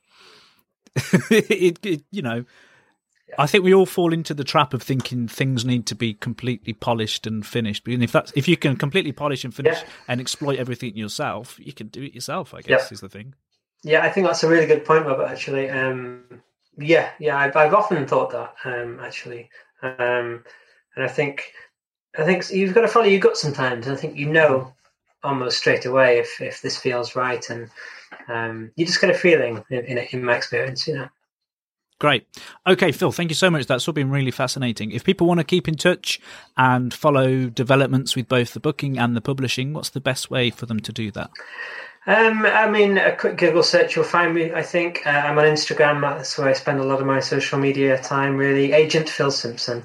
it, 1.30 1.78
it 1.84 2.02
you 2.10 2.22
know, 2.22 2.44
I 3.38 3.46
think 3.46 3.64
we 3.64 3.74
all 3.74 3.86
fall 3.86 4.12
into 4.12 4.34
the 4.34 4.44
trap 4.44 4.72
of 4.72 4.82
thinking 4.82 5.28
things 5.28 5.64
need 5.64 5.86
to 5.86 5.94
be 5.94 6.14
completely 6.14 6.72
polished 6.72 7.26
and 7.26 7.44
finished. 7.44 7.86
And 7.86 8.02
if 8.02 8.12
that's 8.12 8.32
if 8.36 8.46
you 8.48 8.56
can 8.56 8.76
completely 8.76 9.12
polish 9.12 9.44
and 9.44 9.54
finish 9.54 9.78
Yeah. 9.78 9.88
and 10.08 10.20
exploit 10.20 10.58
everything 10.58 10.96
yourself, 10.96 11.58
you 11.58 11.72
can 11.72 11.88
do 11.88 12.02
it 12.02 12.14
yourself. 12.14 12.54
I 12.54 12.62
guess 12.62 12.88
Yeah. 12.90 12.94
is 12.94 13.00
the 13.00 13.08
thing. 13.08 13.34
Yeah, 13.82 14.02
I 14.02 14.10
think 14.10 14.26
that's 14.26 14.42
a 14.42 14.48
really 14.48 14.66
good 14.66 14.84
point, 14.84 15.06
Robert. 15.06 15.26
Actually, 15.26 15.68
um, 15.70 16.24
yeah, 16.78 17.10
yeah, 17.18 17.36
I've, 17.36 17.56
I've 17.56 17.74
often 17.74 18.06
thought 18.06 18.30
that 18.30 18.54
um, 18.64 19.00
actually, 19.00 19.50
um, 19.82 20.44
and 20.94 21.04
I 21.04 21.08
think, 21.08 21.52
I 22.18 22.24
think 22.24 22.50
you've 22.50 22.74
got 22.74 22.82
to 22.82 22.88
follow 22.88 23.06
your 23.06 23.20
gut 23.20 23.36
sometimes. 23.36 23.88
I 23.88 23.96
think 23.96 24.16
you 24.16 24.26
know 24.26 24.72
almost 25.22 25.58
straight 25.58 25.84
away 25.84 26.18
if 26.18 26.40
if 26.40 26.62
this 26.62 26.76
feels 26.76 27.16
right, 27.16 27.48
and 27.50 27.68
um, 28.28 28.70
you 28.76 28.86
just 28.86 29.00
get 29.00 29.10
a 29.10 29.14
feeling 29.14 29.64
in, 29.70 29.84
in, 29.84 29.98
in 29.98 30.24
my 30.24 30.36
experience, 30.36 30.86
you 30.88 30.94
know. 30.94 31.08
Great. 31.98 32.26
Okay, 32.66 32.92
Phil, 32.92 33.10
thank 33.10 33.30
you 33.30 33.34
so 33.34 33.50
much. 33.50 33.66
That's 33.66 33.88
all 33.88 33.94
been 33.94 34.10
really 34.10 34.30
fascinating. 34.30 34.90
If 34.90 35.02
people 35.02 35.26
want 35.26 35.40
to 35.40 35.44
keep 35.44 35.66
in 35.66 35.76
touch 35.76 36.20
and 36.56 36.92
follow 36.92 37.46
developments 37.46 38.14
with 38.14 38.28
both 38.28 38.52
the 38.52 38.60
booking 38.60 38.98
and 38.98 39.16
the 39.16 39.22
publishing, 39.22 39.72
what's 39.72 39.90
the 39.90 40.00
best 40.00 40.30
way 40.30 40.50
for 40.50 40.66
them 40.66 40.80
to 40.80 40.92
do 40.92 41.10
that? 41.12 41.30
Um, 42.06 42.44
I 42.44 42.68
mean, 42.68 42.98
a 42.98 43.16
quick 43.16 43.36
Google 43.38 43.62
search 43.62 43.96
you'll 43.96 44.04
find 44.04 44.34
me. 44.34 44.52
I 44.52 44.62
think 44.62 45.02
uh, 45.06 45.10
I'm 45.10 45.38
on 45.38 45.44
Instagram. 45.44 46.02
That's 46.02 46.38
where 46.38 46.48
I 46.48 46.52
spend 46.52 46.78
a 46.80 46.84
lot 46.84 47.00
of 47.00 47.06
my 47.06 47.18
social 47.20 47.58
media 47.58 48.00
time. 48.00 48.36
Really, 48.36 48.72
Agent 48.72 49.08
Phil 49.08 49.30
Simpson. 49.30 49.82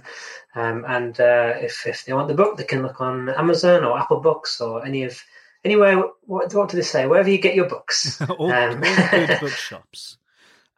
Um, 0.53 0.85
and 0.87 1.19
uh, 1.19 1.53
if 1.55 1.87
if 1.87 2.05
they 2.05 2.13
want 2.13 2.27
the 2.27 2.35
book, 2.35 2.57
they 2.57 2.65
can 2.65 2.83
look 2.83 3.01
on 3.01 3.29
Amazon 3.29 3.83
or 3.85 3.97
Apple 3.97 4.19
Books 4.19 4.61
or 4.61 4.85
any 4.85 5.03
of 5.03 5.19
anywhere. 5.65 5.97
What, 6.25 6.53
what 6.53 6.69
do 6.69 6.77
they 6.77 6.83
say? 6.83 7.07
Wherever 7.07 7.29
you 7.29 7.39
get 7.39 7.55
your 7.55 7.69
books. 7.69 8.21
all, 8.29 8.51
um, 8.51 8.83
all 8.83 9.09
good 9.09 9.37
bookshops. 9.41 10.17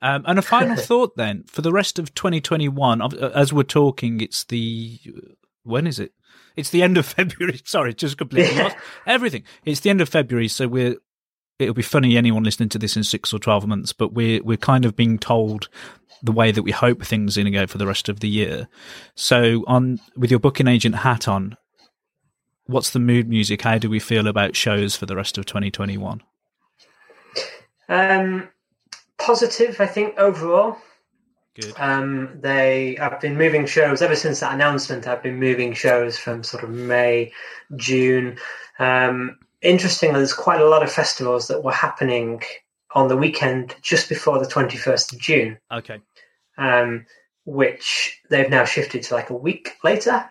Um, 0.03 0.25
and 0.27 0.37
a 0.37 0.41
final 0.41 0.75
thought 0.77 1.15
then 1.15 1.45
for 1.47 1.61
the 1.61 1.71
rest 1.71 1.97
of 1.97 2.13
2021, 2.13 3.01
as 3.33 3.53
we're 3.53 3.63
talking, 3.63 4.19
it's 4.19 4.43
the 4.43 4.99
when 5.63 5.87
is 5.87 5.97
it? 5.97 6.11
It's 6.55 6.69
the 6.69 6.83
end 6.83 6.97
of 6.97 7.05
February. 7.17 7.61
Sorry, 7.63 7.93
just 7.93 8.17
completely 8.17 8.61
lost 8.61 8.75
everything. 9.07 9.43
It's 9.65 9.79
the 9.79 9.89
end 9.89 10.01
of 10.01 10.09
February, 10.09 10.49
so 10.49 10.67
we're. 10.67 10.97
It'll 11.59 11.75
be 11.75 11.83
funny 11.83 12.17
anyone 12.17 12.43
listening 12.43 12.69
to 12.69 12.79
this 12.79 12.97
in 12.97 13.03
six 13.03 13.31
or 13.33 13.39
twelve 13.39 13.65
months, 13.65 13.93
but 13.93 14.13
we're 14.13 14.43
we're 14.43 14.57
kind 14.57 14.85
of 14.85 14.95
being 14.95 15.17
told 15.17 15.69
the 16.21 16.31
way 16.31 16.51
that 16.51 16.63
we 16.63 16.71
hope 16.71 17.03
things 17.03 17.37
are 17.37 17.41
going 17.41 17.53
to 17.53 17.59
go 17.59 17.67
for 17.67 17.77
the 17.77 17.87
rest 17.87 18.09
of 18.09 18.19
the 18.19 18.27
year. 18.27 18.67
So, 19.15 19.63
on 19.67 19.99
with 20.17 20.31
your 20.31 20.39
booking 20.39 20.67
agent 20.67 20.95
hat 20.95 21.27
on, 21.27 21.55
what's 22.65 22.89
the 22.89 22.99
mood 22.99 23.29
music? 23.29 23.61
How 23.61 23.77
do 23.77 23.89
we 23.89 23.99
feel 23.99 24.27
about 24.27 24.55
shows 24.55 24.97
for 24.97 25.05
the 25.05 25.15
rest 25.15 25.37
of 25.37 25.45
2021? 25.45 26.21
Um, 27.87 28.49
positive, 29.23 29.79
I 29.79 29.87
think 29.87 30.17
overall. 30.17 30.77
Good. 31.55 31.73
Um, 31.77 32.39
they 32.41 32.95
have 32.99 33.21
been 33.21 33.37
moving 33.37 33.65
shows 33.65 34.01
ever 34.01 34.15
since 34.15 34.39
that 34.39 34.53
announcement. 34.53 35.07
I've 35.07 35.21
been 35.21 35.39
moving 35.39 35.73
shows 35.73 36.17
from 36.17 36.43
sort 36.43 36.63
of 36.63 36.71
May, 36.71 37.31
June. 37.75 38.37
Um, 38.79 39.37
interestingly, 39.61 40.17
there's 40.17 40.33
quite 40.33 40.61
a 40.61 40.67
lot 40.67 40.83
of 40.83 40.91
festivals 40.91 41.47
that 41.47 41.63
were 41.63 41.71
happening 41.71 42.41
on 42.95 43.07
the 43.07 43.17
weekend 43.17 43.75
just 43.81 44.09
before 44.09 44.39
the 44.39 44.45
21st 44.45 45.13
of 45.13 45.19
June. 45.19 45.57
Okay. 45.71 45.99
Um, 46.57 47.05
which 47.45 48.19
they've 48.29 48.49
now 48.49 48.65
shifted 48.65 49.03
to 49.03 49.13
like 49.13 49.29
a 49.29 49.35
week 49.35 49.73
later. 49.83 50.29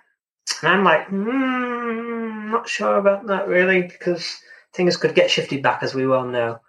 And 0.63 0.73
I'm 0.73 0.85
like, 0.85 1.07
mm, 1.09 2.51
not 2.51 2.69
sure 2.69 2.97
about 2.97 3.27
that 3.29 3.47
really, 3.47 3.83
because 3.83 4.41
things 4.73 4.97
could 4.97 5.15
get 5.15 5.31
shifted 5.31 5.63
back, 5.63 5.83
as 5.83 5.95
we 5.95 6.07
well 6.07 6.27
know. 6.27 6.61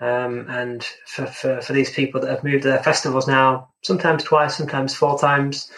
Um, 0.00 0.46
and 0.48 0.84
for, 1.06 1.26
for, 1.26 1.60
for 1.60 1.72
these 1.72 1.90
people 1.90 2.20
that 2.20 2.30
have 2.30 2.44
moved 2.44 2.64
their 2.64 2.82
festivals 2.82 3.26
now, 3.26 3.70
sometimes 3.82 4.22
twice, 4.22 4.56
sometimes 4.56 4.94
four 4.94 5.18
times, 5.18 5.70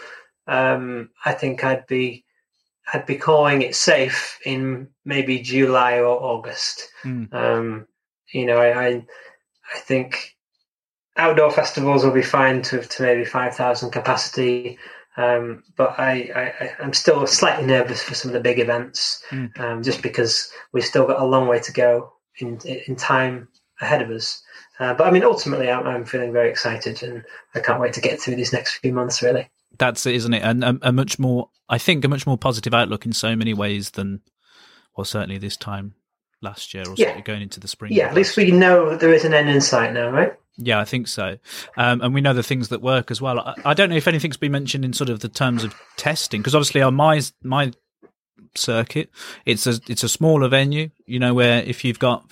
um, 0.46 1.10
I 1.24 1.32
think 1.32 1.64
I'd 1.64 1.86
be 1.86 2.24
I'd 2.92 3.06
be 3.06 3.16
calling 3.16 3.62
it 3.62 3.74
safe 3.74 4.38
in 4.44 4.88
maybe 5.04 5.38
July 5.38 6.00
or 6.00 6.20
August. 6.22 6.88
Mm. 7.04 7.32
Um, 7.32 7.86
you 8.32 8.46
know, 8.46 8.56
I, 8.56 8.86
I, 8.86 8.88
I 9.74 9.78
think 9.78 10.36
outdoor 11.16 11.50
festivals 11.50 12.04
will 12.04 12.12
be 12.12 12.22
fine 12.22 12.62
to 12.62 12.82
to 12.82 13.02
maybe 13.02 13.24
five 13.24 13.54
thousand 13.54 13.90
capacity. 13.90 14.78
Um, 15.16 15.64
but 15.76 15.98
I, 15.98 16.72
I, 16.80 16.82
am 16.82 16.92
still 16.92 17.26
slightly 17.26 17.66
nervous 17.66 18.02
for 18.02 18.14
some 18.14 18.30
of 18.30 18.32
the 18.32 18.40
big 18.40 18.58
events, 18.58 19.22
mm. 19.30 19.58
um, 19.58 19.82
just 19.82 20.02
because 20.02 20.50
we've 20.72 20.84
still 20.84 21.06
got 21.06 21.20
a 21.20 21.24
long 21.24 21.46
way 21.48 21.58
to 21.60 21.72
go 21.72 22.12
in 22.38 22.58
in 22.86 22.96
time 22.96 23.48
ahead 23.80 24.02
of 24.02 24.10
us. 24.10 24.42
Uh, 24.78 24.94
but 24.94 25.06
I 25.06 25.10
mean, 25.10 25.24
ultimately, 25.24 25.70
I'm, 25.70 25.86
I'm, 25.86 26.04
feeling 26.04 26.32
very 26.32 26.48
excited, 26.48 27.02
and 27.02 27.22
I 27.54 27.60
can't 27.60 27.80
wait 27.80 27.92
to 27.94 28.00
get 28.00 28.20
through 28.20 28.36
these 28.36 28.52
next 28.52 28.78
few 28.78 28.92
months. 28.92 29.22
Really, 29.22 29.48
that's 29.78 30.06
it, 30.06 30.14
isn't 30.14 30.32
it? 30.32 30.42
And 30.42 30.64
a, 30.64 30.78
a 30.82 30.92
much 30.92 31.18
more, 31.18 31.50
I 31.68 31.78
think, 31.78 32.04
a 32.04 32.08
much 32.08 32.26
more 32.26 32.38
positive 32.38 32.72
outlook 32.72 33.04
in 33.04 33.12
so 33.12 33.36
many 33.36 33.52
ways 33.52 33.90
than, 33.90 34.22
well, 34.96 35.04
certainly 35.04 35.36
this 35.36 35.58
time 35.58 35.94
last 36.40 36.72
year, 36.72 36.84
or 36.88 36.94
yeah. 36.96 37.20
going 37.20 37.42
into 37.42 37.60
the 37.60 37.68
spring. 37.68 37.92
Yeah, 37.92 38.08
at 38.08 38.14
least 38.14 38.36
we 38.36 38.50
know 38.50 38.96
there 38.96 39.12
is 39.12 39.24
an 39.24 39.34
end 39.34 39.50
in 39.50 39.60
sight 39.60 39.92
now, 39.92 40.08
right? 40.08 40.32
Yeah, 40.56 40.80
I 40.80 40.84
think 40.84 41.08
so. 41.08 41.38
Um, 41.76 42.00
and 42.00 42.14
we 42.14 42.20
know 42.20 42.34
the 42.34 42.42
things 42.42 42.68
that 42.68 42.82
work 42.82 43.10
as 43.10 43.20
well. 43.20 43.38
I, 43.40 43.54
I, 43.64 43.74
don't 43.74 43.90
know 43.90 43.96
if 43.96 44.08
anything's 44.08 44.36
been 44.36 44.52
mentioned 44.52 44.84
in 44.84 44.92
sort 44.92 45.08
of 45.08 45.20
the 45.20 45.28
terms 45.28 45.64
of 45.64 45.74
testing, 45.96 46.40
because 46.40 46.54
obviously 46.54 46.82
on 46.82 46.94
my 46.94 47.20
my 47.42 47.72
circuit, 48.54 49.10
it's 49.46 49.66
a 49.66 49.80
it's 49.88 50.02
a 50.02 50.08
smaller 50.08 50.48
venue. 50.48 50.90
You 51.06 51.18
know, 51.18 51.34
where 51.34 51.62
if 51.62 51.84
you've 51.84 51.98
got 51.98 52.30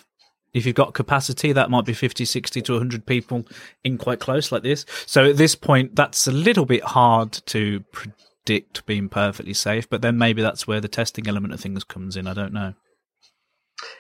if 0.53 0.67
you've 0.67 0.75
got 0.75 0.95
capacity, 0.95 1.53
that 1.53 1.71
might 1.71 1.85
be 1.85 1.93
50, 1.93 2.25
60 2.25 2.63
to 2.63 2.73
100 2.73 3.07
people 3.07 3.47
in 3.85 3.99
quite 3.99 4.21
close 4.21 4.51
like 4.51 4.63
this. 4.63 4.85
So 5.07 5.29
at 5.31 5.37
this 5.37 5.55
point, 5.55 5.97
that's 5.97 6.27
a 6.27 6.33
little 6.33 6.65
bit 6.65 6.83
hard 6.83 7.33
to 7.47 7.81
predict 7.93 8.87
being 8.87 9.09
perfectly 9.09 9.55
safe, 9.55 9.89
but 9.89 10.03
then 10.03 10.19
maybe 10.19 10.43
that's 10.43 10.67
where 10.67 10.81
the 10.81 10.89
testing 10.89 11.29
element 11.29 11.55
of 11.55 11.61
things 11.61 11.85
comes 11.85 12.17
in. 12.17 12.27
I 12.27 12.35
don't 12.35 12.53
know. 12.53 12.75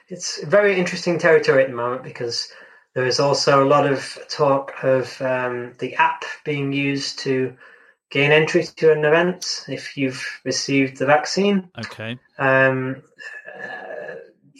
It's 0.09 0.42
very 0.44 0.78
interesting 0.78 1.18
territory 1.18 1.62
at 1.64 1.70
the 1.70 1.76
moment 1.76 2.03
because 2.03 2.51
there 2.94 3.07
is 3.07 3.20
also 3.20 3.62
a 3.62 3.68
lot 3.68 3.86
of 3.86 4.18
talk 4.28 4.72
of 4.82 5.20
um, 5.22 5.74
the 5.78 5.94
app 5.96 6.24
being 6.44 6.72
used 6.72 7.18
to 7.20 7.57
gain 8.11 8.32
entry 8.32 8.64
to 8.64 8.92
an 8.92 9.05
event 9.05 9.64
if 9.68 9.96
you've 9.96 10.40
received 10.44 10.96
the 10.96 11.07
vaccine. 11.07 11.70
Okay. 11.78 12.18
Um, 12.38 13.03
uh, 13.55 13.88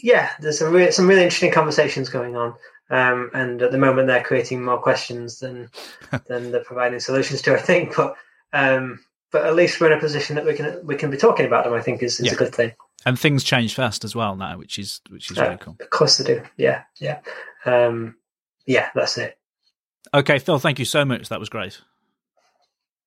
yeah, 0.03 0.31
there's 0.41 0.61
re- 0.61 0.91
some 0.91 1.09
really 1.09 1.23
interesting 1.23 1.53
conversations 1.53 2.09
going 2.09 2.37
on. 2.37 2.55
Um, 2.91 3.31
and 3.35 3.61
at 3.61 3.71
the 3.71 3.79
moment, 3.79 4.09
they're 4.09 4.23
creating 4.23 4.65
more 4.65 4.79
questions 4.79 5.41
than 5.41 5.71
than 6.27 6.51
they're 6.51 6.65
providing 6.65 7.01
solutions 7.01 7.43
to. 7.43 7.55
I 7.55 7.59
think, 7.59 7.95
but 7.97 8.17
um, 8.53 9.01
but 9.31 9.45
at 9.45 9.55
least 9.55 9.81
we're 9.81 9.93
in 9.93 9.99
a 9.99 10.01
position 10.01 10.37
that 10.37 10.47
we 10.47 10.55
can 10.55 10.87
we 10.87 10.97
can 10.97 11.11
be 11.11 11.17
talking 11.17 11.47
about 11.47 11.65
them. 11.65 11.75
I 11.75 11.83
think 11.83 12.03
is, 12.03 12.19
is 12.21 12.27
yeah. 12.27 12.33
a 12.33 12.37
good 12.37 12.55
thing. 12.55 12.73
And 13.07 13.19
things 13.19 13.45
change 13.45 13.75
fast 13.75 14.05
as 14.05 14.15
well 14.15 14.37
now, 14.37 14.59
which 14.59 14.79
is 14.79 15.01
which 15.11 15.31
is 15.31 15.39
uh, 15.39 15.43
really 15.43 15.57
cool. 15.59 15.77
Of 15.81 15.91
course 15.91 16.17
they 16.17 16.25
do. 16.25 16.43
Yeah, 16.57 16.83
yeah, 16.97 17.21
um, 17.65 18.17
yeah. 18.67 18.89
That's 18.95 19.19
it. 19.19 19.39
Okay, 20.15 20.39
Phil. 20.39 20.59
Thank 20.59 20.79
you 20.79 20.85
so 20.85 21.05
much. 21.05 21.29
That 21.29 21.41
was 21.41 21.49
great. 21.49 21.81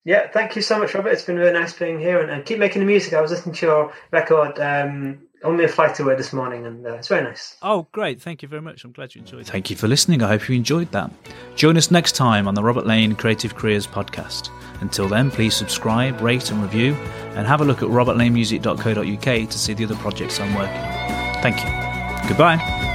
Yeah, 0.03 0.29
thank 0.31 0.55
you 0.55 0.61
so 0.61 0.79
much, 0.79 0.93
Robert. 0.95 1.09
It's 1.09 1.25
been 1.25 1.37
really 1.37 1.53
nice 1.53 1.73
being 1.73 1.99
here, 1.99 2.21
and, 2.21 2.31
and 2.31 2.45
keep 2.45 2.59
making 2.59 2.81
the 2.81 2.87
music. 2.87 3.13
I 3.13 3.21
was 3.21 3.31
listening 3.31 3.55
to 3.55 3.65
your 3.65 3.93
record 4.11 4.59
um, 4.59 5.27
only 5.43 5.63
a 5.65 5.67
flight 5.67 5.99
away 5.99 6.15
this 6.15 6.33
morning, 6.33 6.65
and 6.65 6.85
uh, 6.85 6.93
it's 6.93 7.07
very 7.07 7.23
nice. 7.23 7.55
Oh, 7.61 7.87
great! 7.91 8.21
Thank 8.21 8.41
you 8.41 8.47
very 8.47 8.61
much. 8.61 8.83
I'm 8.83 8.91
glad 8.91 9.15
you 9.15 9.21
enjoyed. 9.21 9.41
it. 9.41 9.47
Thank 9.47 9.69
you 9.69 9.75
for 9.75 9.87
listening. 9.87 10.21
I 10.21 10.27
hope 10.27 10.47
you 10.47 10.55
enjoyed 10.55 10.91
that. 10.91 11.11
Join 11.55 11.77
us 11.77 11.91
next 11.91 12.15
time 12.15 12.47
on 12.47 12.55
the 12.55 12.63
Robert 12.63 12.85
Lane 12.85 13.15
Creative 13.15 13.55
Careers 13.55 13.87
podcast. 13.87 14.49
Until 14.81 15.07
then, 15.07 15.31
please 15.31 15.55
subscribe, 15.55 16.19
rate, 16.21 16.51
and 16.51 16.61
review, 16.61 16.93
and 17.35 17.47
have 17.47 17.61
a 17.61 17.65
look 17.65 17.81
at 17.81 17.89
robertlanemusic.co.uk 17.89 19.49
to 19.49 19.57
see 19.57 19.73
the 19.73 19.85
other 19.85 19.95
projects 19.95 20.39
I'm 20.39 20.53
working 20.55 20.75
on. 20.77 21.41
Thank 21.41 21.57
you. 21.63 22.27
Goodbye. 22.29 22.90